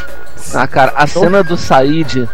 Ah, 0.54 0.68
cara, 0.68 0.92
a 0.96 1.06
cena 1.08 1.44
do 1.44 1.56
Said 1.56 2.28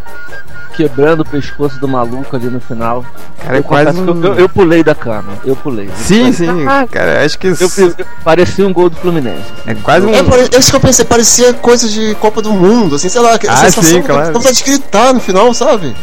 quebrando 0.80 1.22
o 1.22 1.26
pescoço 1.26 1.78
do 1.80 1.88
maluco 1.90 2.34
ali 2.36 2.48
no 2.48 2.62
final. 2.62 3.04
Cara, 3.44 3.58
é 3.58 3.60
eu, 3.60 3.64
quase 3.64 3.86
confesso 3.92 4.06
que 4.06 4.12
um... 4.12 4.24
eu, 4.24 4.34
eu- 4.34 4.40
eu 4.40 4.50
pulei 4.50 4.82
da 4.82 4.96
cama. 4.96 5.34
Eu 5.44 5.56
pulei. 5.56 5.90
Sim, 5.96 6.32
sim, 6.32 6.66
Ah, 6.68 6.86
cara, 6.90 7.26
acho 7.26 7.38
que 7.38 7.48
Eu, 7.48 7.54
isso 7.54 7.82
eu- 7.82 8.06
parecia 8.24 8.66
um 8.66 8.72
gol 8.72 8.90
do 8.90 8.96
Fluminense. 8.96 9.44
é 9.68 9.76
quase 9.76 10.06
um. 10.06 10.14
É, 10.14 10.20
é 10.56 10.58
isso 10.60 10.70
que 10.70 10.76
eu 10.78 10.80
pensei, 10.80 11.04
parecia 11.04 11.54
coisa 11.54 11.90
de 11.90 12.16
Copa 12.16 12.42
do 12.42 12.52
Mundo, 12.54 12.96
assim, 12.96 13.10
sei 13.10 13.20
lá, 13.20 13.32
Ah, 13.36 13.56
sensação 13.58 13.84
sim, 13.84 14.02
que 14.02 14.08
claro. 14.08 14.32
vontade 14.34 14.56
de 14.58 14.64
gritar 14.64 15.14
no 15.14 15.20
final, 15.20 15.54
sabe? 15.54 15.94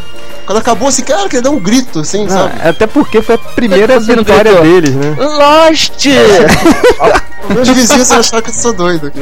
Quando 0.45 0.59
acabou 0.59 0.89
assim, 0.89 1.03
cara, 1.03 1.23
queria 1.25 1.43
dar 1.43 1.51
um 1.51 1.59
grito, 1.59 2.01
assim, 2.01 2.25
Não, 2.25 2.31
sabe? 2.31 2.55
até 2.69 2.87
porque 2.87 3.21
foi 3.23 3.35
a 3.35 3.39
primeira 3.39 3.99
vitória 3.99 4.61
deles, 4.61 4.95
né? 4.95 5.17
Lost! 5.19 6.07
Meus 7.55 7.69
vizinhos 7.69 8.11
iam 8.11 8.19
achar 8.21 8.43
que 8.43 8.51
eu 8.51 8.55
sou 8.55 8.73
doido 8.73 9.07
aqui. 9.09 9.21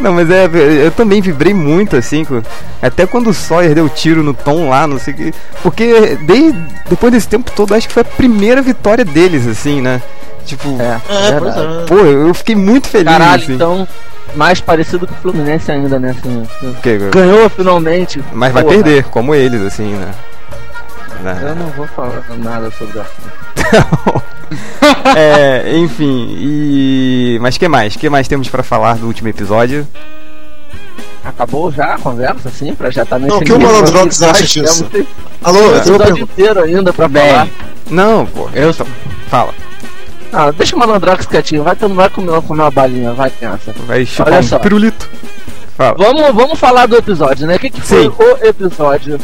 Não, 0.00 0.12
mas 0.12 0.30
é, 0.30 0.46
eu 0.86 0.90
também 0.90 1.20
vibrei 1.20 1.52
muito 1.54 1.96
assim, 1.96 2.26
até 2.80 3.06
quando 3.06 3.30
o 3.30 3.34
Sawyer 3.34 3.74
deu 3.74 3.88
tiro 3.88 4.22
no 4.22 4.32
Tom 4.34 4.68
lá, 4.68 4.86
não 4.86 4.98
sei 4.98 5.14
o 5.14 5.16
que. 5.16 5.34
Porque 5.62 6.16
desde, 6.22 6.58
depois 6.88 7.12
desse 7.12 7.28
tempo 7.28 7.50
todo, 7.50 7.74
acho 7.74 7.88
que 7.88 7.94
foi 7.94 8.02
a 8.02 8.04
primeira 8.04 8.62
vitória 8.62 9.04
deles, 9.04 9.46
assim, 9.46 9.80
né? 9.80 10.00
Tipo, 10.46 10.76
É, 10.80 10.84
É, 10.84 11.00
pois 11.38 11.54
verdade. 11.54 11.82
é. 11.82 11.84
pô, 11.86 11.96
eu 11.98 12.34
fiquei 12.34 12.54
muito 12.56 12.88
feliz. 12.88 13.06
Caralho, 13.12 13.42
assim. 13.42 13.54
então, 13.54 13.86
mais 14.34 14.60
parecido 14.60 15.06
com 15.06 15.14
o 15.14 15.16
Fluminense 15.18 15.70
ainda, 15.70 15.98
né? 15.98 16.14
Assim, 16.18 16.46
Porque- 16.60 16.98
ganhou 17.12 17.48
finalmente. 17.50 18.22
mas 18.32 18.52
vai 18.52 18.62
Porra. 18.62 18.74
perder, 18.76 19.04
como 19.04 19.34
eles, 19.34 19.60
assim, 19.62 19.92
né? 19.94 20.10
Né? 21.22 21.36
Eu 21.42 21.54
não 21.56 21.66
vou 21.70 21.86
falar 21.88 22.22
nada 22.38 22.70
sobre 22.70 23.00
a 23.00 23.04
é, 25.16 25.78
enfim, 25.78 26.36
e. 26.38 27.38
Mas 27.40 27.56
que 27.58 27.68
mais? 27.68 27.96
que 27.96 28.08
mais 28.08 28.28
temos 28.28 28.48
pra 28.48 28.62
falar 28.62 28.96
do 28.96 29.06
último 29.06 29.28
episódio? 29.28 29.86
Acabou 31.24 31.70
já 31.70 31.94
a 31.94 31.98
conversa, 31.98 32.48
assim, 32.48 32.74
pra 32.74 32.90
já 32.90 33.02
estar 33.02 33.18
nesse 33.18 33.30
Não, 33.32 33.40
que 33.40 33.52
o 33.52 33.60
Malandrox 33.60 34.22
acha 34.22 34.44
disso? 34.46 34.88
Alô, 35.42 35.58
eu 35.58 35.64
tenho 35.64 35.70
uma 35.70 35.76
episódio 35.78 35.98
pergunta. 35.98 36.32
inteiro 36.32 36.60
ainda 36.62 36.92
pra 36.92 37.08
Bem. 37.08 37.28
falar. 37.30 37.48
Não, 37.90 38.26
pô, 38.26 38.48
Eu 38.54 38.70
então, 38.70 38.86
fala. 39.28 39.52
Ah, 40.32 40.50
deixa 40.50 40.74
o 40.76 40.78
Malandrox 40.78 41.26
quietinho, 41.26 41.62
vai, 41.64 41.74
vai 41.74 42.10
comer, 42.10 42.42
comer 42.42 42.62
uma 42.62 42.70
balinha, 42.70 43.12
vai 43.12 43.30
pensa. 43.30 43.74
Vai 43.86 44.04
chupar 44.06 44.32
Olha 44.32 44.40
um 44.40 44.42
só. 44.42 44.58
pirulito. 44.58 45.08
Fala. 45.78 45.94
Vamos, 45.96 46.34
vamos 46.34 46.58
falar 46.58 46.86
do 46.86 46.96
episódio, 46.96 47.46
né? 47.46 47.54
O 47.54 47.58
que, 47.60 47.70
que 47.70 47.80
foi 47.80 48.08
o 48.08 48.36
episódio 48.42 49.16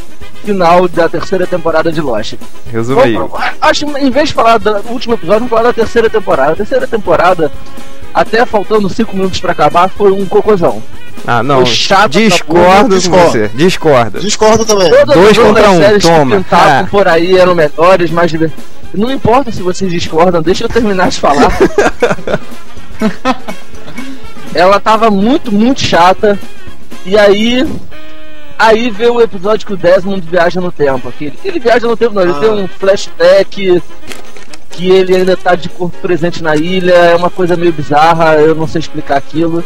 final 0.45 0.87
da 0.87 1.09
terceira 1.09 1.49
temporada 1.49 1.91
de 1.91 2.01
Lost? 2.01 2.35
Resume 2.73 3.03
aí. 3.03 3.17
Acho 3.61 3.87
que 3.87 3.99
em 3.99 4.09
vez 4.09 4.29
de 4.29 4.35
falar 4.37 4.59
do 4.59 4.71
último 4.89 5.15
episódio, 5.15 5.41
vamos 5.41 5.51
falar 5.51 5.63
da 5.65 5.73
terceira 5.73 6.09
temporada. 6.09 6.53
A 6.53 6.57
terceira 6.57 6.87
temporada, 6.87 7.51
até 8.15 8.47
faltando 8.47 8.89
5 8.89 9.17
minutos 9.17 9.41
pra 9.41 9.51
acabar, 9.51 9.89
foi 9.89 10.13
um 10.13 10.25
cocôzão. 10.27 10.81
Ah, 11.27 11.43
não. 11.43 11.57
Foi 11.57 11.67
chato 11.67 12.13
Discordo 12.13 12.91
com 12.91 12.97
discordo. 12.99 13.31
você. 13.33 13.49
Discorda. 13.53 14.21
Discordo 14.21 14.65
também. 14.65 14.91
Todas 14.91 15.17
Dois 15.17 15.37
contra 15.39 15.71
um, 15.73 15.79
séries 15.79 16.05
toma. 16.05 16.37
que 16.37 16.43
tentavam 16.45 16.79
Ah. 16.85 16.87
por 16.89 17.09
aí 17.09 17.37
eram 17.37 17.55
melhores, 17.57 18.13
mais 18.13 18.31
divertidas. 18.31 18.65
Não 18.95 19.11
importa 19.11 19.51
se 19.51 19.61
vocês 19.61 19.91
discordam, 19.91 20.41
deixa 20.41 20.63
eu 20.65 20.69
terminar 20.69 21.09
de 21.11 21.19
falar. 21.19 21.51
Ela 24.55 24.79
tava 24.81 25.11
muito, 25.11 25.53
muito 25.53 25.81
chata. 25.81 26.39
E 27.05 27.19
aí. 27.19 27.67
Aí 28.57 28.89
veio 28.89 29.15
o 29.15 29.21
episódio 29.21 29.67
que 29.67 29.73
o 29.73 29.77
Desmond 29.77 30.21
viaja 30.31 30.61
no 30.61 30.71
tempo. 30.71 31.11
Que 31.13 31.33
ele, 31.45 31.59
viaja 31.59 31.87
no 31.89 31.97
tempo, 31.97 32.15
não, 32.15 32.23
ele 32.23 32.33
Ah. 32.33 32.39
tem 32.41 32.51
um 32.51 32.69
flashback 32.69 33.83
que 34.71 34.91
ele 34.91 35.17
ainda 35.17 35.37
tá 35.37 35.55
de 35.57 35.69
corpo 35.69 35.97
presente 35.99 36.43
na 36.43 36.55
ilha, 36.57 36.93
é 36.95 37.17
uma 37.17 37.31
coisa 37.31 37.57
meio 37.57 37.73
bizarra, 37.73 38.35
eu 38.37 38.55
não 38.55 38.67
sei 38.69 38.79
explicar 38.81 39.17
aquilo. 39.17 39.63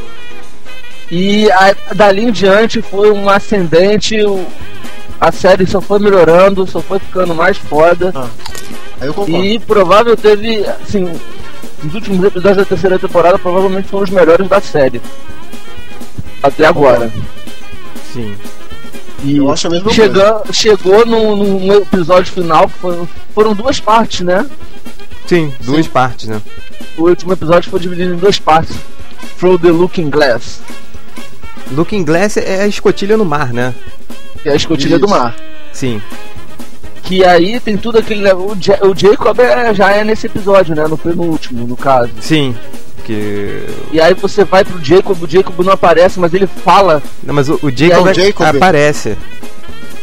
E 1.11 1.51
a- 1.53 1.75
dali 1.95 2.25
em 2.25 2.31
diante 2.33 2.81
foi 2.83 3.11
um 3.11 3.29
ascendente, 3.29 4.23
o- 4.25 4.47
a 5.21 5.31
série 5.33 5.67
só 5.67 5.81
foi 5.83 5.99
melhorando, 5.99 6.67
só 6.67 6.81
foi 6.81 6.99
ficando 6.99 7.35
mais 7.35 7.57
foda. 7.59 8.13
Concordo. 9.15 9.45
E 9.45 9.59
provável 9.59 10.17
teve, 10.17 10.65
assim, 10.83 11.13
os 11.85 11.95
últimos 11.95 12.25
episódios 12.25 12.57
da 12.59 12.65
terceira 12.65 12.99
temporada 12.99 13.39
provavelmente 13.39 13.89
foram 13.89 14.05
os 14.05 14.11
melhores 14.11 14.49
da 14.49 14.61
série. 14.61 15.01
Até 16.43 16.67
agora. 16.67 17.11
Sim. 18.13 18.35
E 19.25 19.37
Eu 19.37 19.51
acho 19.51 19.67
a 19.67 19.71
mesma 19.71 19.91
chegou, 19.93 20.43
chegou 20.53 21.05
num, 21.07 21.37
num 21.37 21.75
episódio 21.75 22.33
final 22.33 22.69
que 22.69 22.79
foi- 22.79 23.09
foram 23.35 23.55
duas 23.55 23.81
partes, 23.81 24.21
né? 24.21 24.47
Sim, 25.27 25.53
duas 25.61 25.87
partes, 25.89 26.29
né? 26.29 26.41
O 26.97 27.03
último 27.03 27.33
episódio 27.33 27.71
foi 27.71 27.81
dividido 27.81 28.15
em 28.15 28.17
duas 28.17 28.39
partes. 28.39 28.77
Through 29.39 29.59
the 29.61 29.71
Looking 29.71 30.11
Glass, 30.11 30.61
Looking 31.73 32.05
Glass 32.05 32.37
é 32.37 32.63
a 32.63 32.67
escotilha 32.67 33.17
no 33.17 33.25
mar, 33.25 33.53
né? 33.53 33.75
é 34.45 34.51
a 34.53 34.55
escotilha 34.55 34.93
Isso. 34.97 35.01
do 35.01 35.09
mar. 35.09 35.35
Sim. 35.73 36.01
Que 37.09 37.25
aí 37.25 37.59
tem 37.59 37.75
tudo 37.79 37.97
aquele. 37.99 38.31
O, 38.35 38.55
Ja- 38.61 38.81
o 38.83 38.95
Jacob 38.95 39.39
é- 39.41 39.73
já 39.73 39.93
é 39.93 40.05
nesse 40.05 40.27
episódio, 40.27 40.75
né? 40.77 40.87
No 40.87 40.99
penúltimo, 40.99 41.67
no 41.67 41.75
caso. 41.75 42.11
Sim. 42.21 42.55
Que. 43.03 43.65
E 43.91 43.99
aí 43.99 44.13
você 44.13 44.45
vai 44.45 44.63
pro 44.63 44.79
Jacob, 44.85 45.17
o 45.23 45.27
Jacob 45.27 45.59
não 45.65 45.73
aparece, 45.73 46.21
mas 46.21 46.35
ele 46.35 46.47
fala. 46.47 47.03
Não, 47.25 47.33
mas 47.35 47.49
o, 47.49 47.59
o 47.63 47.71
Jacob, 47.75 48.09
aí, 48.09 48.15
Jacob? 48.15 48.57
aparece. 48.57 49.17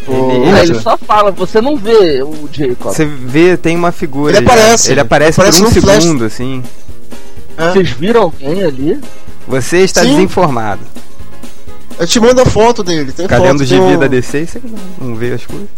Ele- 0.07 0.59
ele- 0.71 0.79
só 0.81 0.97
fala, 0.97 1.29
você 1.31 1.61
não 1.61 1.77
vê 1.77 2.23
o 2.23 2.49
Jacob. 2.51 2.91
Você 2.91 3.05
vê, 3.05 3.55
tem 3.55 3.75
uma 3.75 3.91
figura. 3.91 4.35
Ele 4.37 4.45
já. 4.45 4.51
aparece. 4.53 4.91
Ele 4.91 4.99
aparece, 4.99 5.39
Aparece 5.39 5.61
por 5.61 5.67
um 5.67 5.81
flash. 5.81 6.03
segundo, 6.03 6.25
assim. 6.25 6.63
É. 7.55 7.69
Vocês 7.71 7.89
viram 7.91 8.23
alguém 8.23 8.63
ali? 8.63 8.99
Você 9.47 9.77
está 9.81 10.01
Sim. 10.01 10.15
desinformado. 10.15 10.81
Eu 11.99 12.07
te 12.07 12.19
mando 12.19 12.41
a 12.41 12.45
foto 12.47 12.83
dele. 12.83 13.11
Tem 13.11 13.25
Ficar 13.25 13.37
foto, 13.37 13.53
o 13.53 13.57
tem 13.59 13.67
gibi 13.67 13.79
um- 13.81 14.07
DC 14.09 14.47
você 14.47 14.61
não 14.99 15.15
vê 15.15 15.33
as 15.33 15.45
coisas. 15.45 15.69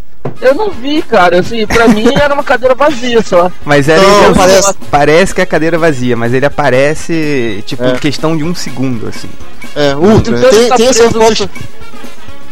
Eu 0.41 0.53
não 0.55 0.71
vi, 0.71 1.01
cara. 1.01 1.39
Assim, 1.39 1.65
pra 1.65 1.87
mim 1.87 2.13
era 2.15 2.33
uma 2.33 2.43
cadeira 2.43 2.75
vazia 2.75 3.21
só. 3.21 3.51
Mas 3.65 3.87
era 3.89 4.01
Não, 4.01 4.25
ele- 4.25 4.35
parece- 4.35 4.73
parece 4.91 5.35
que 5.35 5.41
é 5.41 5.43
a 5.43 5.47
cadeira 5.47 5.77
vazia, 5.77 6.15
mas 6.15 6.33
ele 6.33 6.45
aparece, 6.45 7.63
tipo, 7.65 7.83
É. 7.83 7.91
em 7.91 7.95
questão 7.97 8.35
de 8.37 8.43
um 8.43 8.53
segundo, 8.55 9.07
assim. 9.07 9.29
É, 9.75 9.95
ultra. 9.95 10.37
Então 10.37 10.49
ele 10.49 10.59
tem 10.59 10.69
tá 10.69 10.75
tem 10.75 10.89
espa- 10.89 11.49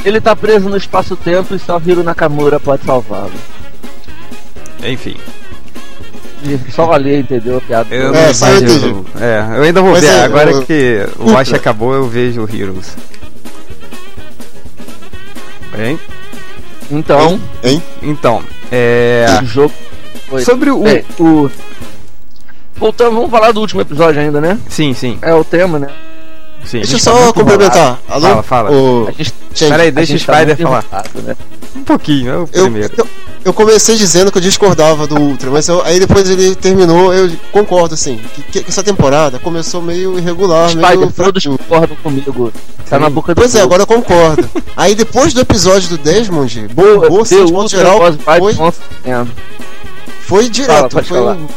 Ele 0.03 0.21
tá 0.21 0.35
preso 0.35 0.69
no 0.69 0.77
espaço-tempo 0.77 1.55
e 1.55 1.59
só 1.59 1.81
Hiro 1.83 2.03
Nakamura 2.03 2.59
pode 2.59 2.83
salvá-lo. 2.85 3.31
Enfim. 4.83 5.15
Só 6.71 6.91
ali, 6.91 7.15
entendeu? 7.21 7.57
a 7.57 7.61
Piada. 7.61 7.95
Eu 7.95 8.13
É, 8.13 8.27
não 8.27 8.33
só 8.35 8.47
eu. 8.49 9.05
É, 9.19 9.57
eu 9.57 9.63
ainda 9.63 9.81
vou 9.81 9.93
Mas 9.93 10.01
ver. 10.01 10.07
é, 10.11 10.23
Agora 10.23 10.51
eu- 10.51 10.61
que 10.63 11.03
o. 11.17 11.31
Watch 11.31 11.55
acabou, 11.55 11.95
eu 11.95 12.07
vejo 12.07 12.43
o 12.43 12.55
Heroes. 12.55 12.95
Bem, 15.75 15.99
Então, 16.91 17.39
Hein? 17.63 17.81
então, 18.01 18.43
é. 18.71 19.25
o 19.41 19.45
jogo 19.45 19.73
foi. 20.29 20.43
Sobre 20.43 20.69
o. 20.69 20.83
Bem, 20.83 21.03
o. 21.19 21.49
Voltando, 22.75 23.15
vamos 23.15 23.31
falar 23.31 23.51
do 23.51 23.61
último 23.61 23.81
episódio 23.81 24.21
ainda, 24.21 24.41
né? 24.41 24.59
Sim, 24.69 24.93
sim, 24.93 25.17
É 25.21 25.33
o 25.33 25.43
tema, 25.43 25.79
né? 25.79 25.87
sim. 26.65 26.79
Deixa 26.79 26.95
eu 26.95 26.99
tá 26.99 27.03
só 27.03 27.13
muito 27.21 27.33
complementar. 27.35 27.99
Alô? 28.09 28.27
Fala, 28.27 28.43
fala. 28.43 28.71
O... 28.71 29.07
A 29.07 29.11
gente, 29.11 29.33
Peraí, 29.57 29.91
deixa 29.91 30.13
o 30.13 30.17
gente 30.17 30.25
tá 30.27 30.33
Spider 30.33 30.57
muito 30.57 30.83
falar. 30.89 31.05
né? 31.23 31.35
Um 31.75 31.83
pouquinho, 31.83 32.31
é 32.33 32.37
o 32.37 32.47
primeiro. 32.47 32.93
eu, 32.97 33.05
eu 33.05 33.09
comecei 33.53 33.95
dizendo 33.95 34.31
que 34.31 34.37
eu 34.37 34.41
discordava 34.41 35.05
do 35.05 35.15
Ultra, 35.19 35.51
mas 35.51 35.67
eu- 35.67 35.81
aí 35.83 35.99
depois 35.99 36.27
ele 36.29 36.55
terminou, 36.55 37.13
eu 37.13 37.31
concordo, 37.51 37.93
assim, 37.93 38.19
que, 38.33 38.61
que 38.63 38.69
essa 38.69 38.81
temporada 38.83 39.37
começou 39.39 39.81
meio 39.81 40.17
irregular, 40.17 40.69
Spider, 40.69 40.97
meio 40.97 41.11
todos 41.11 41.43
fraquinho. 41.43 41.57
concordam 41.57 41.97
comigo. 42.01 42.51
Tá 42.89 42.97
Sim. 42.97 43.03
na 43.03 43.09
boca 43.09 43.33
do 43.35 43.41
Pois 43.41 43.53
é, 43.55 43.61
agora 43.61 43.83
eu 43.83 43.87
concordo. 43.87 44.49
Aí 44.75 44.95
depois 44.95 45.33
do 45.33 45.41
episódio 45.41 45.89
do 45.89 45.97
Desmond, 45.97 46.67
bombou, 46.73 47.21
assim, 47.21 47.45
de 47.45 47.51
modo 47.51 47.63
Ultra 47.63 47.77
geral, 47.79 47.99
foi, 48.23 48.55
foi 50.21 50.49
direto. 50.49 50.89
Fala, 50.89 50.89
foi 50.89 51.03
falar. 51.03 51.35
um- 51.35 51.47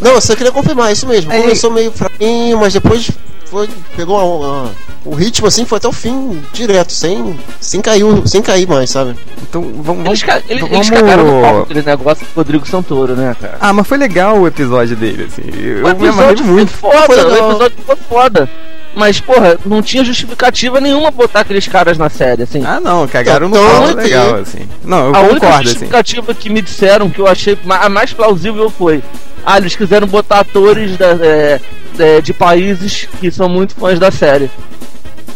Não, 0.00 0.10
eu 0.12 0.20
só 0.20 0.36
queria 0.36 0.52
confirmar, 0.52 0.92
isso 0.92 1.06
mesmo. 1.06 1.30
Começou 1.30 1.70
meio 1.70 1.90
fraquinho, 1.90 2.58
mas 2.58 2.72
depois 2.72 3.10
foi, 3.50 3.68
pegou 3.96 4.16
uma- 4.16 4.46
uma- 4.64 4.70
o 5.04 5.14
ritmo 5.14 5.46
assim, 5.46 5.64
foi 5.64 5.78
até 5.78 5.86
o 5.88 5.92
fim 5.92 6.42
direto, 6.52 6.92
sem, 6.92 7.38
sem, 7.60 7.80
cair, 7.80 8.04
sem 8.26 8.42
cair 8.42 8.66
mais, 8.68 8.90
sabe? 8.90 9.14
Então 9.42 9.62
vamos. 9.82 10.04
Eles, 10.06 10.22
ca- 10.22 10.42
eles, 10.48 10.60
vamos... 10.62 10.76
eles 10.76 10.90
cagaram 10.90 11.24
no 11.24 11.42
pau 11.42 11.52
com 11.54 11.60
aquele 11.62 11.82
negócio 11.82 12.26
do 12.26 12.32
Rodrigo 12.34 12.66
Santoro, 12.66 13.14
né, 13.14 13.36
cara? 13.40 13.56
Ah, 13.60 13.72
mas 13.72 13.86
foi 13.86 13.98
legal 13.98 14.38
o 14.38 14.46
episódio 14.46 14.96
dele, 14.96 15.28
assim. 15.30 15.42
Eu 15.58 15.86
o 15.86 16.00
me 16.00 16.08
amarrei 16.08 16.32
episódio 16.32 16.44
muito. 16.44 16.72
foi 16.72 16.90
foda, 16.92 17.06
Foi 17.06 17.16
o 17.24 17.28
legal. 17.28 17.50
episódio 17.50 17.76
foi 17.86 17.96
foda. 18.08 18.50
Mas, 18.98 19.20
porra, 19.20 19.58
não 19.66 19.82
tinha 19.82 20.02
justificativa 20.02 20.80
nenhuma 20.80 21.10
botar 21.10 21.40
aqueles 21.40 21.68
caras 21.68 21.98
na 21.98 22.08
série, 22.08 22.44
assim. 22.44 22.64
Ah, 22.64 22.80
não, 22.80 23.06
cagaram 23.06 23.46
no 23.46 23.54
Então, 23.54 23.70
pau 23.70 23.82
ok. 23.90 23.94
legal, 23.96 24.34
assim. 24.36 24.66
Não, 24.82 25.08
eu 25.08 25.14
a 25.14 25.20
única 25.20 25.34
concordo, 25.34 25.54
assim. 25.56 25.64
justificativa 25.64 26.34
que 26.34 26.48
me 26.48 26.62
disseram 26.62 27.10
que 27.10 27.18
eu 27.20 27.26
achei 27.26 27.58
a 27.68 27.88
mais 27.90 28.14
plausível 28.14 28.70
foi: 28.70 29.02
ah, 29.46 29.56
eles 29.58 29.76
quiseram 29.76 30.06
botar 30.08 30.40
atores 30.40 30.96
da- 30.98 31.16
é, 31.24 31.60
é, 31.98 32.20
de 32.20 32.32
países 32.34 33.08
que 33.20 33.30
são 33.30 33.48
muito 33.48 33.74
fãs 33.76 33.98
da 33.98 34.10
série. 34.10 34.50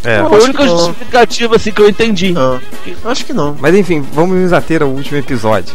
É. 0.02 0.18
Foi 0.18 0.24
a 0.24 0.36
acho 0.36 0.44
única 0.46 0.62
que 0.64 0.68
não. 0.68 0.78
justificativa 0.78 1.56
assim 1.56 1.72
que 1.72 1.80
eu 1.80 1.88
entendi. 1.88 2.34
Ah, 2.36 2.58
acho 3.04 3.24
que 3.24 3.32
não. 3.32 3.56
Mas 3.60 3.74
enfim, 3.74 4.00
vamos 4.12 4.36
nos 4.36 4.52
ater 4.52 4.82
ao 4.82 4.88
último 4.88 5.18
episódio. 5.18 5.74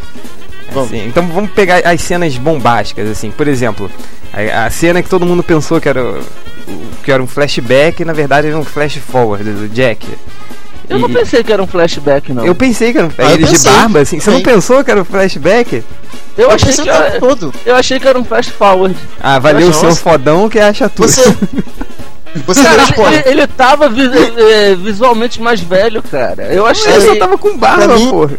Vamos. 0.72 0.90
Assim, 0.92 1.08
então 1.08 1.26
vamos 1.28 1.52
pegar 1.52 1.78
as 1.88 2.02
cenas 2.02 2.36
bombásticas, 2.38 3.08
assim. 3.10 3.32
Por 3.32 3.48
exemplo, 3.48 3.90
a, 4.34 4.66
a 4.66 4.70
cena 4.70 5.02
que 5.02 5.10
todo 5.10 5.26
mundo 5.26 5.44
pensou 5.44 5.80
que 5.80 5.88
era, 5.88 6.20
que 7.04 7.12
era 7.12 7.22
um 7.22 7.28
flashback, 7.28 8.04
na 8.04 8.14
verdade 8.14 8.48
era 8.48 8.58
um 8.58 8.64
flash 8.66 8.98
forward 8.98 9.44
do 9.44 9.70
Jack. 9.70 10.06
Eu 10.90 11.00
não 11.00 11.10
E- 11.10 11.14
pensei 11.14 11.44
que 11.44 11.52
era 11.52 11.62
um 11.62 11.68
flashback, 11.68 12.32
não. 12.34 12.46
Eu 12.46 12.56
pensei 12.56 12.92
que 12.92 12.98
era 12.98 13.08
um 13.08 13.12
Ah, 13.18 13.24
eu 13.24 13.30
ele 13.32 13.44
de 13.46 13.52
pensei, 13.52 13.72
barba, 13.72 14.00
assim. 14.02 14.20
Você 14.20 14.30
não 14.32 14.42
pensou 14.42 14.84
que 14.84 14.92
era 14.92 15.02
um 15.02 15.06
flashback? 15.06 15.84
Eu 16.38 16.46
Eu 16.46 16.52
achei 16.52 16.74
que 16.74 16.90
era, 16.90 17.20
todo. 17.20 17.54
eu 17.66 17.76
achei 17.76 18.00
que 18.00 18.08
era 18.08 18.20
um 18.20 18.24
flash 18.26 18.48
forward. 18.50 18.96
Ah, 19.22 19.40
valeu 19.40 19.68
o 19.68 19.72
Nossa. 19.72 19.80
seu 19.80 19.96
fodão 19.96 20.50
que 20.50 20.60
acha 20.60 20.90
tudo. 20.90 21.08
Você. 21.08 21.22
Você 22.46 22.62
Cara, 22.64 22.76
ele, 22.76 22.84
spoiler. 22.92 23.24
ele 23.28 23.48
tava 23.48 23.88
vi- 23.88 24.10
eh, 24.38 24.76
visualmente 24.76 25.42
mais 25.42 25.62
velho, 25.62 26.04
cara. 26.04 26.44
Eu 26.54 26.66
achei. 26.66 26.92
Ele 26.92 27.06
só 27.08 27.16
tava 27.16 27.38
com 27.38 27.58
barba, 27.58 27.86
Pra 27.88 27.96
mim- 27.96 28.10
porra. 28.10 28.32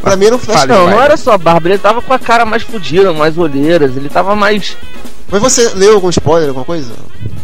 Pra 0.00 0.16
mim 0.16 0.24
era 0.26 0.36
um 0.36 0.38
flash. 0.38 0.60
Fale, 0.60 0.72
Não, 0.72 0.88
não 0.90 1.02
era 1.02 1.16
só 1.18 1.36
barba, 1.36 1.68
ele 1.68 1.76
tava 1.78 2.00
com 2.00 2.14
a 2.14 2.18
cara 2.18 2.46
mais 2.46 2.62
fodida, 2.62 3.12
mais 3.12 3.36
olheiras, 3.36 3.94
ele 3.94 4.08
tava 4.08 4.34
mais. 4.34 4.74
Mas 5.30 5.42
você 5.42 5.68
leu 5.74 5.94
algum 5.96 6.08
spoiler, 6.08 6.48
alguma 6.48 6.64
coisa? 6.64 6.90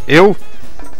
Eu? 0.08 0.34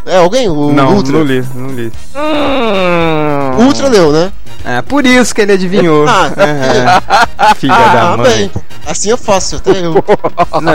É, 0.04 0.16
alguém? 0.18 0.48
O 0.50 0.72
não, 0.74 0.96
Ultra? 0.96 1.12
não 1.12 1.22
li, 1.24 1.44
não 1.54 1.68
li. 1.70 1.90
Hum... 2.14 3.11
O 3.58 3.62
Ultra 3.64 3.88
leu, 3.88 4.12
né? 4.12 4.32
É, 4.64 4.80
por 4.82 5.04
isso 5.04 5.34
que 5.34 5.40
ele 5.40 5.52
adivinhou. 5.52 6.04
Ah, 6.08 6.30
É, 6.36 7.54
Filha 7.56 7.74
da 7.74 8.12
Ah, 8.12 8.16
mãe. 8.16 8.26
bem. 8.36 8.50
Assim 8.86 9.12
é 9.12 9.16
fácil, 9.16 9.58
até 9.58 9.70
eu. 9.78 9.94
Não, 10.60 10.72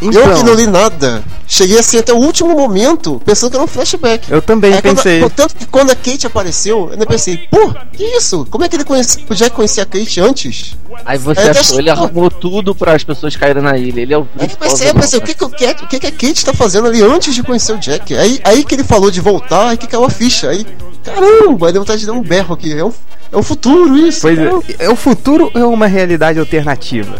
Eu 0.00 0.10
que 0.10 0.42
não 0.42 0.52
Então, 0.52 0.54
li 0.54 0.66
nada. 0.66 1.22
Cheguei 1.46 1.78
assim 1.78 1.98
até 1.98 2.12
o 2.12 2.16
último 2.16 2.50
momento, 2.54 3.20
pensando 3.24 3.50
que 3.50 3.56
era 3.56 3.64
um 3.64 3.66
flashback. 3.68 4.30
eu 4.32 4.40
também 4.40 4.72
Aí, 4.74 4.80
quando- 4.82 4.96
pensei. 4.96 5.30
tanto 5.30 5.54
que 5.54 5.66
quando 5.66 5.90
a 5.90 5.94
Kate 5.94 6.26
apareceu, 6.26 6.86
eu 6.86 6.92
ainda 6.92 7.06
pensei, 7.06 7.36
pô, 7.50 7.72
que 7.92 8.02
isso? 8.02 8.46
Como 8.50 8.64
é 8.64 8.68
que 8.68 8.76
ele 8.76 8.84
conhece, 8.84 9.24
o 9.28 9.34
Jack 9.34 9.54
conhecia 9.54 9.82
a 9.82 9.86
Kate 9.86 10.20
antes? 10.20 10.74
Aí 11.04 11.18
você 11.18 11.40
Aí 11.40 11.50
achou, 11.50 11.78
ele 11.78 11.90
arrumou 11.90 12.30
tudo 12.30 12.74
para 12.74 12.94
as 12.94 13.04
pessoas 13.04 13.36
caírem 13.36 13.62
na 13.62 13.76
ilha. 13.76 14.00
Ele 14.00 14.14
é 14.14 14.18
o 14.18 14.26
Aí 14.38 14.48
eu 14.50 14.56
pensei, 14.56 14.88
eu 14.90 14.94
pensei, 14.94 15.18
o 15.18 15.22
que, 15.22 15.34
que, 15.34 15.44
o 15.44 15.50
que, 15.50 16.00
que 16.00 16.06
a 16.06 16.10
Kate 16.12 16.44
tá 16.46 16.52
fazendo 16.54 16.88
ali 16.88 17.02
antes 17.02 17.34
de 17.34 17.42
conhecer 17.42 17.72
o 17.74 17.78
Jack? 17.78 18.16
Aí, 18.16 18.40
aí 18.42 18.64
que 18.64 18.74
ele 18.74 18.84
falou 18.84 19.10
de 19.10 19.20
voltar, 19.20 19.68
aí 19.68 19.76
que 19.76 19.86
caiu 19.86 20.04
a 20.04 20.10
ficha. 20.10 20.48
Aí, 20.48 20.66
caramba, 21.04 21.72
deu 21.72 21.82
vontade 21.82 22.00
de 22.00 22.06
dar 22.06 22.12
um 22.12 22.22
berro 22.22 22.54
aqui. 22.54 22.72
É 22.72 22.84
o, 22.84 22.92
é 23.32 23.36
o 23.36 23.42
futuro 23.42 23.96
isso. 23.96 24.22
Pois 24.22 24.38
é, 24.38 24.50
é 24.80 24.88
o 24.90 24.96
futuro 24.96 25.50
ou 25.54 25.60
é 25.60 25.64
uma 25.64 25.86
realidade 25.86 26.38
alternativa? 26.38 27.16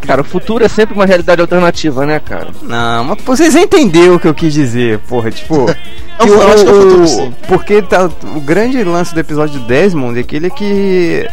Cara, 0.00 0.20
o 0.20 0.24
futuro 0.24 0.64
é 0.64 0.68
sempre 0.68 0.94
uma 0.94 1.04
realidade 1.04 1.40
alternativa, 1.40 2.06
né, 2.06 2.20
cara? 2.20 2.48
Não, 2.62 3.02
mas 3.04 3.18
vocês 3.24 3.56
entenderam 3.56 4.14
o 4.14 4.20
que 4.20 4.28
eu 4.28 4.34
quis 4.34 4.52
dizer, 4.54 4.98
porra, 5.00 5.30
tipo. 5.30 5.66
É 6.18 6.24
que 6.24 6.30
eu 6.30 6.48
acho 6.50 6.64
que 6.64 6.70
é 6.70 6.72
o 6.72 6.80
futuro, 6.80 7.06
sim. 7.08 7.34
Porque 7.46 7.82
tá, 7.82 8.06
o 8.34 8.40
grande 8.40 8.82
lance 8.82 9.12
do 9.12 9.20
episódio 9.20 9.60
de 9.60 9.66
Desmond 9.66 10.16
é 10.16 10.22
aquele 10.22 10.48
que. 10.48 11.28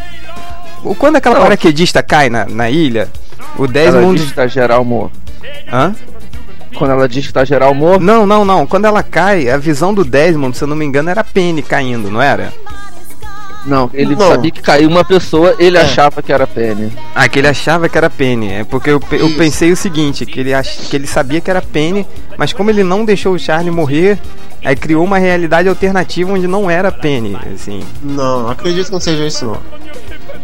o- 0.82 0.94
Quando 0.94 1.16
aquela 1.16 1.36
paraquedista 1.40 2.02
cai 2.02 2.28
na, 2.28 2.44
na 2.44 2.68
ilha, 2.68 3.08
o 3.56 3.66
Desmond. 3.66 4.18
diz 4.20 4.28
que 4.28 4.34
tá 4.34 4.46
geral 4.46 4.84
morto. 4.84 5.18
Hã? 5.72 5.94
Quando 6.76 6.90
ela 6.90 7.08
diz 7.08 7.26
que 7.26 7.32
tá 7.32 7.44
geral 7.44 7.74
morto, 7.74 8.02
Não, 8.02 8.26
não, 8.26 8.44
não. 8.44 8.66
Quando 8.66 8.84
ela 8.84 9.02
cai, 9.02 9.48
a 9.48 9.56
visão 9.56 9.94
do 9.94 10.04
Desmond, 10.04 10.56
se 10.56 10.64
eu 10.64 10.68
não 10.68 10.76
me 10.76 10.84
engano, 10.84 11.10
era 11.10 11.20
a 11.20 11.24
Penny 11.24 11.62
caindo, 11.62 12.10
não 12.10 12.20
era? 12.20 12.52
não, 13.66 13.88
ele 13.94 14.14
Não. 14.14 14.28
sabia 14.28 14.50
que 14.50 14.60
caiu 14.60 14.90
uma 14.90 15.02
pessoa, 15.04 15.54
ele 15.58 15.78
É. 15.78 15.80
achava 15.80 16.20
que 16.22 16.30
era 16.30 16.46
Penny. 16.46 16.92
Ah, 17.14 17.26
que 17.26 17.38
ele 17.38 17.48
achava 17.48 17.88
que 17.88 17.96
era 17.96 18.10
Penny. 18.10 18.52
É 18.52 18.64
porque 18.64 18.90
eu, 18.90 19.00
eu 19.12 19.26
Isso. 19.28 19.38
pensei 19.38 19.72
o 19.72 19.76
seguinte, 19.76 20.26
que 20.26 20.38
ele, 20.38 20.52
ach, 20.52 20.80
que 20.90 20.94
ele 20.94 21.06
sabia 21.06 21.40
que 21.40 21.50
era 21.50 21.62
Penny, 21.62 22.06
mas 22.36 22.52
como 22.52 22.68
ele 22.68 22.82
não 22.84 23.06
deixou 23.06 23.32
o 23.32 23.38
Charlie 23.38 23.70
morrer, 23.70 24.18
aí 24.62 24.76
criou 24.76 25.02
uma 25.02 25.16
realidade 25.16 25.66
alternativa 25.66 26.30
onde 26.30 26.46
não 26.46 26.70
era 26.70 26.92
Penny, 26.92 27.38
assim. 27.54 27.80
Não, 28.02 28.50
acredito 28.50 28.86
que 28.86 28.92
não 28.92 29.00
seja 29.00 29.24
isso 29.26 29.46
não. 29.46 29.56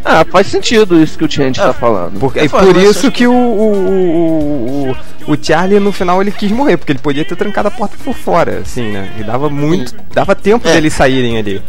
Ah, 0.05 0.25
faz 0.25 0.47
sentido 0.47 1.01
isso 1.03 1.19
que 1.19 1.25
o 1.25 1.31
Change 1.31 1.61
tá 1.61 1.73
falando. 1.73 2.19
Porque, 2.19 2.41
e 2.41 2.49
falo, 2.49 2.67
por 2.67 2.75
mas 2.77 2.91
isso 2.97 3.11
que 3.11 3.27
o, 3.27 3.33
o, 3.33 3.73
o, 3.75 4.91
o, 5.29 5.33
o 5.35 5.39
Charlie 5.41 5.79
no 5.79 5.93
final 5.93 6.21
ele 6.21 6.31
quis 6.31 6.51
morrer, 6.51 6.77
porque 6.77 6.93
ele 6.93 6.99
podia 6.99 7.25
ter 7.25 7.37
trancado 7.37 7.69
a 7.69 7.71
porta 7.71 7.97
por 8.03 8.15
fora, 8.15 8.61
assim, 8.61 8.91
né? 8.93 9.13
E 9.19 9.23
dava 9.25 9.49
muito. 9.51 9.95
Dava 10.13 10.35
tempo 10.35 10.67
É. 10.69 10.73
deles 10.73 10.95
saírem 10.95 11.39
ali. 11.39 11.63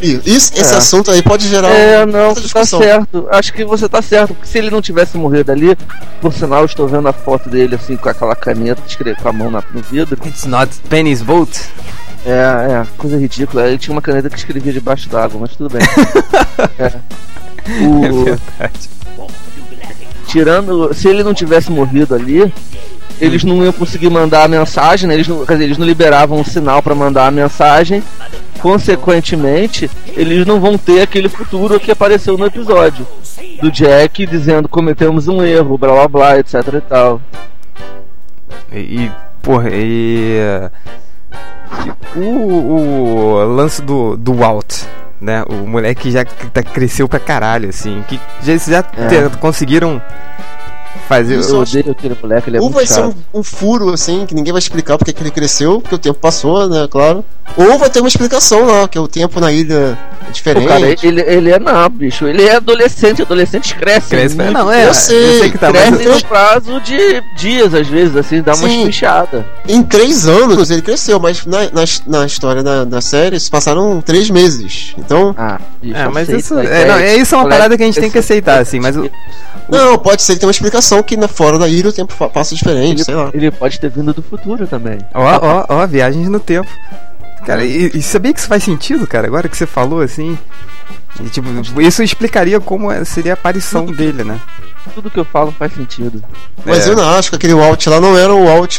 Isso, 0.00 0.52
esse 0.54 0.74
É. 0.74 0.76
assunto 0.76 1.10
aí 1.10 1.22
pode 1.22 1.48
gerar 1.48 1.68
É, 1.70 2.04
não, 2.04 2.34
você 2.34 2.48
tá 2.52 2.66
certo. 2.66 3.26
Acho 3.30 3.52
que 3.52 3.64
você 3.64 3.88
tá 3.88 4.02
certo, 4.02 4.34
porque 4.34 4.46
se 4.46 4.58
ele 4.58 4.70
não 4.70 4.82
tivesse 4.82 5.16
morrido 5.16 5.50
ali, 5.52 5.74
por 6.20 6.32
sinal, 6.34 6.60
eu 6.60 6.66
estou 6.66 6.86
vendo 6.86 7.08
a 7.08 7.12
foto 7.14 7.48
dele 7.48 7.74
assim 7.76 7.96
com 7.96 8.08
aquela 8.08 8.36
caneta, 8.36 8.82
escreve 8.86 9.20
com 9.22 9.28
a 9.28 9.32
mão 9.32 9.50
na- 9.50 9.62
no 9.72 9.80
vidro. 9.82 10.18
It's 10.26 10.44
not 10.44 10.70
Penny's 10.90 11.22
boat. 11.22 11.50
É, 12.26 12.30
é, 12.82 12.86
coisa 12.98 13.16
ridícula. 13.16 13.68
Ele 13.68 13.78
tinha 13.78 13.94
uma 13.94 14.02
caneta 14.02 14.28
que 14.28 14.36
escrevia 14.36 14.72
debaixo 14.72 15.08
d'água, 15.08 15.38
mas 15.40 15.54
tudo 15.56 15.70
bem. 15.70 15.80
É. 16.78 16.92
É 17.68 18.10
O, 18.10 18.24
verdade. 18.24 18.90
tirando. 20.26 20.94
Se 20.94 21.08
ele 21.08 21.22
não 21.22 21.34
tivesse 21.34 21.70
morrido 21.70 22.14
ali, 22.14 22.52
eles 23.20 23.44
não 23.44 23.62
iam 23.64 23.72
conseguir 23.72 24.10
mandar 24.10 24.44
a 24.44 24.48
mensagem, 24.48 25.08
né? 25.08 25.14
Eles 25.14 25.28
não, 25.28 25.44
dizer, 25.44 25.64
eles 25.64 25.78
não 25.78 25.86
liberavam 25.86 26.38
um 26.38 26.44
sinal 26.44 26.82
para 26.82 26.94
mandar 26.94 27.26
a 27.26 27.30
mensagem. 27.30 28.02
Consequentemente, 28.60 29.90
eles 30.08 30.46
não 30.46 30.60
vão 30.60 30.78
ter 30.78 31.02
aquele 31.02 31.28
futuro 31.28 31.78
que 31.78 31.90
apareceu 31.90 32.36
no 32.36 32.46
episódio 32.46 33.06
do 33.60 33.70
Jack 33.70 34.26
dizendo 34.26 34.68
cometemos 34.68 35.28
um 35.28 35.42
erro, 35.42 35.78
blá 35.78 35.92
blá 35.92 36.08
blá, 36.08 36.38
etc 36.38 36.54
e 36.74 36.80
tal. 36.80 37.20
E, 38.72 38.78
e, 38.78 39.12
porra, 39.42 39.70
e. 39.72 40.38
e 41.84 42.18
O, 42.18 42.22
o 42.22 43.44
lance 43.54 43.82
do, 43.82 44.16
do 44.16 44.34
Walt, 44.34 44.84
né? 45.20 45.42
O 45.48 45.66
moleque 45.66 46.10
já 46.10 46.24
tá- 46.24 46.62
cresceu 46.62 47.08
pra 47.08 47.18
caralho, 47.18 47.68
assim. 47.68 48.04
Que 48.08 48.20
já, 48.42 48.56
já 48.56 48.78
É. 48.78 49.28
conseguiram 49.40 50.00
fazer. 51.08 51.38
Isso 51.38 51.50
Eu 51.50 51.56
eu 51.56 51.60
odeio 51.62 51.90
aquele 51.90 52.16
moleque, 52.20 52.50
ele 52.50 52.56
é 52.56 52.60
ou 52.60 52.66
muito 52.66 52.76
vai 52.76 52.86
ser 52.86 52.94
chato. 52.94 53.16
um, 53.34 53.40
um 53.40 53.42
furo, 53.42 53.92
assim, 53.92 54.26
que 54.26 54.34
ninguém 54.34 54.52
vai 54.52 54.58
explicar 54.60 54.96
porque 54.98 55.12
que 55.12 55.22
ele 55.22 55.30
cresceu, 55.30 55.80
porque 55.80 55.94
o 55.94 55.98
tempo 55.98 56.18
passou, 56.18 56.68
né, 56.68 56.86
claro. 56.90 57.24
Ou 57.56 57.78
vai 57.78 57.88
ter 57.88 58.00
uma 58.00 58.08
explicação 58.08 58.66
lá, 58.66 58.88
que 58.88 58.98
o 58.98 59.06
tempo 59.06 59.38
na 59.40 59.52
ilha 59.52 59.74
é 59.74 60.24
Pô, 60.26 60.32
diferente. 60.32 60.66
cara, 60.66 60.96
ele, 61.02 61.20
ele 61.22 61.50
é 61.50 61.58
não, 61.58 61.88
bicho. 61.88 62.26
Ele 62.26 62.42
é 62.44 62.56
adolescente, 62.56 63.22
adolescentes 63.22 63.72
crescem. 63.72 64.18
Cresce, 64.18 64.36
muito, 64.36 64.52
não, 64.52 64.70
é, 64.72 64.88
eu 64.88 64.94
sei, 64.94 65.50
que 65.50 65.58
tá, 65.58 65.72
mas 65.72 65.88
crescem 65.96 66.08
no 66.08 66.24
prazo 66.24 66.80
de 66.80 67.22
dias, 67.36 67.72
às 67.72 67.86
vezes, 67.86 68.16
assim, 68.16 68.42
dá 68.42 68.54
uma 68.54 68.68
espichada. 68.68 69.46
Em 69.68 69.82
três 69.82 70.26
anos 70.26 70.70
ele 70.70 70.82
cresceu, 70.82 71.20
mas 71.20 71.46
na, 71.46 71.62
na, 71.70 71.84
na 72.06 72.26
história 72.26 72.62
da, 72.62 72.84
da 72.84 73.00
série 73.00 73.38
se 73.38 73.50
passaram 73.50 74.00
três 74.00 74.28
meses. 74.28 74.94
Então, 74.98 75.34
Ah, 75.38 75.60
bicho, 75.80 75.96
É, 75.96 76.08
mas 76.08 76.28
aceita 76.28 76.38
isso 76.40 76.58
é, 76.58 76.84
não, 76.84 76.94
é 76.96 77.16
isso 77.16 77.34
é 77.34 77.38
uma 77.38 77.48
parada 77.48 77.76
que 77.76 77.82
a 77.82 77.86
gente 77.86 78.00
tem 78.00 78.10
que 78.10 78.18
aceitar, 78.18 78.58
assim, 78.60 78.80
mas 78.80 78.96
o, 78.96 79.08
não, 79.68 79.98
pode 79.98 80.22
ser 80.22 80.34
que 80.34 80.40
tenha 80.40 80.48
uma 80.48 80.52
explicação 80.52 80.85
que 81.02 81.16
na, 81.16 81.28
fora 81.28 81.58
da 81.58 81.68
ilha 81.68 81.88
o 81.88 81.92
tempo 81.92 82.14
passa 82.30 82.54
diferente, 82.54 82.98
Ele, 82.98 83.04
sei 83.04 83.14
lá. 83.14 83.30
ele 83.32 83.50
pode 83.50 83.78
ter 83.80 83.90
vindo 83.90 84.12
do 84.12 84.22
futuro 84.22 84.66
também. 84.66 84.98
Ó, 85.14 85.22
ó, 85.22 85.66
ó, 85.68 85.86
viagens 85.86 86.28
no 86.28 86.40
tempo. 86.40 86.68
Cara, 87.44 87.64
e, 87.64 87.90
e 87.94 88.02
sabia 88.02 88.32
que 88.32 88.40
isso 88.40 88.48
faz 88.48 88.64
sentido, 88.64 89.06
cara? 89.06 89.26
Agora 89.26 89.48
que 89.48 89.56
você 89.56 89.66
falou 89.66 90.00
assim. 90.00 90.36
E, 91.24 91.28
tipo, 91.28 91.48
isso 91.80 92.02
explicaria 92.02 92.60
como 92.60 92.90
é- 92.92 93.04
seria 93.04 93.32
a 93.32 93.34
aparição 93.34 93.86
dele, 93.86 94.22
né? 94.24 94.38
Tudo 94.94 95.10
que 95.10 95.18
eu 95.18 95.24
falo 95.24 95.52
faz 95.58 95.72
sentido. 95.74 96.22
Mas 96.64 96.86
É. 96.86 96.90
eu 96.90 96.96
não 96.96 97.08
acho 97.18 97.30
que 97.30 97.36
aquele 97.36 97.54
Walt 97.54 97.84
lá 97.86 98.00
não 98.00 98.16
era 98.16 98.32
o 98.32 98.44
Walt 98.44 98.78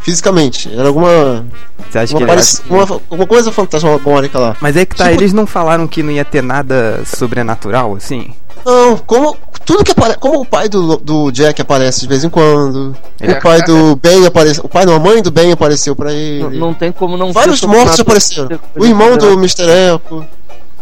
fisicamente. 0.00 0.70
Era 0.72 0.88
alguma, 0.88 1.44
Você 1.90 1.98
acha 1.98 2.12
uma, 2.14 2.18
que 2.18 2.24
ele 2.24 2.30
aparição- 2.30 2.64
uma, 2.70 2.82
alguma 2.82 3.26
coisa 3.26 3.52
fantasmagórica 3.52 4.38
lá. 4.38 4.56
Mas 4.60 4.76
é 4.76 4.86
que 4.86 4.96
tá, 4.96 5.08
Tipo- 5.10 5.20
eles 5.20 5.32
não 5.32 5.46
falaram 5.46 5.86
que 5.86 6.02
não 6.02 6.10
ia 6.10 6.24
ter 6.24 6.42
nada 6.42 7.02
sobrenatural, 7.04 7.94
assim? 7.94 8.32
Não, 8.64 8.96
como 8.98 9.36
tudo 9.64 9.82
que 9.84 9.90
apare... 9.92 10.16
como 10.18 10.40
o 10.40 10.44
pai 10.46 10.68
do, 10.68 10.96
do 10.96 11.30
Jack 11.32 11.60
aparece 11.60 12.00
de 12.00 12.06
vez 12.08 12.22
em 12.24 12.30
quando, 12.30 12.96
É. 13.20 13.32
o 13.32 13.40
pai 13.42 13.60
do 13.62 13.96
Ben 14.00 14.24
apareceu, 14.24 14.64
o 14.64 14.68
pai 14.68 14.86
não, 14.86 14.94
a 14.94 14.98
mãe 15.00 15.20
do 15.20 15.30
Ben 15.30 15.50
apareceu 15.52 15.94
pra 15.96 16.12
ele. 16.12 16.44
N- 16.44 16.58
Não 16.58 16.72
tem 16.72 16.92
como 16.92 17.16
não 17.16 17.32
Vários 17.32 17.58
ser 17.60 17.66
mortos 17.66 17.98
apareceram. 18.00 18.58
O 18.76 18.84
irmão 18.86 19.16
do 19.16 19.32
Mr. 19.32 19.64
Echo. 19.68 20.24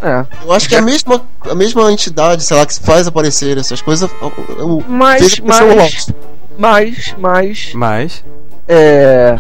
É. 0.03 0.24
Eu 0.44 0.53
acho 0.53 0.68
que 0.68 0.74
é 0.74 0.78
a 0.78 0.82
mesma, 0.82 1.20
a 1.48 1.55
mesma 1.55 1.92
entidade, 1.92 2.42
sei 2.42 2.57
lá, 2.57 2.64
que 2.64 2.78
faz 2.80 3.07
aparecer 3.07 3.59
essas 3.59 3.82
coisas. 3.82 4.11
o- 4.61 4.82
Mas, 4.88 5.38
mas, 5.40 6.07
mas, 6.59 7.14
mas, 7.18 7.72
Mas. 7.74 8.24
é. 8.68 9.38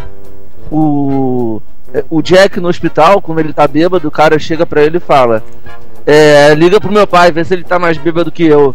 O. 0.70 1.60
O 2.08 2.22
Jack 2.22 2.60
no 2.60 2.68
hospital, 2.68 3.20
quando 3.20 3.40
ele 3.40 3.52
tá 3.52 3.66
bêbado, 3.66 4.06
o 4.06 4.10
cara 4.12 4.38
chega 4.38 4.64
pra 4.64 4.80
ele 4.82 4.98
e 4.98 5.00
fala: 5.00 5.42
é, 6.06 6.54
Liga 6.54 6.80
pro 6.80 6.92
meu 6.92 7.06
pai, 7.06 7.32
vê 7.32 7.44
se 7.44 7.52
ele 7.52 7.64
tá 7.64 7.78
mais 7.80 7.98
bêbado 7.98 8.30
que 8.30 8.44
eu. 8.44 8.74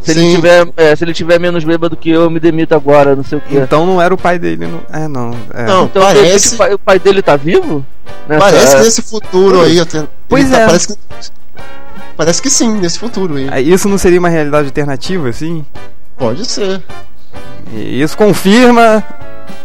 Se 0.00 0.12
ele, 0.12 0.34
tiver, 0.36 0.66
é, 0.76 0.94
se 0.96 1.04
ele 1.04 1.12
tiver 1.12 1.38
menos 1.40 1.64
bêbado 1.64 1.96
que 1.96 2.08
eu, 2.08 2.22
eu 2.22 2.30
me 2.30 2.38
demito 2.40 2.74
agora, 2.74 3.14
não 3.16 3.24
sei 3.24 3.36
o 3.38 3.40
quê. 3.40 3.56
Então 3.58 3.84
não 3.84 4.00
era 4.00 4.14
o 4.14 4.16
pai 4.16 4.38
dele, 4.38 4.66
não. 4.66 4.80
É, 4.90 5.08
não. 5.08 5.32
É. 5.52 5.66
Não, 5.66 5.84
Então 5.86 6.00
que 6.06 6.14
parece, 6.14 6.54
o 6.54 6.56
pai, 6.58 6.74
o 6.74 6.78
pai 6.78 6.98
dele 7.00 7.20
tá 7.20 7.36
vivo? 7.36 7.84
Nessa- 8.28 8.40
parece 8.46 8.76
que 8.76 8.82
nesse 8.84 9.02
futuro 9.02 9.60
aí. 9.60 9.78
até- 9.80 9.98
ele 9.98 10.08
Pois 10.28 10.50
tá- 10.50 10.58
é. 10.58 10.66
Parece 10.66 10.88
que, 10.88 10.94
parece 12.16 12.42
que 12.42 12.50
sim, 12.50 12.72
nesse 12.78 12.98
futuro 12.98 13.36
aí. 13.36 13.48
Aí 13.50 13.72
Isso 13.72 13.88
não 13.88 13.98
seria 13.98 14.18
uma 14.18 14.28
realidade 14.28 14.66
alternativa, 14.66 15.28
assim? 15.28 15.64
Pode 16.16 16.44
ser. 16.44 16.82
E 17.72 18.00
isso 18.02 18.16
confirma. 18.16 19.02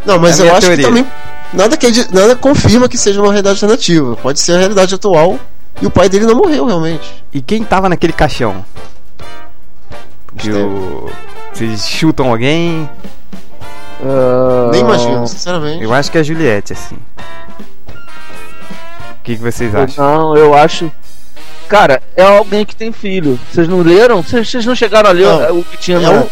Não, 0.06 0.18
mas 0.18 0.38
É 0.38 0.42
a 0.42 0.46
eu 0.46 0.46
minha 0.46 0.58
acho 0.58 0.66
teoria. 0.66 0.84
que 0.84 0.90
também. 0.90 1.06
Nada, 1.52 1.76
que, 1.76 1.86
nada 2.12 2.34
confirma 2.36 2.88
que 2.88 2.98
seja 2.98 3.20
uma 3.20 3.28
realidade 3.28 3.56
alternativa. 3.56 4.16
Pode 4.16 4.40
ser 4.40 4.52
a 4.52 4.58
realidade 4.58 4.94
atual 4.94 5.38
e 5.80 5.86
o 5.86 5.90
pai 5.90 6.08
dele 6.08 6.26
não 6.26 6.34
morreu 6.34 6.64
realmente. 6.66 7.24
E 7.32 7.40
quem 7.40 7.62
tava 7.64 7.88
naquele 7.88 8.12
caixão? 8.12 8.64
Que 10.36 10.50
o. 10.50 11.10
Vocês 11.52 11.86
chutam 11.86 12.28
alguém? 12.30 12.88
Ah, 14.02 14.70
Nem 14.72 14.80
imagino, 14.80 15.26
sinceramente. 15.28 15.82
Eu 15.84 15.94
acho 15.94 16.10
que 16.10 16.18
é 16.18 16.20
a 16.20 16.24
Juliette, 16.24 16.72
assim. 16.72 16.96
O 19.24 19.26
que, 19.26 19.36
que 19.36 19.42
vocês 19.42 19.74
acham? 19.74 20.04
Não, 20.04 20.36
eu 20.36 20.52
acho. 20.52 20.92
Cara, 21.66 22.02
é 22.14 22.22
alguém 22.22 22.62
que 22.62 22.76
tem 22.76 22.92
filho. 22.92 23.40
Vocês 23.50 23.66
não 23.66 23.80
leram? 23.80 24.22
Vocês 24.22 24.66
não 24.66 24.74
chegaram 24.74 25.08
a 25.08 25.12
ler 25.14 25.26
Não. 25.26 25.60
o 25.60 25.64
que 25.64 25.78
tinha 25.78 25.96
É 25.98 26.10
um- 26.10 26.26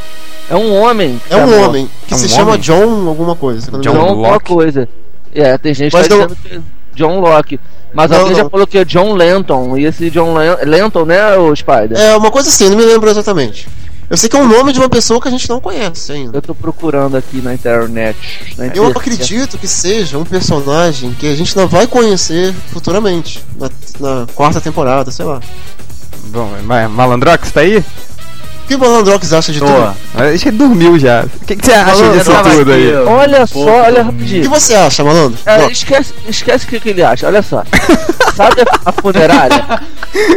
É 0.50 0.56
um 0.56 0.78
homem. 0.82 1.18
que 1.26 1.32
É 1.32 1.38
tá 1.38 1.44
um 1.46 1.48
morto. 1.48 1.68
homem 1.70 1.90
que 2.06 2.12
É 2.12 2.16
um 2.16 2.20
se 2.20 2.28
chama 2.28 2.50
homem? 2.50 2.60
John 2.60 3.08
alguma 3.08 3.34
coisa. 3.34 3.70
John 3.78 3.98
alguma 3.98 4.38
coisa. 4.38 4.86
É, 5.34 5.56
tem 5.56 5.72
gente 5.72 5.90
que 5.92 5.96
Mas 5.96 6.06
tá 6.08 6.14
não- 6.16 6.26
dizendo 6.26 6.38
que 6.44 6.54
é 6.56 6.60
John 6.94 7.18
Locke. 7.20 7.58
Mas 7.94 8.10
Não, 8.10 8.18
alguém 8.20 8.36
já 8.36 8.42
não. 8.42 8.50
falou 8.50 8.66
que 8.66 8.76
é 8.76 8.84
John 8.84 9.14
Lenton. 9.14 9.78
E 9.78 9.86
esse 9.86 10.10
John 10.10 10.34
Len- 10.34 10.56
Lenton, 10.66 11.06
né, 11.06 11.34
o 11.36 11.56
Spider? 11.56 11.98
É 11.98 12.14
uma 12.14 12.30
coisa 12.30 12.50
assim, 12.50 12.68
não 12.68 12.76
me 12.76 12.84
lembro 12.84 13.08
exatamente. 13.08 13.66
Eu 14.12 14.18
sei 14.18 14.28
que 14.28 14.36
é 14.36 14.38
um 14.38 14.46
nome 14.46 14.74
de 14.74 14.78
uma 14.78 14.90
pessoa 14.90 15.18
que 15.18 15.26
a 15.26 15.30
gente 15.30 15.48
não 15.48 15.58
conhece 15.58 16.12
ainda. 16.12 16.36
Eu 16.36 16.42
tô 16.42 16.54
procurando 16.54 17.16
aqui 17.16 17.40
na 17.40 17.54
internet. 17.54 18.14
na 18.58 18.64
Eu 18.64 18.68
internet. 18.68 18.98
acredito 18.98 19.56
que 19.56 19.66
seja 19.66 20.18
um 20.18 20.24
personagem 20.24 21.14
que 21.14 21.26
a 21.26 21.34
gente 21.34 21.56
não 21.56 21.66
vai 21.66 21.86
conhecer 21.86 22.52
futuramente. 22.70 23.42
Na, 23.58 23.70
na 23.98 24.26
quarta 24.34 24.60
temporada, 24.60 25.10
sei 25.10 25.24
lá. 25.24 25.40
Bom, 26.26 26.46
mas 26.64 26.90
Malandrox 26.90 27.52
tá 27.52 27.60
aí? 27.60 27.78
O 27.78 28.66
que 28.68 28.74
o 28.74 28.78
Malandrox 28.78 29.32
acha 29.32 29.50
de 29.50 29.60
Tô. 29.60 29.64
tudo? 29.64 29.96
Acho 30.14 30.42
que 30.42 30.48
ele 30.50 30.58
dormiu 30.58 30.98
já. 30.98 31.24
O 31.24 31.46
que, 31.46 31.56
que 31.56 31.64
você 31.64 31.72
acha 31.72 31.96
Malandro, 31.96 32.18
disso 32.18 32.32
eu 32.32 32.42
tudo 32.58 32.72
aí? 32.72 32.94
Olha 32.94 33.46
só, 33.46 33.58
olha 33.60 34.04
dormi. 34.04 34.10
O 34.12 34.18
que 34.18 34.24
rapidinho. 34.26 34.50
você 34.50 34.74
acha, 34.74 35.02
Malandro? 35.02 35.38
É, 35.46 35.72
esquece, 35.72 36.12
esquece 36.28 36.66
o 36.66 36.68
que, 36.68 36.80
que 36.80 36.90
ele 36.90 37.02
acha, 37.02 37.26
olha 37.26 37.40
só. 37.40 37.64
Sabe 38.36 38.62
a 38.84 38.92
funerária? 38.92 39.80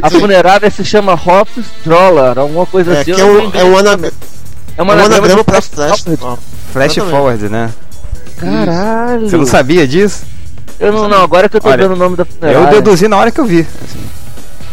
A 0.02 0.10
funerária 0.10 0.70
se 0.72 0.84
chama 0.84 1.14
Hofstroller, 1.14 2.38
alguma 2.38 2.66
coisa 2.66 2.94
é, 2.94 3.02
assim. 3.02 3.14
que 3.14 3.20
eu 3.20 3.20
é 3.20 3.22
não 3.24 3.34
um, 3.34 3.38
é 3.38 3.44
um, 3.44 3.50
direito 3.52 3.78
ana, 3.78 3.92
também. 3.92 4.12
é 4.12 4.14
é 4.78 4.82
um 4.82 4.86
uma 4.86 4.94
anagrama 4.94 5.16
anagrama 5.18 5.40
de 5.40 5.46
pra 5.46 5.62
Flash 5.62 5.68
Flash. 5.68 6.02
Forward. 6.20 6.42
Flash 6.72 6.92
Exatamente. 6.98 7.12
forward, 7.12 7.50
né? 7.50 7.74
Caralho. 8.38 9.30
Você 9.30 9.38
não 9.38 9.46
sabia 9.46 9.88
disso? 9.88 10.24
Eu 10.80 10.92
não, 10.92 11.08
não, 11.08 11.24
agora 11.24 11.48
que 11.48 11.56
eu 11.56 11.62
tô 11.62 11.70
Olha, 11.70 11.78
vendo 11.88 11.94
o 11.94 11.96
nome 11.98 12.18
da 12.18 12.24
Eu 12.24 12.28
funerária. 12.28 12.70
deduzi 12.72 13.08
na 13.08 13.18
hora 13.18 13.32
que 13.32 13.40
eu 13.40 13.46
vi. 13.46 13.62
assim. 13.62 14.06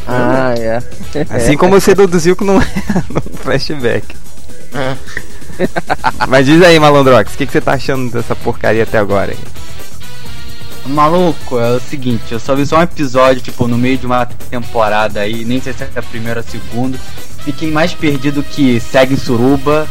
Ah, 0.06 0.54
é. 0.58 0.82
Assim 1.30 1.56
como 1.56 1.80
você 1.80 1.94
deduziu 1.94 2.34
que 2.34 2.42
não 2.44 2.60
é 2.60 2.66
no 3.08 3.20
flashback. 3.42 4.16
É. 4.74 4.96
Mas 6.26 6.46
diz 6.46 6.60
aí, 6.62 6.78
Malandrox, 6.80 7.34
o 7.34 7.36
que, 7.36 7.46
que 7.46 7.52
você 7.52 7.60
tá 7.60 7.74
achando 7.74 8.10
dessa 8.10 8.34
porcaria 8.34 8.82
até 8.82 8.98
agora? 8.98 9.30
aí? 9.32 9.38
Maluco, 10.86 11.58
é 11.58 11.70
o 11.76 11.80
seguinte, 11.80 12.32
eu 12.32 12.40
só 12.40 12.54
vi 12.54 12.66
só 12.66 12.78
um 12.78 12.82
episódio, 12.82 13.40
tipo, 13.40 13.68
no 13.68 13.78
meio 13.78 13.96
de 13.98 14.06
uma 14.06 14.26
temporada 14.26 15.20
aí, 15.20 15.44
nem 15.44 15.60
sei 15.60 15.72
se 15.72 15.84
é 15.84 15.88
a 15.96 16.02
primeira 16.02 16.40
ou 16.40 16.44
a 16.46 16.50
segunda. 16.50 16.98
Fiquei 17.44 17.70
mais 17.70 17.92
perdido 17.94 18.42
que 18.42 18.80
segue 18.80 19.14
em 19.14 19.16
suruba. 19.16 19.86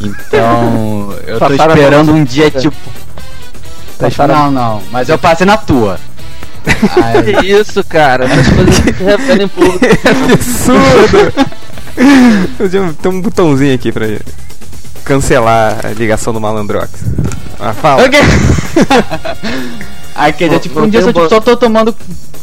Então, 0.00 1.14
eu 1.26 1.38
tô 1.38 1.48
Passaram 1.48 1.74
esperando 1.74 2.12
um 2.12 2.24
dia, 2.24 2.50
tipo. 2.50 2.76
Passaram- 3.98 4.34
Não, 4.34 4.50
não, 4.50 4.82
mas 4.90 5.08
eu 5.08 5.18
passei 5.18 5.46
na 5.46 5.56
tua. 5.56 5.98
Aí, 7.02 7.34
Que 7.36 7.46
isso, 7.52 7.84
cara? 7.84 8.24
Essas 8.24 8.48
coisas 8.48 8.74
se 8.76 8.90
revelam 8.92 9.42
em 9.44 9.48
público. 9.48 9.84
Absurdo! 10.32 11.34
Tem 13.02 13.12
um 13.12 13.20
botãozinho 13.20 13.74
aqui 13.74 13.92
pra 13.92 14.06
cancelar 15.04 15.78
a 15.84 15.90
ligação 15.90 16.32
do 16.32 16.40
Malandrox. 16.40 16.90
Ah, 17.60 17.72
fala. 17.72 18.04
Ok. 18.04 18.18
Aí 20.14 20.32
quer 20.32 20.48
dizer, 20.48 20.60
tipo, 20.60 20.78
Não 20.78 20.86
um 20.86 20.90
dia 20.90 21.00
eu 21.00 21.12
bo- 21.12 21.28
só 21.28 21.40
tô 21.40 21.56
tomando. 21.56 21.94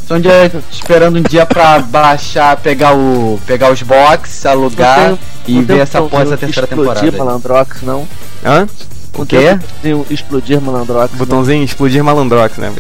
Só 0.07 0.15
um 0.15 0.19
dia 0.19 0.51
esperando 0.69 1.17
um 1.19 1.21
dia 1.21 1.45
pra 1.45 1.79
baixar, 1.79 2.57
pegar 2.57 2.93
o. 2.93 3.39
pegar 3.47 3.71
os 3.71 3.81
box, 3.81 4.45
alugar 4.45 5.11
Não 5.11 5.19
e 5.47 5.53
Não 5.53 5.63
ver 5.63 5.79
essa 5.79 6.01
porra 6.01 6.25
dessa 6.25 6.37
terceira 6.37 6.67
explodir 6.67 6.93
temporada. 6.95 7.05
aí. 7.05 7.17
Malandrox, 7.17 7.81
não. 7.83 8.07
Hã? 8.43 8.67
Não 9.17 9.25
quê? 9.25 9.57
explodir 10.09 10.59
Malandrox. 10.61 11.11
não. 11.11 11.19
Botãozinho 11.19 11.63
explodir 11.63 12.03
Malandrox, 12.03 12.57
né? 12.57 12.73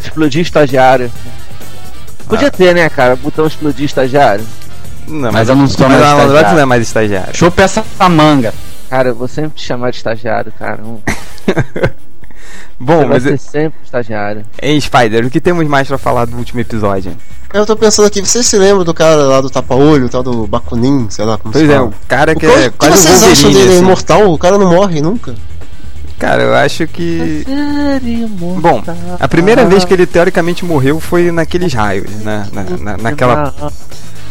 Explodir 0.00 0.42
estagiário. 0.42 1.10
Podia 2.28 2.50
ter, 2.50 2.74
né, 2.74 2.88
cara? 2.88 3.16
Botão 3.16 3.46
explodir 3.46 3.84
estagiário. 3.86 4.44
Não, 5.06 5.32
Mas 5.32 5.48
eu 5.48 5.56
não 5.56 5.66
sou 5.66 5.88
mas 5.88 5.98
mais 5.98 6.02
o 6.12 6.16
Malandrox 6.16 6.28
estagiário. 6.30 6.54
não 6.56 6.62
é 6.62 6.66
mais 6.66 6.82
estagiário. 6.82 7.36
Chupa 7.36 7.62
essa 7.62 7.84
manga. 8.08 8.52
Cara, 8.88 9.08
eu 9.08 9.14
vou 9.14 9.28
sempre 9.28 9.58
te 9.58 9.64
chamar 9.66 9.90
de 9.90 9.96
estagiário, 9.96 10.52
cara. 10.58 10.78
Bom, 12.78 12.98
Você 12.98 13.04
vai 13.06 13.08
mas 13.08 13.22
ser 13.22 13.38
sempre 13.38 13.78
estagiário. 13.84 14.42
em 14.60 14.80
Spider, 14.80 15.24
o 15.26 15.30
que 15.30 15.40
temos 15.40 15.66
mais 15.68 15.86
pra 15.88 15.98
falar 15.98 16.24
do 16.24 16.36
último 16.36 16.60
episódio? 16.60 17.12
Eu 17.52 17.66
tô 17.66 17.76
pensando 17.76 18.06
aqui, 18.06 18.20
vocês 18.20 18.46
se 18.46 18.56
lembram 18.56 18.82
do 18.84 18.94
cara 18.94 19.14
lá 19.24 19.40
do 19.40 19.50
tapa-olho, 19.50 20.08
tal 20.08 20.22
do 20.22 20.46
Bakunin, 20.46 21.06
sei 21.10 21.24
lá 21.24 21.36
como 21.38 21.52
Pois 21.52 21.64
se 21.66 21.70
é, 21.70 21.76
fala? 21.76 21.88
o 21.88 21.94
cara 22.08 22.34
que 22.34 22.46
O 22.46 22.50
é 22.50 22.66
o 22.68 22.72
que 22.72 22.78
quase 22.78 22.96
vocês 23.02 23.22
acham 23.22 23.52
dele? 23.52 23.64
É 23.68 23.72
assim. 23.74 23.78
imortal? 23.82 24.32
O 24.32 24.38
cara 24.38 24.56
não 24.58 24.70
morre 24.72 25.00
nunca. 25.02 25.34
Cara, 26.18 26.42
eu 26.44 26.54
acho 26.54 26.86
que. 26.86 27.44
Bom, 28.60 28.82
a 29.20 29.28
primeira 29.28 29.64
vez 29.66 29.84
que 29.84 29.92
ele 29.92 30.06
teoricamente 30.06 30.64
morreu 30.64 30.98
foi 31.00 31.30
naqueles 31.30 31.72
raios, 31.74 32.10
né? 32.22 32.46
Na, 32.52 32.62
na- 32.62 32.96
naquela, 32.96 33.52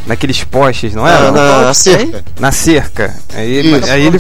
naqueles 0.07 0.43
postes, 0.43 0.93
não 0.95 1.05
era? 1.07 1.31
na, 1.31 1.57
na 1.59 1.63
Quem? 1.65 1.73
cerca. 1.73 2.23
Na 2.39 2.51
cerca. 2.51 3.15
Aí, 3.35 3.81
aí 3.89 4.05
ele. 4.07 4.19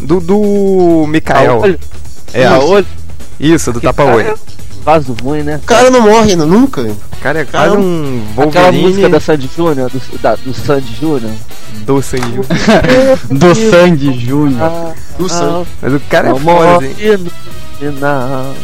Do, 0.00 0.18
do 0.20 1.06
Mikael. 1.08 1.62
É, 2.32 2.48
olho? 2.50 2.86
Isso, 3.40 3.72
do 3.72 3.80
tapa-olho. 3.80 4.38
Vaso 4.84 5.14
ruim, 5.22 5.42
né? 5.42 5.60
O 5.62 5.66
cara 5.66 5.90
não 5.90 6.00
morre 6.02 6.34
nu- 6.36 6.46
nunca. 6.46 6.80
O 6.82 7.16
cara 7.22 7.40
é 7.40 7.44
Cara, 7.44 7.68
quase 7.70 7.82
um 7.84 8.22
Aquela 8.32 8.72
música 8.72 8.80
Wolverine 8.82 9.08
da 9.10 9.20
Sandy 9.20 9.50
Júnior, 9.54 9.90
do, 9.90 10.18
da, 10.18 10.36
do 10.36 10.54
Sandy 10.54 10.94
Júnior. 10.98 11.32
Do 11.84 12.02
Sanji. 12.02 12.24
Do 13.30 13.54
Sandy 13.54 14.18
Júnior. 14.18 14.94
Do 15.18 15.28
sangue. 15.28 15.66
Mas 15.82 15.94
o 15.94 16.00
cara 16.08 16.28
é 16.28 16.30
Não 16.30 16.38
foda, 16.38 16.64
morre 16.72 17.18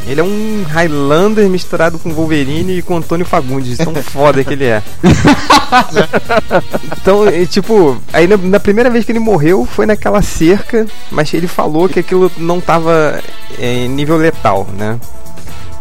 Ele 0.07 0.21
é 0.21 0.25
um 0.25 0.63
Highlander 0.65 1.49
misturado 1.49 1.99
com 1.99 2.13
Wolverine 2.13 2.79
e 2.79 2.83
com 2.83 2.97
Antônio 2.97 3.25
Fagundes. 3.25 3.79
Tão 3.79 3.95
foda 3.95 4.45
que 4.45 4.53
ele 4.53 4.65
é. 4.65 4.83
então, 7.01 7.27
é, 7.27 7.47
tipo, 7.47 8.01
aí 8.13 8.27
na, 8.27 8.37
na 8.37 8.61
primeira 8.61 8.91
vez 8.91 9.05
que 9.05 9.13
ele 9.13 9.19
morreu 9.19 9.65
foi 9.67 9.87
naquela 9.87 10.23
cerca, 10.23 10.87
mas 11.11 11.33
ele 11.33 11.47
falou 11.47 11.89
que 11.89 12.01
aquilo 12.01 12.31
não 12.37 12.61
tava 12.61 13.21
é, 13.59 13.85
em 13.85 13.89
nível 13.89 14.17
letal, 14.17 14.69
né? 14.77 14.99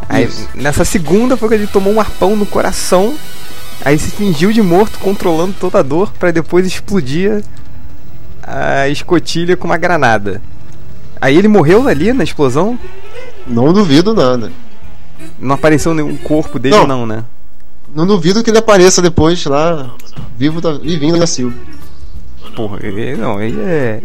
Aí 0.07 0.25
Isso. 0.25 0.47
nessa 0.53 0.85
segunda 0.85 1.35
foi 1.35 1.49
que 1.49 1.55
ele 1.55 1.67
tomou 1.67 1.93
um 1.93 1.99
arpão 1.99 2.35
no 2.35 2.45
coração, 2.45 3.15
aí 3.83 3.97
se 3.97 4.11
fingiu 4.11 4.51
de 4.51 4.61
morto, 4.61 4.99
controlando 4.99 5.55
toda 5.59 5.79
a 5.79 5.83
dor, 5.83 6.11
pra 6.19 6.31
depois 6.31 6.65
explodir 6.65 7.43
a 8.41 8.87
escotilha 8.87 9.57
com 9.57 9.65
uma 9.65 9.77
granada. 9.77 10.41
Aí 11.19 11.35
ele 11.35 11.47
morreu 11.47 11.87
ali 11.87 12.13
na 12.13 12.23
explosão? 12.23 12.77
Não 13.45 13.71
duvido 13.71 14.13
nada. 14.13 14.51
Não 15.39 15.55
apareceu 15.55 15.93
nenhum 15.93 16.15
corpo 16.17 16.59
dele, 16.59 16.75
Não. 16.75 16.87
não, 16.87 17.05
né? 17.05 17.23
Não 17.93 18.05
duvido 18.05 18.43
que 18.43 18.49
ele 18.49 18.57
apareça 18.57 19.01
depois 19.01 19.45
lá, 19.45 19.89
vivo 20.37 20.59
da, 20.59 20.73
vivinho 20.73 21.17
da 21.17 21.25
Silva. 21.25 21.55
Porra, 22.55 22.79
ele, 22.81 23.15
não, 23.15 23.41
ele 23.41 23.59
é 23.61 24.01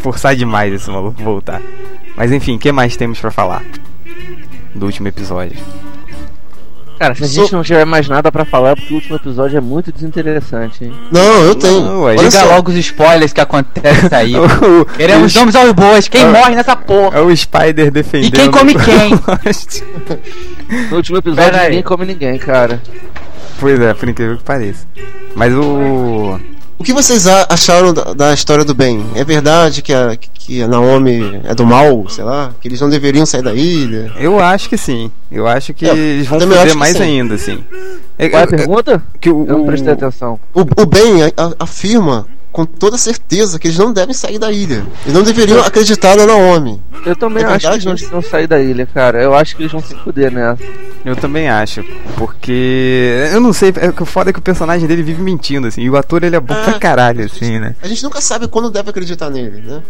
forçar 0.00 0.36
demais 0.36 0.72
esse 0.72 0.90
maluco 0.90 1.22
voltar. 1.22 1.62
Mas 2.16 2.30
enfim, 2.30 2.56
o 2.56 2.58
que 2.58 2.70
mais 2.70 2.96
temos 2.96 3.18
pra 3.18 3.30
falar 3.30 3.64
do 4.74 4.84
último 4.86 5.08
episódio? 5.08 5.56
Cara, 7.02 7.16
se 7.16 7.24
a 7.24 7.26
gente 7.26 7.52
não 7.52 7.64
tiver 7.64 7.84
mais 7.84 8.08
nada 8.08 8.30
pra 8.30 8.44
falar, 8.44 8.70
é 8.70 8.74
porque 8.76 8.92
o 8.92 8.96
último 8.96 9.16
episódio 9.16 9.58
é 9.58 9.60
muito 9.60 9.90
desinteressante, 9.90 10.84
hein? 10.84 10.92
Não, 11.10 11.42
eu 11.46 11.54
tenho. 11.56 11.80
Não, 11.80 12.02
ué, 12.02 12.12
Olha 12.12 12.18
Diga 12.28 12.30
só. 12.30 12.46
logo 12.54 12.70
os 12.70 12.76
spoilers 12.76 13.32
que 13.32 13.40
acontece 13.40 14.14
aí. 14.14 14.34
o, 14.38 14.84
Queremos 14.96 15.34
nomes 15.34 15.56
aos 15.56 15.72
bois. 15.72 16.06
Quem 16.06 16.22
Ah. 16.22 16.28
morre 16.28 16.54
nessa 16.54 16.76
porra? 16.76 17.18
é 17.18 17.20
o 17.20 17.36
Spider 17.36 17.90
defendendo. 17.90 18.28
E 18.28 18.30
quem 18.30 18.50
come 18.52 18.74
quem? 18.78 19.10
No 20.90 20.96
último 20.96 21.18
episódio 21.18 21.60
ninguém 21.60 21.82
come 21.82 22.06
ninguém, 22.06 22.38
cara. 22.38 22.80
pois 23.58 23.80
é, 23.80 23.92
por 23.94 24.08
incrível 24.08 24.36
que 24.36 24.44
pareça. 24.44 24.86
Mas 25.34 25.52
o. 25.54 26.38
O 26.78 26.84
que 26.84 26.92
vocês 26.92 27.26
acharam 27.26 27.94
da, 27.94 28.12
da 28.12 28.34
história 28.34 28.64
do 28.64 28.74
bem? 28.74 29.04
É 29.14 29.22
verdade 29.24 29.82
que 29.82 29.92
a, 29.92 30.16
que 30.16 30.60
a 30.62 30.66
Naomi 30.66 31.40
é 31.44 31.54
do 31.54 31.64
mal, 31.64 32.08
sei 32.08 32.24
lá? 32.24 32.52
Que 32.60 32.66
eles 32.66 32.80
não 32.80 32.90
deveriam 32.90 33.24
sair 33.24 33.42
da 33.42 33.54
ilha? 33.54 34.12
Eu 34.18 34.40
acho 34.40 34.68
que 34.68 34.76
sim. 34.76 35.10
Eu 35.30 35.46
acho 35.46 35.72
que 35.72 35.88
É, 35.88 35.94
eles 35.94 36.26
vão 36.26 36.40
fazer 36.40 36.74
mais 36.74 36.96
sim. 36.96 37.02
ainda, 37.04 37.34
assim. 37.36 37.62
É, 38.18 38.28
Qual 38.28 38.40
é 38.40 38.44
a 38.44 38.48
pergunta? 38.48 39.02
que 39.20 39.30
o, 39.30 39.46
Eu 39.46 39.58
não 39.58 39.66
prestei 39.66 39.92
atenção. 39.92 40.40
O, 40.52 40.62
o 40.62 40.64
a- 41.36 41.54
afirma 41.64 42.26
com 42.52 42.64
toda 42.66 42.98
certeza 42.98 43.58
que 43.58 43.66
eles 43.68 43.78
não 43.78 43.92
devem 43.92 44.14
sair 44.14 44.38
da 44.38 44.52
ilha. 44.52 44.84
Eles 45.04 45.14
não 45.14 45.22
deveriam 45.22 45.60
acreditar 45.64 46.14
na 46.16 46.26
Naomi. 46.26 46.80
Eu 47.06 47.16
também 47.16 47.42
É 47.42 47.46
acho 47.46 47.66
que 47.66 47.72
eles 47.72 47.84
não 47.84 47.94
deviam 47.94 48.22
sair 48.22 48.46
da 48.46 48.60
ilha, 48.60 48.86
cara. 48.86 49.20
Eu 49.22 49.34
acho 49.34 49.56
que 49.56 49.62
eles 49.62 49.72
vão 49.72 49.82
se 49.82 49.94
fuder 49.96 50.30
nessa. 50.30 50.62
Eu 51.04 51.16
também 51.16 51.48
acho. 51.48 51.82
Porque. 52.16 53.26
Eu 53.32 53.40
não 53.40 53.52
sei, 53.52 53.70
é 53.76 53.90
que 53.90 54.02
o 54.02 54.06
foda 54.06 54.30
é 54.30 54.32
que 54.32 54.38
o 54.38 54.42
personagem 54.42 54.86
dele 54.86 55.02
vive 55.02 55.22
mentindo, 55.22 55.66
assim. 55.66 55.80
E 55.82 55.90
o 55.90 55.96
ator 55.96 56.22
ele 56.22 56.36
é 56.36 56.40
bom 56.40 56.54
pra 56.54 56.72
Ah. 56.76 56.78
caralho, 56.78 57.24
assim, 57.24 57.58
né? 57.58 57.74
A 57.82 57.88
gente 57.88 58.02
nunca 58.04 58.20
sabe 58.20 58.46
quando 58.46 58.70
deve 58.70 58.90
acreditar 58.90 59.30
nele, 59.30 59.60
né? 59.66 59.82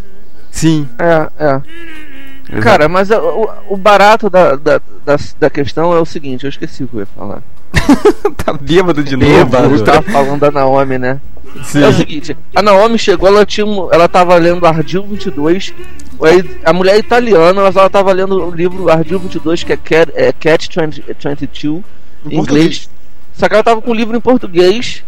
Sim. 0.51 0.89
É, 0.99 1.29
é. 1.45 2.61
Cara, 2.61 2.89
mas 2.89 3.11
o, 3.11 3.15
o- 3.17 3.51
o 3.71 3.77
barato 3.77 4.29
da, 4.29 4.57
da, 4.57 4.81
da, 5.05 5.17
da 5.41 5.51
questão 5.51 5.93
é 5.97 6.01
o 6.01 6.05
seguinte, 6.05 6.45
eu 6.45 6.51
esqueci 6.51 6.85
o 6.85 6.89
que 6.89 6.95
eu 6.97 7.01
ia 7.01 7.07
falar. 7.07 7.43
tá 8.45 8.53
bêbado 8.53 9.03
de 9.03 9.17
novo. 9.17 9.31
Bêbado. 9.33 9.75
Eu 9.75 9.85
tava 9.85 10.03
falando 10.03 10.41
da 10.41 10.51
Naomi, 10.51 10.99
né? 10.99 11.21
Sim. 11.65 11.83
É 11.83 11.89
o 11.89 11.93
seguinte, 11.93 12.37
a 12.55 12.63
Naomi 12.63 12.99
chegou, 12.99 13.29
ela 13.29 13.45
tinha 13.45 13.67
ela 13.93 14.09
tava 14.09 14.35
lendo 14.37 14.65
Ardil 14.67 15.03
22, 15.05 15.75
aí 16.23 16.59
a 16.65 16.73
mulher 16.73 16.95
é 16.97 16.99
italiana, 16.99 17.63
mas 17.63 17.77
ela 17.77 17.91
tava 17.91 18.13
lendo 18.13 18.43
o 18.47 18.51
livro 18.51 18.91
Ardil 18.91 19.19
22, 19.19 19.63
que 19.65 19.73
é 19.73 19.77
Cat, 19.77 20.11
é 20.15 20.33
Cat 20.33 20.69
20, 20.75 21.03
22, 21.07 21.83
Em 22.27 22.35
em 22.35 22.39
inglês. 22.39 22.89
Só 23.35 23.49
que 23.49 23.55
ela 23.55 23.63
tava 23.65 23.81
com 23.83 23.91
um 23.91 23.95
livro 23.95 24.17
em 24.17 24.21
português 24.21 25.05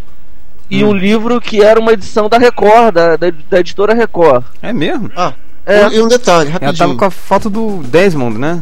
e 0.70 0.82
Hum. 0.82 0.88
um 0.88 0.92
livro 0.94 1.40
que 1.40 1.62
era 1.62 1.78
uma 1.78 1.92
edição 1.92 2.28
da 2.28 2.38
Record, 2.38 2.94
da, 2.94 3.16
da, 3.16 3.30
da 3.50 3.60
editora 3.60 3.94
Record. 3.94 4.44
É 4.62 4.72
mesmo? 4.72 5.10
Ah, 5.16 5.32
É, 5.66 5.88
e 5.88 6.02
um 6.02 6.08
detalhe, 6.08 6.48
Ela 6.50 6.52
rapidinho. 6.52 6.76
tava 6.76 6.94
com 6.96 7.04
a 7.06 7.10
foto 7.10 7.48
do 7.50 7.82
Desmond, 7.84 8.38
né? 8.38 8.60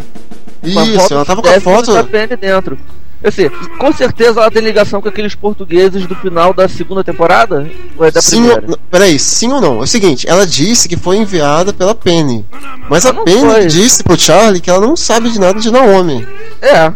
com 0.62 0.78
a 0.78 0.84
Isso, 0.84 1.12
ela 1.14 1.24
tava 1.24 1.42
com 1.42 1.48
a 1.48 1.60
foto. 1.60 1.92
da 1.94 2.04
PN 2.04 2.36
dentro. 2.40 2.78
Assim, 3.24 3.48
com 3.78 3.92
certeza 3.92 4.40
ela 4.40 4.50
tem 4.50 4.62
ligação 4.62 5.00
com 5.00 5.08
aqueles 5.08 5.34
portugueses 5.34 6.06
do 6.06 6.14
final 6.16 6.52
da 6.52 6.68
segunda 6.68 7.04
temporada? 7.04 7.70
Ou 7.96 8.04
é 8.04 8.10
da 8.10 8.20
Sim 8.20 8.38
primeira? 8.38 8.62
ou, 8.62 8.68
não, 8.70 8.78
peraí, 8.90 9.18
sim 9.18 9.52
ou 9.52 9.60
não? 9.60 9.80
É 9.80 9.84
o 9.84 9.86
seguinte, 9.86 10.28
ela 10.28 10.46
disse 10.46 10.88
que 10.88 10.96
foi 10.96 11.16
enviada 11.18 11.72
pela 11.72 11.94
Penny. 11.94 12.44
Mas 12.90 13.06
a 13.06 13.12
Não 13.12 13.24
Penny 13.24 13.40
foi. 13.52 13.66
disse 13.66 14.02
pro 14.02 14.18
Charlie 14.18 14.60
que 14.60 14.68
ela 14.70 14.80
não 14.84 14.96
sabe 14.96 15.30
de 15.30 15.38
nada 15.38 15.60
de 15.60 15.70
Naomi. 15.70 16.26
É, 16.60 16.92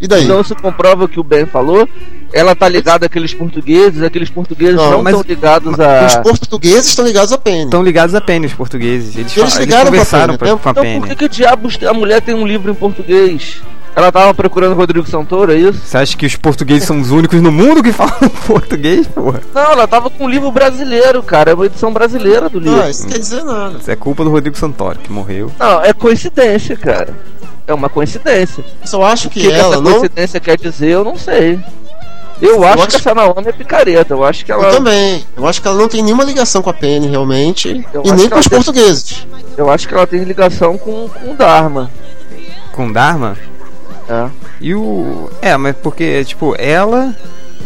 E 0.00 0.06
daí? 0.06 0.24
Então 0.24 0.40
isso 0.40 0.54
comprova 0.56 1.04
o 1.04 1.08
que 1.08 1.18
o 1.18 1.24
Ben 1.24 1.46
falou. 1.46 1.88
Ela 2.32 2.54
tá 2.54 2.68
ligada 2.68 3.06
àqueles 3.06 3.32
portugueses, 3.32 4.02
aqueles 4.02 4.28
portugueses 4.28 4.76
Não, 4.76 5.02
estão 5.02 5.22
ligados 5.26 5.72
Os 5.74 5.80
a. 5.80 6.20
portugueses 6.22 6.88
estão 6.88 7.04
ligados 7.06 7.32
a 7.32 7.38
Penny. 7.38 7.64
Estão 7.64 7.82
ligados 7.82 8.14
a 8.14 8.20
Penny, 8.20 8.46
os 8.46 8.52
portugueses. 8.52 9.16
Eles, 9.16 9.16
Eles 9.16 9.32
fa- 9.34 9.40
eles 9.40 9.54
ligaram 9.56 9.82
pra 9.84 9.90
conversaram 9.92 10.36
Penny, 10.36 10.38
pra, 10.38 10.56
com 10.58 10.68
a 10.68 10.72
Então 10.72 10.82
Penny. 10.82 11.00
por 11.00 11.08
que, 11.08 11.16
que 11.16 11.28
diabos 11.28 11.78
a 11.88 11.92
mulher 11.94 12.20
tem 12.20 12.34
um 12.34 12.46
livro 12.46 12.70
em 12.70 12.74
português? 12.74 13.62
Ela 13.98 14.12
tava 14.12 14.32
procurando 14.32 14.74
Rodrigo 14.76 15.08
Santoro, 15.08 15.52
é 15.52 15.56
isso? 15.56 15.80
Você 15.84 15.96
acha 15.98 16.16
que 16.16 16.24
os 16.24 16.36
portugueses 16.36 16.84
são 16.84 17.00
os 17.00 17.10
únicos 17.10 17.40
no 17.42 17.50
mundo 17.50 17.82
que 17.82 17.90
falam 17.92 18.14
português, 18.46 19.06
porra? 19.08 19.40
Não, 19.52 19.72
ela 19.72 19.88
tava 19.88 20.08
com 20.08 20.24
um 20.24 20.28
livro 20.28 20.52
brasileiro, 20.52 21.20
cara. 21.22 21.50
É 21.50 21.54
uma 21.54 21.66
edição 21.66 21.92
brasileira 21.92 22.48
do 22.48 22.60
livro. 22.60 22.80
Ah, 22.80 22.88
isso 22.90 23.08
quer 23.08 23.18
dizer 23.18 23.42
nada. 23.42 23.76
Isso 23.78 23.90
é 23.90 23.96
culpa 23.96 24.22
do 24.22 24.30
Rodrigo 24.30 24.56
Santoro, 24.56 25.00
que 25.00 25.10
morreu. 25.10 25.50
Não, 25.58 25.82
é 25.82 25.92
coincidência, 25.92 26.76
cara. 26.76 27.12
É 27.66 27.74
uma 27.74 27.88
coincidência. 27.88 28.64
Eu 28.80 28.86
só 28.86 29.02
acho 29.02 29.26
O 29.26 29.30
que, 29.30 29.40
que, 29.40 29.48
que 29.48 29.52
ela 29.52 29.74
essa 29.74 29.82
não. 29.82 29.90
coincidência 29.90 30.38
quer 30.40 30.56
dizer, 30.56 30.90
eu 30.90 31.02
não 31.04 31.18
sei. 31.18 31.58
Eu, 32.40 32.62
acho, 32.62 32.78
acho- 32.78 32.88
que 32.90 32.96
essa 32.96 33.12
Naomi 33.14 33.48
é 33.48 33.52
picareta. 33.52 34.14
Eu 34.14 34.24
acho 34.24 34.44
que 34.44 34.52
ela. 34.52 34.62
Eu 34.68 34.76
também. 34.76 35.24
Eu 35.36 35.44
acho 35.44 35.60
que 35.60 35.66
ela 35.66 35.76
não 35.76 35.88
tem 35.88 36.02
nenhuma 36.04 36.22
ligação 36.22 36.62
com 36.62 36.70
a 36.70 36.72
Penny, 36.72 37.08
realmente. 37.08 37.84
Eu 37.92 38.02
e 38.04 38.12
nem 38.12 38.28
com 38.28 38.38
os 38.38 38.46
tem- 38.46 38.56
portugueses. 38.58 39.26
Eu 39.56 39.68
acho 39.68 39.88
que 39.88 39.92
ela 39.94 40.06
tem 40.06 40.22
ligação 40.22 40.78
com, 40.78 41.08
com 41.08 41.32
o 41.32 41.34
Dharma. 41.34 41.90
Com 42.70 42.92
Dharma? 42.92 43.36
É. 44.08 44.28
E 44.60 44.74
o. 44.74 45.30
É, 45.42 45.56
mas 45.56 45.76
porque, 45.76 46.24
tipo, 46.24 46.54
ela. 46.58 47.14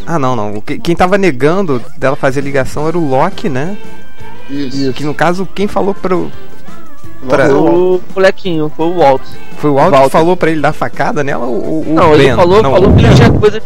Ah, 0.06 0.18
não, 0.18 0.34
não. 0.34 0.60
Quem 0.60 0.96
tava 0.96 1.16
negando 1.16 1.80
dela 1.96 2.16
fazer 2.16 2.40
ligação 2.40 2.88
era 2.88 2.98
o 2.98 3.08
Loki, 3.08 3.48
né? 3.48 3.76
Isso. 4.50 4.92
Que 4.92 5.04
no 5.04 5.14
caso, 5.14 5.46
quem 5.54 5.68
falou 5.68 5.94
pro. 5.94 6.30
pra- 7.28 7.46
Foi 7.46 7.54
o 7.54 8.00
molequinho, 8.14 8.72
foi 8.76 8.86
o 8.86 8.98
Walt. 8.98 9.22
Foi 9.58 9.70
o 9.70 9.78
Aldo 9.78 10.00
que 10.02 10.08
falou 10.10 10.36
pra 10.36 10.50
ele 10.50 10.60
dar 10.60 10.72
facada 10.72 11.22
nela 11.22 11.46
ou 11.46 11.82
o 11.82 11.94
Não, 11.94 12.10
Ben? 12.10 12.20
ele 12.20 12.34
falou, 12.34 12.62
Não, 12.62 12.72
falou 12.72 12.90
o 12.90 12.96
que 12.96 13.04
ele 13.04 13.14
tinha 13.14 13.30
coisa. 13.30 13.62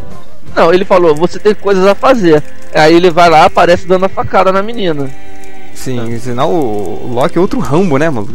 Não, 0.54 0.72
ele 0.72 0.84
falou, 0.84 1.14
você 1.14 1.38
tem 1.38 1.54
coisas 1.54 1.86
a 1.86 1.94
fazer. 1.94 2.42
Aí 2.74 2.94
ele 2.94 3.10
vai 3.10 3.28
lá, 3.30 3.44
aparece 3.46 3.86
dando 3.86 4.04
a 4.04 4.08
facada 4.08 4.52
na 4.52 4.62
menina. 4.62 5.10
Sim, 5.74 6.18
senão 6.18 6.50
o 6.50 7.10
Loki 7.12 7.36
é 7.36 7.40
outro 7.40 7.60
Rambo, 7.60 7.98
né, 7.98 8.08
mano? 8.10 8.26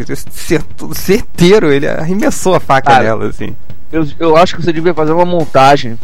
Certeiro, 0.94 1.72
ele 1.72 1.88
arremessou 1.88 2.54
a 2.56 2.60
faca 2.60 2.92
Cara. 2.92 3.04
nela, 3.04 3.28
assim. 3.28 3.56
Eu, 3.92 4.08
eu 4.20 4.38
acho 4.38 4.56
que 4.56 4.64
você 4.64 4.72
devia 4.72 4.94
fazer 4.94 5.12
uma 5.12 5.26
montagem, 5.26 6.00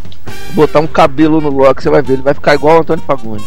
botar 0.54 0.80
um 0.82 0.88
cabelo 0.88 1.40
no 1.40 1.50
Loki, 1.50 1.82
você 1.84 1.90
vai 1.90 2.02
ver, 2.02 2.14
ele 2.14 2.22
vai 2.22 2.34
ficar 2.34 2.54
igual 2.56 2.78
o 2.78 2.82
Antônio 2.82 3.04
Fagundes. 3.06 3.46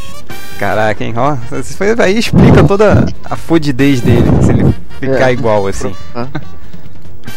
Caraca, 0.59 1.05
hein? 1.05 1.14
Ó, 1.16 1.36
se 1.62 1.74
for- 1.76 2.01
aí 2.01 2.18
explica 2.18 2.62
toda 2.64 3.07
a 3.24 3.36
fodidez 3.36 4.01
dele, 4.01 4.28
se 4.43 4.51
ele 4.51 4.74
ficar 4.99 5.30
É. 5.30 5.32
igual, 5.32 5.66
assim. 5.66 5.95
Ah. 6.14 6.26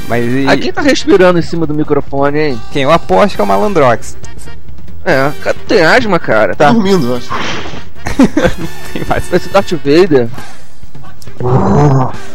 Mas 0.08 0.26
e, 0.26 0.46
Ah, 0.48 0.58
quem 0.58 0.72
tá 0.74 0.82
respirando 0.82 1.40
em 1.40 1.42
cima 1.42 1.66
do 1.66 1.74
microfone, 1.74 2.38
hein? 2.40 2.62
quem? 2.72 2.84
Eu 2.84 2.92
aposto 2.92 3.36
que 3.36 3.42
é 3.42 3.44
o 3.44 3.48
Malandrox. 3.48 4.18
É, 5.06 5.32
cara, 5.42 5.56
tem 5.68 5.82
asma, 5.84 6.20
cara. 6.20 6.56
Tá 6.56 6.72
dormindo, 6.72 7.08
eu 7.08 7.16
acho. 7.18 7.30
Tem 8.94 9.04
mais. 9.08 9.28
Vai 9.28 9.40
ser 9.40 9.50
Darth 9.50 9.72
Vader. 9.72 10.28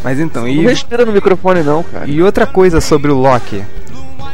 Mas 0.03 0.19
então, 0.19 0.43
Não 0.43 0.49
e, 0.49 0.63
respira 0.63 1.05
no 1.05 1.13
microfone, 1.13 1.63
não, 1.63 1.83
cara. 1.83 2.07
e 2.09 2.23
outra 2.23 2.47
coisa 2.47 2.81
sobre 2.81 3.11
o 3.11 3.15
Loki. 3.17 3.63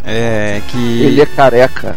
É 0.07 0.61
que. 0.69 1.03
Ele 1.03 1.21
é 1.21 1.27
careca. 1.27 1.97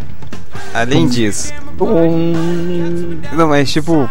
Além 0.74 1.08
disso. 1.08 1.54
Hum, 1.80 3.20
Não, 3.34 3.48
mas 3.50 3.72
tipo. 3.72 4.10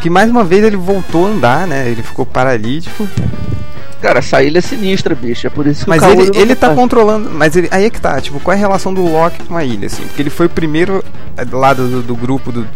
Que 0.00 0.10
mais 0.10 0.30
uma 0.30 0.44
vez 0.44 0.62
ele 0.62 0.76
voltou 0.76 1.26
a 1.26 1.30
andar, 1.30 1.66
né? 1.66 1.88
Ele 1.88 2.02
ficou 2.02 2.26
paralítico. 2.26 3.08
Cara, 4.02 4.18
essa 4.18 4.42
ilha 4.42 4.58
é 4.58 4.60
sinistra, 4.60 5.14
bicho. 5.14 5.46
É 5.46 5.50
por 5.50 5.66
isso 5.66 5.84
que 5.84 5.88
Mas 5.90 6.02
ele, 6.02 6.30
ele 6.34 6.54
tá 6.54 6.66
faz. 6.68 6.78
controlando. 6.78 7.30
Mas 7.30 7.56
ele, 7.56 7.66
aí 7.70 7.84
é 7.86 7.90
que 7.90 8.00
tá, 8.00 8.20
tipo, 8.20 8.38
qual 8.38 8.52
é 8.52 8.56
a 8.56 8.60
relação 8.60 8.92
do 8.92 9.00
Loki 9.02 9.42
com 9.44 9.56
a 9.56 9.64
ilha, 9.64 9.86
assim? 9.86 10.02
Porque 10.02 10.20
ele 10.20 10.28
foi 10.30 10.46
o 10.46 10.50
primeiro 10.50 11.02
eh, 11.36 11.46
lá 11.50 11.72
do, 11.72 12.02
do 12.02 12.14
grupo 12.14 12.52
do, 12.52 12.66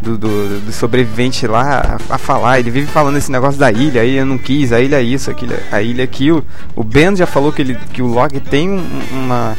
do, 0.00 0.16
do, 0.16 0.60
do 0.60 0.72
sobrevivente 0.72 1.48
lá 1.48 1.98
a, 2.08 2.14
a 2.14 2.18
falar. 2.18 2.60
Ele 2.60 2.70
vive 2.70 2.86
falando 2.86 3.18
esse 3.18 3.30
negócio 3.30 3.58
da 3.58 3.72
ilha, 3.72 4.02
a 4.02 4.04
ilha 4.04 4.24
não 4.24 4.38
quis, 4.38 4.72
a 4.72 4.80
ilha 4.80 4.96
é 4.96 5.02
isso, 5.02 5.30
aquilo, 5.32 5.54
a 5.72 5.82
ilha 5.82 6.02
é 6.02 6.04
aquilo. 6.04 6.44
O 6.76 6.84
Ben 6.84 7.14
já 7.16 7.26
falou 7.26 7.52
que, 7.52 7.60
ele, 7.60 7.76
que 7.92 8.00
o 8.00 8.06
Loki 8.06 8.38
tem 8.38 8.70
um- 8.70 8.86
uma. 9.12 9.56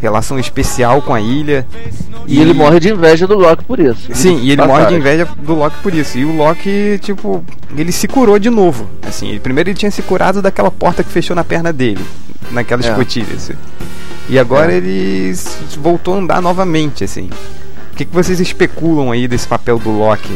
Relação 0.00 0.38
especial 0.38 1.00
com 1.02 1.14
a 1.14 1.20
ilha. 1.20 1.66
E 2.26 2.40
ele 2.40 2.52
morre 2.54 2.80
de 2.80 2.90
inveja 2.90 3.26
do 3.26 3.34
Loki 3.38 3.64
por 3.64 3.78
isso. 3.78 4.08
Sim, 4.14 4.38
e 4.42 4.50
ele 4.50 4.64
morre 4.64 4.86
de 4.86 4.94
inveja 4.94 5.28
do 5.38 5.54
Loki 5.54 5.76
por 5.82 5.94
isso. 5.94 6.16
E 6.18 6.24
o 6.24 6.34
Loki, 6.36 6.98
tipo, 7.02 7.44
ele 7.76 7.92
se 7.92 8.08
curou 8.08 8.38
de 8.38 8.48
novo. 8.50 8.88
Assim, 9.06 9.28
ele- 9.28 9.40
primeiro 9.40 9.70
ele 9.70 9.76
tinha 9.78 9.90
se 9.90 10.02
curado 10.02 10.40
daquela 10.40 10.70
porta 10.70 11.02
que 11.04 11.10
fechou 11.10 11.36
na 11.36 11.44
perna 11.44 11.72
dele, 11.72 12.04
naquela 12.50 12.82
É. 12.84 12.88
escotilha. 12.88 13.34
assim. 13.36 13.52
E 14.28 14.38
agora 14.38 14.72
É. 14.72 14.76
ele 14.76 15.34
voltou 15.78 16.14
a 16.14 16.18
andar 16.18 16.40
novamente, 16.40 17.04
assim. 17.04 17.28
O 17.92 17.96
que, 17.96 18.04
que 18.06 18.14
vocês 18.14 18.40
especulam 18.40 19.10
aí 19.12 19.28
desse 19.28 19.46
papel 19.46 19.78
do 19.78 19.90
Loki? 19.90 20.32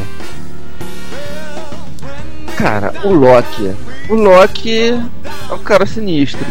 Cara, 2.57 2.93
o 3.05 3.13
Loki. 3.13 3.73
O 4.09 4.15
Loki 4.15 4.91
é 5.51 5.55
um 5.55 5.59
cara 5.59 5.87
sinistro. 5.87 6.45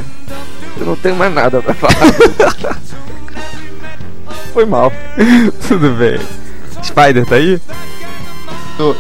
Eu 0.79 0.85
não 0.85 0.95
tenho 0.95 1.15
mais 1.15 1.33
nada 1.33 1.61
pra 1.61 1.73
falar. 1.73 1.93
Foi 4.53 4.65
mal. 4.65 4.91
Tudo 5.67 5.91
bem. 5.91 6.19
Spider, 6.83 7.25
tá 7.25 7.35
aí? 7.35 7.59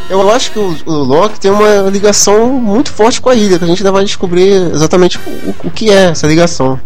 Eu, 0.09 0.31
acho 0.31 0.51
que 0.51 0.57
o, 0.57 0.75
o 0.85 0.91
Loki 0.91 1.39
tem 1.39 1.51
uma 1.51 1.89
ligação 1.89 2.47
muito 2.53 2.91
forte 2.91 3.21
com 3.21 3.29
a 3.29 3.35
ilha, 3.35 3.59
que 3.59 3.63
a 3.63 3.67
gente 3.67 3.79
ainda 3.79 3.91
vai 3.91 4.03
descobrir 4.03 4.71
exatamente 4.73 5.19
o, 5.19 5.55
o 5.63 5.71
que 5.71 5.91
é 5.91 6.05
essa 6.05 6.25
ligação. 6.25 6.79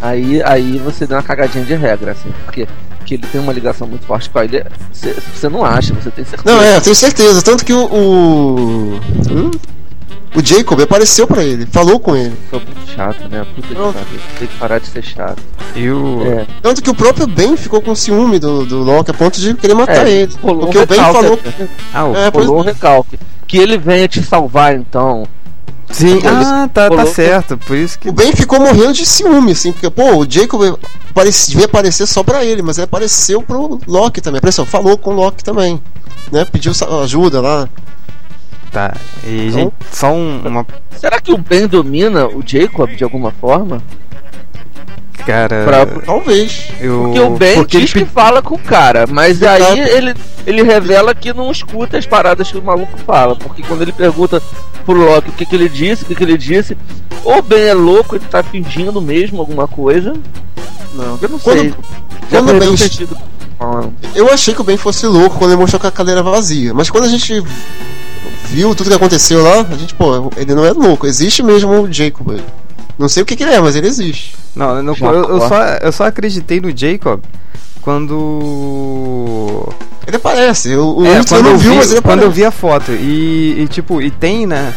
Aí, 0.00 0.42
aí 0.42 0.78
você 0.78 1.06
deu 1.06 1.16
uma 1.18 1.22
cagadinha 1.22 1.64
de 1.64 1.74
regra, 1.74 2.12
assim, 2.12 2.30
porque 2.44 2.66
que 3.04 3.14
ele 3.14 3.26
tem 3.26 3.40
uma 3.40 3.52
ligação 3.52 3.86
muito 3.86 4.04
forte 4.04 4.28
com 4.28 4.38
a 4.38 4.44
ilha. 4.44 4.66
Você, 4.92 5.16
você 5.34 5.48
não 5.48 5.64
acha, 5.64 5.94
você 5.94 6.10
tem 6.10 6.24
certeza. 6.24 6.54
Não, 6.54 6.62
é, 6.62 6.76
eu 6.76 6.80
tenho 6.80 6.94
certeza. 6.94 7.42
Tanto 7.42 7.64
que 7.64 7.72
o. 7.72 7.84
O, 7.86 9.00
hum? 9.30 9.50
O 10.34 10.44
Jacob 10.44 10.80
apareceu 10.80 11.26
pra 11.26 11.42
ele, 11.44 11.66
falou 11.66 11.98
com 11.98 12.14
ele. 12.16 12.34
Foi 12.50 12.58
muito 12.60 12.90
chato, 12.94 13.28
né? 13.28 13.46
Puta 13.54 13.68
que 13.68 13.74
Pronto. 13.74 13.94
pariu. 13.94 14.20
Tem 14.38 14.48
que 14.48 14.56
parar 14.56 14.78
de 14.78 14.86
ser 14.88 15.02
chato. 15.04 15.42
E 15.74 15.88
o. 15.90 16.22
É. 16.26 16.46
Tanto 16.62 16.82
que 16.82 16.90
o 16.90 16.94
próprio 16.94 17.26
Ben 17.26 17.56
ficou 17.56 17.80
com 17.80 17.94
ciúme 17.94 18.38
do, 18.38 18.64
do 18.66 18.78
Loki 18.82 19.10
a 19.10 19.14
ponto 19.14 19.40
de 19.40 19.54
querer 19.54 19.74
matar 19.74 20.06
É, 20.06 20.10
ele. 20.10 20.32
Porque 20.40 20.78
um 20.78 20.82
o 20.82 20.86
Ben 20.86 20.98
recalque 20.98 21.22
falou. 21.22 21.40
Ah, 21.94 22.04
o- 22.04 22.16
É, 22.16 22.30
pois- 22.30 22.48
um 22.48 22.60
recalque. 22.60 23.18
Que 23.46 23.56
ele 23.58 23.78
venha 23.78 24.06
te 24.06 24.22
salvar, 24.22 24.74
então. 24.74 25.26
Sim, 25.90 26.18
Ele 26.18 26.26
ah, 26.28 26.68
tá, 26.72 26.90
tá 26.90 27.06
certo. 27.06 27.56
Por 27.56 27.74
isso 27.74 27.98
que. 27.98 28.10
O 28.10 28.12
Ben 28.12 28.30
ficou 28.34 28.60
morrendo 28.60 28.92
de 28.92 29.06
ciúme, 29.06 29.52
assim, 29.52 29.72
porque, 29.72 29.88
pô, 29.88 30.16
o 30.18 30.30
Jacob 30.30 30.78
parece, 31.14 31.48
devia 31.50 31.64
aparecer 31.64 32.06
só 32.06 32.22
pra 32.22 32.44
ele, 32.44 32.60
mas 32.60 32.76
ele 32.76 32.84
apareceu 32.84 33.42
pro 33.42 33.78
Loki 33.86 34.20
também. 34.20 34.36
Apareceu, 34.38 34.66
falou 34.66 34.98
com 34.98 35.12
o 35.12 35.14
Loki 35.14 35.42
também. 35.42 35.80
Né? 36.30 36.44
Pediu 36.44 36.72
ajuda 37.02 37.40
lá. 37.40 37.66
Tá. 38.72 38.94
E, 39.24 39.46
Então- 39.48 39.50
gente, 39.60 39.72
só 39.90 40.12
um- 40.12 40.40
uma. 40.46 40.66
Será 40.96 41.20
que 41.20 41.32
o 41.32 41.38
Ben 41.38 41.66
domina 41.66 42.26
o 42.26 42.42
Jacob 42.44 42.90
de 42.94 43.02
alguma 43.04 43.30
forma? 43.30 43.82
Cara. 45.26 45.64
Pra- 45.64 45.86
Talvez. 46.06 46.68
eu, 46.80 47.02
Porque 47.04 47.20
o 47.20 47.30
Ben 47.30 47.54
porque 47.56 47.80
diz 47.80 47.94
ele 47.94 48.04
que 48.04 48.10
fala 48.10 48.40
com 48.40 48.54
o 48.54 48.58
cara, 48.58 49.06
mas 49.06 49.42
Exato. 49.42 49.62
aí 49.64 49.80
ele, 49.80 50.14
ele 50.46 50.62
revela 50.62 51.14
que 51.14 51.32
não 51.34 51.50
escuta 51.50 51.98
as 51.98 52.06
paradas 52.06 52.50
que 52.50 52.56
o 52.58 52.62
maluco 52.62 52.96
fala. 53.06 53.36
Porque 53.36 53.62
quando 53.62 53.82
ele 53.82 53.92
pergunta 53.92 54.42
pro 54.86 54.94
Loki 54.98 55.28
o 55.28 55.32
que, 55.32 55.44
que 55.44 55.54
ele 55.54 55.68
disse, 55.68 56.04
o 56.04 56.06
que, 56.06 56.14
que 56.14 56.22
ele 56.24 56.38
disse, 56.38 56.76
ou 57.24 57.38
o 57.38 57.42
Ben 57.42 57.60
é 57.68 57.74
louco, 57.74 58.16
ele 58.16 58.24
tá 58.30 58.42
fingindo 58.42 59.00
mesmo 59.02 59.40
alguma 59.40 59.68
coisa. 59.68 60.14
Não, 60.94 61.18
eu 61.20 61.28
não 61.28 61.38
Quando- 61.38 61.58
sei. 61.60 61.74
Quando 62.30 62.50
o 62.56 62.58
Ben- 62.58 62.76
sentido. 62.76 63.16
Eu 64.14 64.32
achei 64.32 64.54
que 64.54 64.60
o 64.60 64.64
Ben 64.64 64.76
fosse 64.76 65.04
louco 65.06 65.36
quando 65.36 65.50
ele 65.50 65.60
mostrou 65.60 65.80
com 65.80 65.86
a 65.88 65.92
cadeira 65.92 66.22
vazia. 66.22 66.72
Mas 66.72 66.88
quando 66.88 67.04
a 67.04 67.08
gente 67.08 67.42
viu 68.46 68.74
tudo 68.74 68.90
que 68.90 68.96
aconteceu 68.96 69.42
lá, 69.42 69.60
a 69.70 69.76
gente, 69.76 69.94
pô, 69.94 70.30
ele 70.36 70.54
não 70.54 70.64
é 70.64 70.72
louco. 70.72 71.06
Existe 71.06 71.42
mesmo 71.42 71.70
o 71.82 71.92
Jacob. 71.92 72.38
Não 72.98 73.08
sei 73.08 73.22
o 73.22 73.26
que, 73.26 73.36
que 73.36 73.42
ele 73.44 73.52
é, 73.52 73.60
mas 73.60 73.76
ele 73.76 73.86
existe. 73.86 74.34
Não, 74.56 74.76
eu, 74.76 74.82
não- 74.82 74.94
eu, 75.00 75.24
eu 75.28 75.40
só, 75.40 75.62
eu 75.80 75.92
só 75.92 76.04
acreditei 76.06 76.60
no 76.60 76.76
Jacob 76.76 77.20
quando. 77.80 79.68
Ele 80.06 80.16
aparece. 80.16 80.74
O, 80.76 80.98
o 80.98 81.06
É, 81.06 81.22
quando 81.24 81.44
não 81.44 81.52
eu 81.52 81.58
viu, 81.58 81.70
vi, 81.72 81.76
mas 81.76 81.92
ele 81.92 82.00
quando 82.00 82.22
eu 82.22 82.28
aparece. 82.28 82.40
vi 82.40 82.44
a 82.44 82.50
foto. 82.50 82.92
E, 82.92 83.62
e, 83.62 83.68
tipo, 83.68 84.00
e 84.02 84.10
tem, 84.10 84.46
né? 84.46 84.72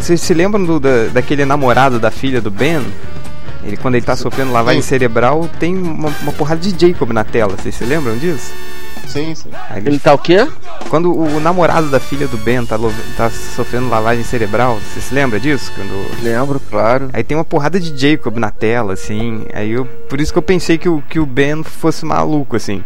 Vocês 0.00 0.20
se 0.20 0.32
lembram 0.34 0.64
do, 0.64 0.80
da, 0.80 1.06
daquele 1.12 1.44
namorado 1.44 1.98
da 1.98 2.10
filha 2.10 2.40
do 2.40 2.50
Ben? 2.50 2.80
Ele, 3.62 3.76
quando 3.76 3.94
ele 3.94 4.04
tá 4.04 4.14
sofrendo 4.16 4.52
lavagem 4.52 4.82
Sim. 4.82 4.88
cerebral, 4.88 5.48
tem 5.58 5.76
uma, 5.76 6.12
uma 6.22 6.32
porrada 6.32 6.60
de 6.60 6.86
Jacob 6.88 7.10
na 7.12 7.24
tela. 7.24 7.54
Vocês 7.56 7.74
se 7.74 7.84
lembram 7.84 8.16
disso? 8.16 8.52
Sim, 9.06 9.34
sim. 9.34 9.48
Aí 9.70 9.78
Ele 9.78 9.90
ele- 9.90 9.98
tá 9.98 10.12
o 10.14 10.18
quê? 10.18 10.48
quando 10.88 11.12
o 11.16 11.38
namorado 11.40 11.88
da 11.88 12.00
filha 12.00 12.26
do 12.26 12.36
Ben 12.38 12.64
tá, 12.66 12.76
lo- 12.76 12.92
tá 13.16 13.30
sofrendo 13.30 13.88
lavagem 13.88 14.24
cerebral, 14.24 14.78
você 14.80 15.00
se 15.00 15.14
lembra 15.14 15.38
disso? 15.38 15.70
Quando 15.74 16.22
Lembro, 16.22 16.60
claro. 16.70 17.10
Aí 17.12 17.22
tem 17.22 17.36
uma 17.36 17.44
porrada 17.44 17.78
de 17.78 17.94
Jacob 17.96 18.36
na 18.38 18.50
tela, 18.50 18.94
assim. 18.94 19.46
Aí 19.54 19.70
eu. 19.72 19.84
Por 19.84 20.20
isso 20.20 20.32
que 20.32 20.38
eu 20.38 20.42
pensei 20.42 20.78
que 20.78 20.88
o, 20.88 21.02
que 21.08 21.18
o 21.20 21.26
Ben 21.26 21.62
fosse 21.62 22.04
maluco, 22.04 22.56
assim. 22.56 22.82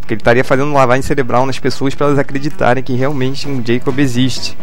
Porque 0.00 0.14
ele 0.14 0.20
estaria 0.20 0.42
fazendo 0.44 0.72
lavagem 0.72 1.02
cerebral 1.02 1.46
nas 1.46 1.58
pessoas 1.58 1.94
para 1.94 2.06
elas 2.08 2.18
acreditarem 2.18 2.82
que 2.82 2.92
realmente 2.94 3.48
um 3.48 3.62
Jacob 3.64 3.98
existe. 3.98 4.56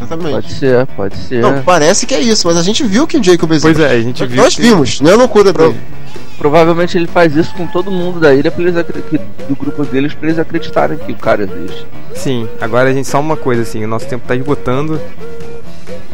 Exatamente. 0.00 0.32
Pode 0.32 0.52
ser, 0.52 0.86
pode 0.88 1.16
ser. 1.16 1.40
Não, 1.40 1.62
parece 1.62 2.04
que 2.06 2.14
é 2.14 2.20
isso, 2.20 2.46
mas 2.46 2.56
a 2.56 2.62
gente 2.62 2.84
viu 2.84 3.06
que 3.06 3.16
o 3.16 3.22
Jacob 3.24 3.50
existe. 3.52 3.74
Pois 3.74 3.80
é, 3.80 3.94
a 3.94 4.02
gente 4.02 4.26
viu. 4.26 4.42
Nós 4.42 4.54
que- 4.54 4.62
vimos, 4.62 5.00
não 5.00 5.10
é 5.10 5.14
loucura 5.14 5.52
Pro- 5.52 5.68
dele. 5.72 5.80
Provavelmente 6.36 6.98
ele 6.98 7.06
faz 7.06 7.36
isso 7.36 7.54
com 7.54 7.66
todo 7.66 7.90
mundo 7.90 8.18
da 8.18 8.34
ilha, 8.34 8.52
eles 8.58 8.74
do 9.48 9.56
grupo 9.56 9.84
deles, 9.84 10.14
pra 10.14 10.28
eles 10.28 10.38
acreditarem 10.38 10.98
que 10.98 11.12
o 11.12 11.16
cara 11.16 11.42
existe. 11.44 11.86
Sim, 12.14 12.48
agora 12.60 12.90
a 12.90 12.92
gente 12.92 13.08
só 13.08 13.20
uma 13.20 13.36
coisa 13.36 13.62
assim, 13.62 13.84
o 13.84 13.88
nosso 13.88 14.06
tempo 14.06 14.26
tá 14.26 14.34
esgotando. 14.34 15.00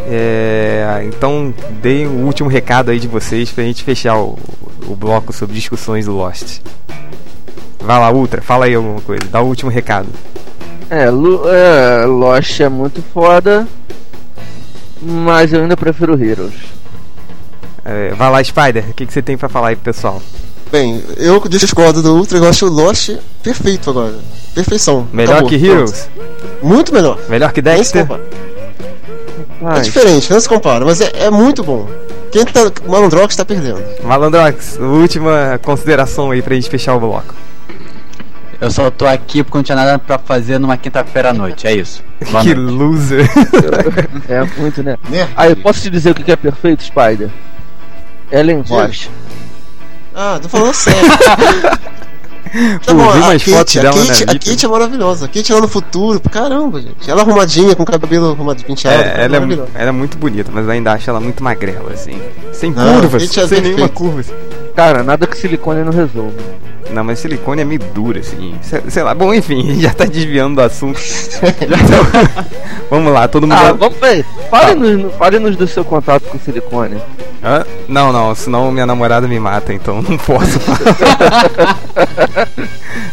É, 0.06 1.02
então 1.04 1.54
deem 1.80 2.06
o 2.06 2.26
último 2.26 2.48
recado 2.48 2.90
aí 2.90 2.98
de 2.98 3.06
vocês 3.06 3.50
pra 3.50 3.64
gente 3.64 3.84
fechar 3.84 4.16
o, 4.16 4.38
o 4.86 4.96
bloco 4.96 5.32
sobre 5.32 5.54
discussões 5.54 6.06
do 6.06 6.12
Lost. 6.12 6.60
Vai 7.80 7.98
lá, 7.98 8.10
Ultra, 8.10 8.42
fala 8.42 8.66
aí 8.66 8.74
alguma 8.74 9.00
coisa, 9.00 9.22
dá 9.30 9.40
o 9.40 9.46
último 9.46 9.70
recado. 9.70 10.08
É, 10.90 11.08
Lu, 11.08 11.48
é, 11.48 12.04
Lost 12.04 12.60
é 12.60 12.68
muito 12.68 13.00
foda, 13.00 13.66
mas 15.00 15.52
eu 15.52 15.62
ainda 15.62 15.76
prefiro 15.76 16.22
Heroes. 16.22 16.79
É, 17.84 18.14
vai 18.14 18.30
lá, 18.30 18.42
Spider, 18.44 18.84
o 18.90 18.94
que, 18.94 19.06
que 19.06 19.12
você 19.12 19.22
tem 19.22 19.36
pra 19.36 19.48
falar 19.48 19.68
aí 19.68 19.76
pro 19.76 19.84
pessoal? 19.84 20.20
Bem, 20.70 21.02
eu 21.16 21.40
discordo 21.48 22.00
do 22.00 22.14
Ultra, 22.14 22.38
eu 22.38 22.48
acho 22.48 22.66
o 22.66 22.70
Lost 22.70 23.10
perfeito 23.42 23.90
agora. 23.90 24.14
Perfeição. 24.54 25.08
Melhor 25.12 25.32
Acabou, 25.32 25.48
que 25.48 25.58
pronto. 25.58 25.72
Heroes? 25.72 26.08
Muito 26.62 26.92
melhor. 26.94 27.18
Melhor 27.28 27.52
que 27.52 27.60
Dexter? 27.60 28.06
É 28.10 28.20
Ai, 29.64 29.80
diferente, 29.82 30.30
não 30.30 30.40
se 30.40 30.48
compara, 30.48 30.84
mas 30.84 31.00
é, 31.00 31.10
é 31.14 31.30
muito 31.30 31.62
bom. 31.62 31.88
Quem 32.30 32.44
tá. 32.44 32.70
Malandrox 32.86 33.34
tá 33.34 33.44
perdendo. 33.44 33.82
Malandrox, 34.04 34.78
última 34.78 35.58
consideração 35.62 36.30
aí 36.30 36.40
pra 36.40 36.54
gente 36.54 36.70
fechar 36.70 36.94
o 36.94 37.00
bloco. 37.00 37.34
Eu 38.60 38.70
só 38.70 38.90
tô 38.90 39.06
aqui 39.06 39.42
porque 39.42 39.56
não 39.56 39.62
tinha 39.64 39.76
nada 39.76 39.98
pra 39.98 40.18
fazer 40.18 40.58
numa 40.58 40.76
quinta-feira 40.76 41.30
à 41.30 41.32
noite, 41.32 41.66
é 41.66 41.74
isso. 41.74 42.02
Boa 42.30 42.42
que 42.42 42.54
noite. 42.54 42.78
loser. 42.78 43.30
é 44.28 44.44
muito, 44.60 44.82
né? 44.82 44.96
Né? 45.08 45.28
Aí, 45.34 45.56
posso 45.56 45.80
te 45.80 45.90
dizer 45.90 46.10
o 46.10 46.14
que 46.14 46.30
é 46.30 46.36
perfeito, 46.36 46.84
Spider? 46.84 47.30
Ellen. 48.30 48.62
Rocha. 48.68 49.08
Ah, 50.14 50.38
tô 50.42 50.48
falando 50.48 50.74
sério. 50.74 51.00
Pô, 52.84 52.94
vi 53.12 53.22
a 53.22 53.26
umas 53.26 53.42
fotos 53.42 53.74
Kate, 53.74 53.78
a 53.78 53.82
dela 53.82 53.96
na 53.96 54.06
Kate, 54.06 54.24
a. 54.24 54.26
Kate 54.26 54.66
é 54.66 54.68
maravilhosa. 54.68 55.26
A 55.26 55.28
Kate 55.28 55.52
lá 55.52 55.60
no 55.60 55.68
futuro, 55.68 56.20
caramba, 56.20 56.80
gente. 56.80 57.08
Ela 57.08 57.22
arrumadinha, 57.22 57.76
com 57.76 57.84
o 57.84 57.86
cabelo 57.86 58.32
arrumado, 58.32 58.64
penteado. 58.64 59.02
É, 59.02 59.24
ela, 59.24 59.36
é, 59.36 59.40
ela 59.74 59.88
é 59.88 59.92
muito 59.92 60.18
bonita, 60.18 60.50
mas 60.52 60.68
ainda 60.68 60.92
acho 60.92 61.08
ela 61.08 61.20
muito 61.20 61.44
magrela, 61.44 61.92
assim. 61.92 62.20
Sem 62.52 62.72
Não, 62.72 62.94
curvas, 63.00 63.22
é 63.22 63.46
sem 63.46 63.60
nenhuma 63.60 63.88
perfeito. 63.88 63.92
curva. 63.92 64.20
assim. 64.20 64.32
Cara, 64.80 65.02
nada 65.02 65.26
que 65.26 65.36
silicone 65.36 65.84
não 65.84 65.92
resolve. 65.92 66.34
Não, 66.90 67.04
mas 67.04 67.18
silicone 67.18 67.60
é 67.60 67.64
meio 67.66 67.80
duro, 67.92 68.18
assim. 68.18 68.54
Sei, 68.88 69.02
lá, 69.02 69.14
bom, 69.14 69.34
enfim, 69.34 69.60
a 69.60 69.62
gente 69.74 69.82
já 69.82 69.92
tá 69.92 70.06
desviando 70.06 70.54
do 70.54 70.62
assunto. 70.62 70.98
Então, 71.60 72.44
vamos 72.88 73.12
lá, 73.12 73.28
todo 73.28 73.46
mundo. 73.46 73.58
Ah, 73.58 73.72
vamos 73.74 73.98
ver. 73.98 74.24
Fale-nos 74.50 75.14
fale 75.16 75.38
do 75.38 75.66
seu 75.66 75.84
contato 75.84 76.22
com 76.30 76.38
silicone. 76.38 76.96
Hã? 77.44 77.62
Não, 77.88 78.10
não, 78.10 78.34
senão 78.34 78.72
minha 78.72 78.86
namorada 78.86 79.28
me 79.28 79.38
mata, 79.38 79.70
então 79.74 80.00
não 80.00 80.16
posso. 80.16 80.58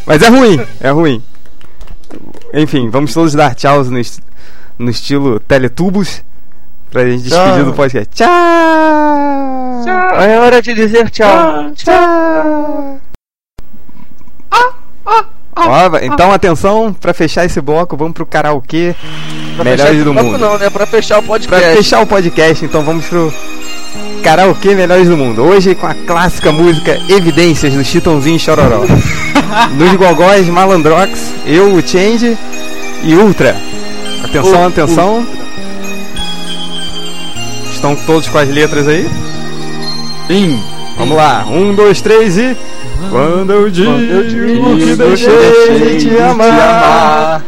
Mas 0.05 0.21
é 0.21 0.29
ruim, 0.29 0.61
é 0.79 0.89
ruim. 0.89 1.21
Enfim, 2.53 2.89
vamos 2.89 3.13
todos 3.13 3.33
dar 3.33 3.53
tchau 3.55 3.83
no, 3.83 3.99
est- 3.99 4.21
no 4.79 4.89
estilo 4.89 5.37
Teletubos 5.41 6.23
pra 6.91 7.05
gente 7.05 7.23
despedir 7.23 7.53
Tchau. 7.55 7.65
do 7.65 7.73
podcast. 7.73 8.09
Tchau! 8.15 8.27
Tchau. 9.83 10.21
É 10.21 10.39
hora 10.39 10.61
de 10.61 10.73
dizer 10.73 11.09
tchau. 11.09 11.71
Tchau! 11.75 12.99
Ó, 15.59 15.89
vai- 15.89 16.05
então 16.05 16.31
atenção, 16.31 16.93
pra 16.93 17.13
fechar 17.15 17.43
esse 17.45 17.59
bloco, 17.59 17.97
vamos 17.97 18.13
pro 18.13 18.25
karaokê 18.27 18.95
Pra 19.55 19.63
Melhores 19.65 20.03
do 20.03 20.13
bloco 20.13 20.27
Mundo. 20.29 20.37
Não, 20.37 20.57
né? 20.59 20.69
Pra 20.69 20.85
fechar 20.85 21.17
o 21.17 21.23
Pra 21.23 21.29
podcast. 21.33 21.75
fechar 21.77 22.01
o 22.01 22.05
podcast, 22.07 22.63
então 22.63 22.83
vamos 22.83 23.05
pro 23.07 23.33
Karaokê 24.23 24.75
Melhores 24.75 25.09
do 25.09 25.17
Mundo. 25.17 25.41
Hoje 25.43 25.73
com 25.73 25.87
a 25.87 25.95
clássica 25.95 26.51
música 26.51 26.95
Evidências 27.09 27.73
do 27.73 27.83
Chitãozinho 27.83 28.35
e 28.35 28.39
Chororó. 28.39 28.81
Nos 29.75 29.93
Gogóis, 29.95 30.47
Malandrox, 30.47 31.33
eu, 31.45 31.73
o 31.73 31.81
Change 31.81 32.37
e 33.03 33.15
Ultra. 33.15 33.55
Atenção, 34.23 34.67
atenção. 34.67 35.25
Estão 37.87 38.05
todos 38.05 38.27
com 38.27 38.37
as 38.37 38.49
letras 38.49 38.85
aí? 38.85 39.09
Sim. 40.27 40.61
Vamos 40.97 41.15
lá, 41.15 41.45
um, 41.47 41.73
dois, 41.73 42.01
três 42.01 42.37
e. 42.37 42.57
Quando 43.09 43.53
eu 43.53 43.69
digo, 43.69 43.93
que 43.93 44.85
digo 44.85 44.95
deixei 44.97 45.31
que 45.67 45.97
de 45.97 46.09
te 46.09 46.17
amar, 46.19 47.41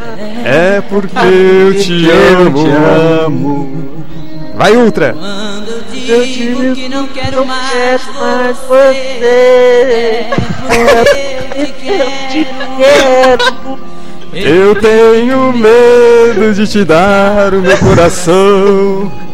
é 0.45 0.79
porque 0.79 1.17
eu 1.17 1.77
te 1.77 2.07
amo. 3.25 3.97
Vai, 4.55 4.77
Ultra! 4.77 5.13
Quando 5.13 5.73
eu 6.07 6.25
digo 6.25 6.73
que 6.73 6.87
não 6.87 7.05
quero 7.07 7.45
mais 7.45 8.01
você, 8.05 8.73
é 8.73 10.29
porque 11.53 11.89
eu 11.89 12.05
te 12.31 12.47
quero. 12.77 13.79
Eu 14.31 14.75
tenho 14.75 15.51
medo 15.51 16.53
de 16.53 16.65
te 16.65 16.85
dar 16.85 17.53
o 17.53 17.61
meu 17.61 17.77
coração 17.79 19.28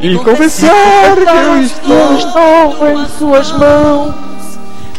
e 0.00 0.18
confessar 0.18 1.14
que 1.14 1.22
eu 1.22 1.60
estou. 1.62 2.16
estou 2.16 2.90
em 2.90 3.06
suas 3.18 3.52
mãos, 3.52 4.14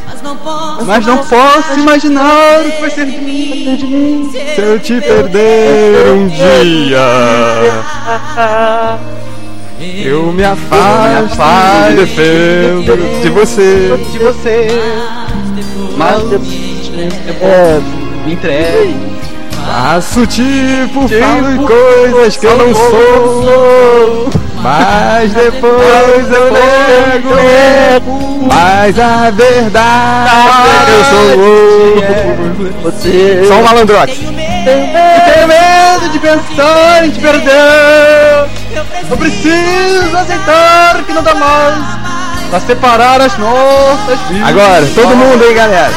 mas 0.05 0.21
não 0.21 0.37
posso, 0.37 0.85
Mas 0.85 1.05
não 1.05 1.17
posso 1.17 1.79
imaginar 1.79 2.59
o 2.59 2.71
que 2.71 2.81
vai 2.81 2.89
ser 2.91 3.05
de 3.05 3.17
mim. 3.17 4.29
Se 4.31 4.61
eu 4.61 4.79
te 4.79 5.01
perder 5.01 6.11
um 6.13 6.27
dia, 6.27 6.99
eu 10.05 10.31
me 10.31 10.43
afasto 10.43 11.91
e 11.91 11.95
defendo 11.95 13.21
de 13.23 13.29
você. 13.29 13.97
De 14.11 14.19
você. 14.19 14.67
Mas 15.97 16.21
É, 17.41 17.81
me 18.25 18.33
entregue. 18.33 19.11
Faço 19.65 20.27
tipo, 20.27 21.07
falo 21.07 21.67
coisas 21.67 22.37
que 22.37 22.45
eu 22.45 22.57
não 22.57 22.75
sou. 22.75 24.50
Mas 24.61 25.33
depois 25.33 26.31
eu 26.31 26.51
nego. 26.51 27.29
Mas 28.47 28.99
a 28.99 29.31
verdade 29.31 30.91
eu 30.91 31.05
sou 31.05 32.91
você. 32.91 33.45
Só 33.47 33.55
um 33.55 33.63
malandrote. 33.63 34.19
Tenho 34.63 35.47
medo 35.47 36.09
de 36.09 36.19
em 37.05 37.09
te 37.11 37.19
perder. 37.19 38.49
Eu 39.09 39.17
preciso 39.17 40.15
aceitar 40.17 41.03
que 41.05 41.13
não 41.13 41.23
dá 41.23 41.33
mais 41.35 41.75
pra 42.49 42.59
separar 42.59 43.21
as 43.21 43.37
nossas 43.37 44.19
vidas. 44.29 44.47
Agora, 44.47 44.85
todo 44.93 45.15
mundo 45.15 45.43
aí, 45.43 45.53
galera. 45.53 45.91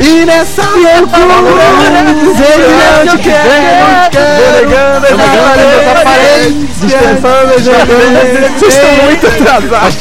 E 0.00 0.24
nessa 0.24 0.62
loucura, 0.62 1.66
dizer 2.14 2.54
que 2.56 3.08
eu 3.08 3.12
te 3.12 3.18
quero, 3.22 4.10
delegando 4.10 5.06
essa 5.06 6.00
parede, 6.02 6.66
dispensando 6.80 7.54
as 7.54 7.62
janelas. 7.62 8.50
Vocês 8.58 8.74
estão 8.74 8.92
muito 9.04 9.26
atrasados. 9.26 9.98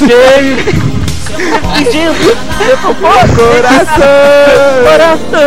Coração, 3.36 4.08
coração, 4.84 5.40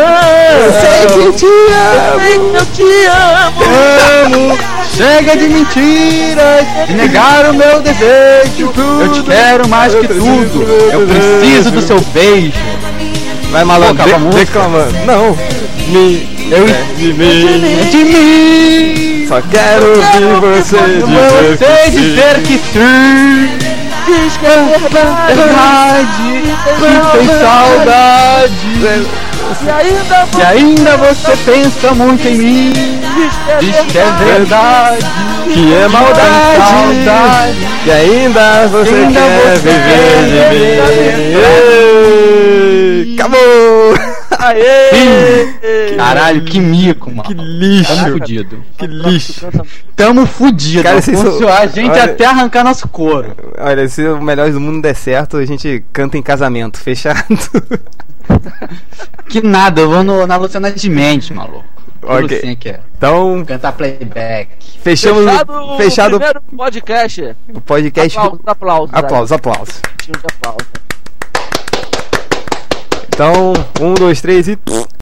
eu 0.60 0.70
sei 0.80 1.06
que 1.06 1.32
te 1.38 1.46
amo, 1.46 2.56
Eu 2.56 2.66
te 2.66 2.90
amo. 3.06 3.62
amo. 4.24 4.58
Chega 4.96 5.36
de 5.36 5.48
mentiras, 5.48 6.66
de 6.86 6.94
negar 6.94 7.50
o 7.50 7.54
meu 7.54 7.80
desejo. 7.80 8.72
Eu 9.00 9.08
te 9.12 9.22
quero 9.22 9.68
mais 9.68 9.94
que 9.94 10.08
tudo. 10.08 10.62
Eu 10.92 11.06
preciso 11.06 11.70
do 11.70 11.82
seu 11.82 12.00
beijo. 12.12 12.52
Vai 13.52 13.64
malandro, 13.64 14.02
de- 14.04 14.14
música. 14.14 14.38
declamando. 14.44 14.92
Não, 15.04 15.36
me, 15.88 16.26
eu 16.50 16.64
de 16.96 17.12
mim. 17.12 17.60
De 17.90 18.04
mim. 18.04 19.26
Só 19.28 19.42
quero 19.42 19.88
ouvir 19.88 20.62
você 20.62 20.78
dizer 20.78 21.58
Você 21.58 21.90
dizer 21.90 22.42
que 22.42 22.58
sim. 22.58 23.58
Diz 24.06 24.36
que 24.38 24.46
é 24.46 24.78
verdade. 24.90 26.42
Que 26.78 27.18
tem 27.18 27.26
saudade. 27.38 28.70
E 30.38 30.42
ainda 30.42 30.96
você 30.96 31.36
pensa 31.44 31.92
muito 31.94 32.26
em 32.26 32.36
mim. 32.36 32.72
Diz 33.60 33.76
que 33.92 33.98
é 33.98 34.10
verdade. 34.24 35.06
Que 35.52 35.74
é 35.74 35.88
maldade, 35.88 36.56
Saudade. 36.56 37.56
e 37.86 37.90
ainda 37.90 38.66
você 38.68 38.90
Ainda 38.94 39.20
quer 39.20 39.56
você 39.58 39.68
viver 39.68 40.24
de 40.26 40.32
mim. 43.08 43.14
Acabou! 43.14 43.94
Sim. 44.92 45.96
Caralho, 45.96 46.42
que 46.44 46.58
mico, 46.60 47.10
mano. 47.10 47.22
Que 47.22 47.34
lixo! 47.34 47.94
Tamo 47.94 48.12
fudido. 48.18 48.64
Que 48.76 48.86
lixo! 48.86 49.46
Tamo 49.94 50.26
fudido. 50.26 50.82
Cara, 50.82 51.00
Funcionou 51.02 51.48
a 51.48 51.66
gente 51.66 51.90
olha- 51.90 52.04
até 52.04 52.24
arrancar 52.26 52.64
nosso 52.64 52.88
couro. 52.88 53.34
Olha, 53.58 53.88
se 53.88 54.04
o 54.06 54.20
Melhores 54.20 54.54
do 54.54 54.60
Mundo 54.60 54.82
der 54.82 54.94
certo, 54.96 55.36
a 55.36 55.44
gente 55.46 55.84
canta 55.92 56.18
em 56.18 56.22
casamento, 56.22 56.78
fechado. 56.82 57.24
Que 59.28 59.40
nada, 59.42 59.80
eu 59.82 59.90
vou 59.90 60.02
no- 60.02 60.26
na 60.26 60.36
Luciana 60.36 60.70
de 60.72 60.90
Mendes, 60.90 61.30
maluco. 61.30 61.64
Ok. 62.02 62.56
Que 62.56 62.68
é. 62.70 62.80
Então, 62.96 63.44
Cantar 63.44 63.72
playback. 63.72 64.48
fechamos 64.82 65.24
Fechado, 65.24 65.76
fechado, 65.76 66.16
o 66.16 66.18
primeiro 66.18 66.42
podcast. 66.56 67.36
o 67.54 67.60
podcast. 67.60 68.18
Aplausos, 68.18 68.40
aplausos. 68.46 68.94
Aplausos, 68.94 69.32
aplausos. 69.32 69.80
Aí, 69.84 70.12
de 70.12 70.26
aplausos. 70.34 70.72
Então, 73.08 73.52
um, 73.80 73.94
dois, 73.94 74.20
três 74.20 74.48
e. 74.48 74.58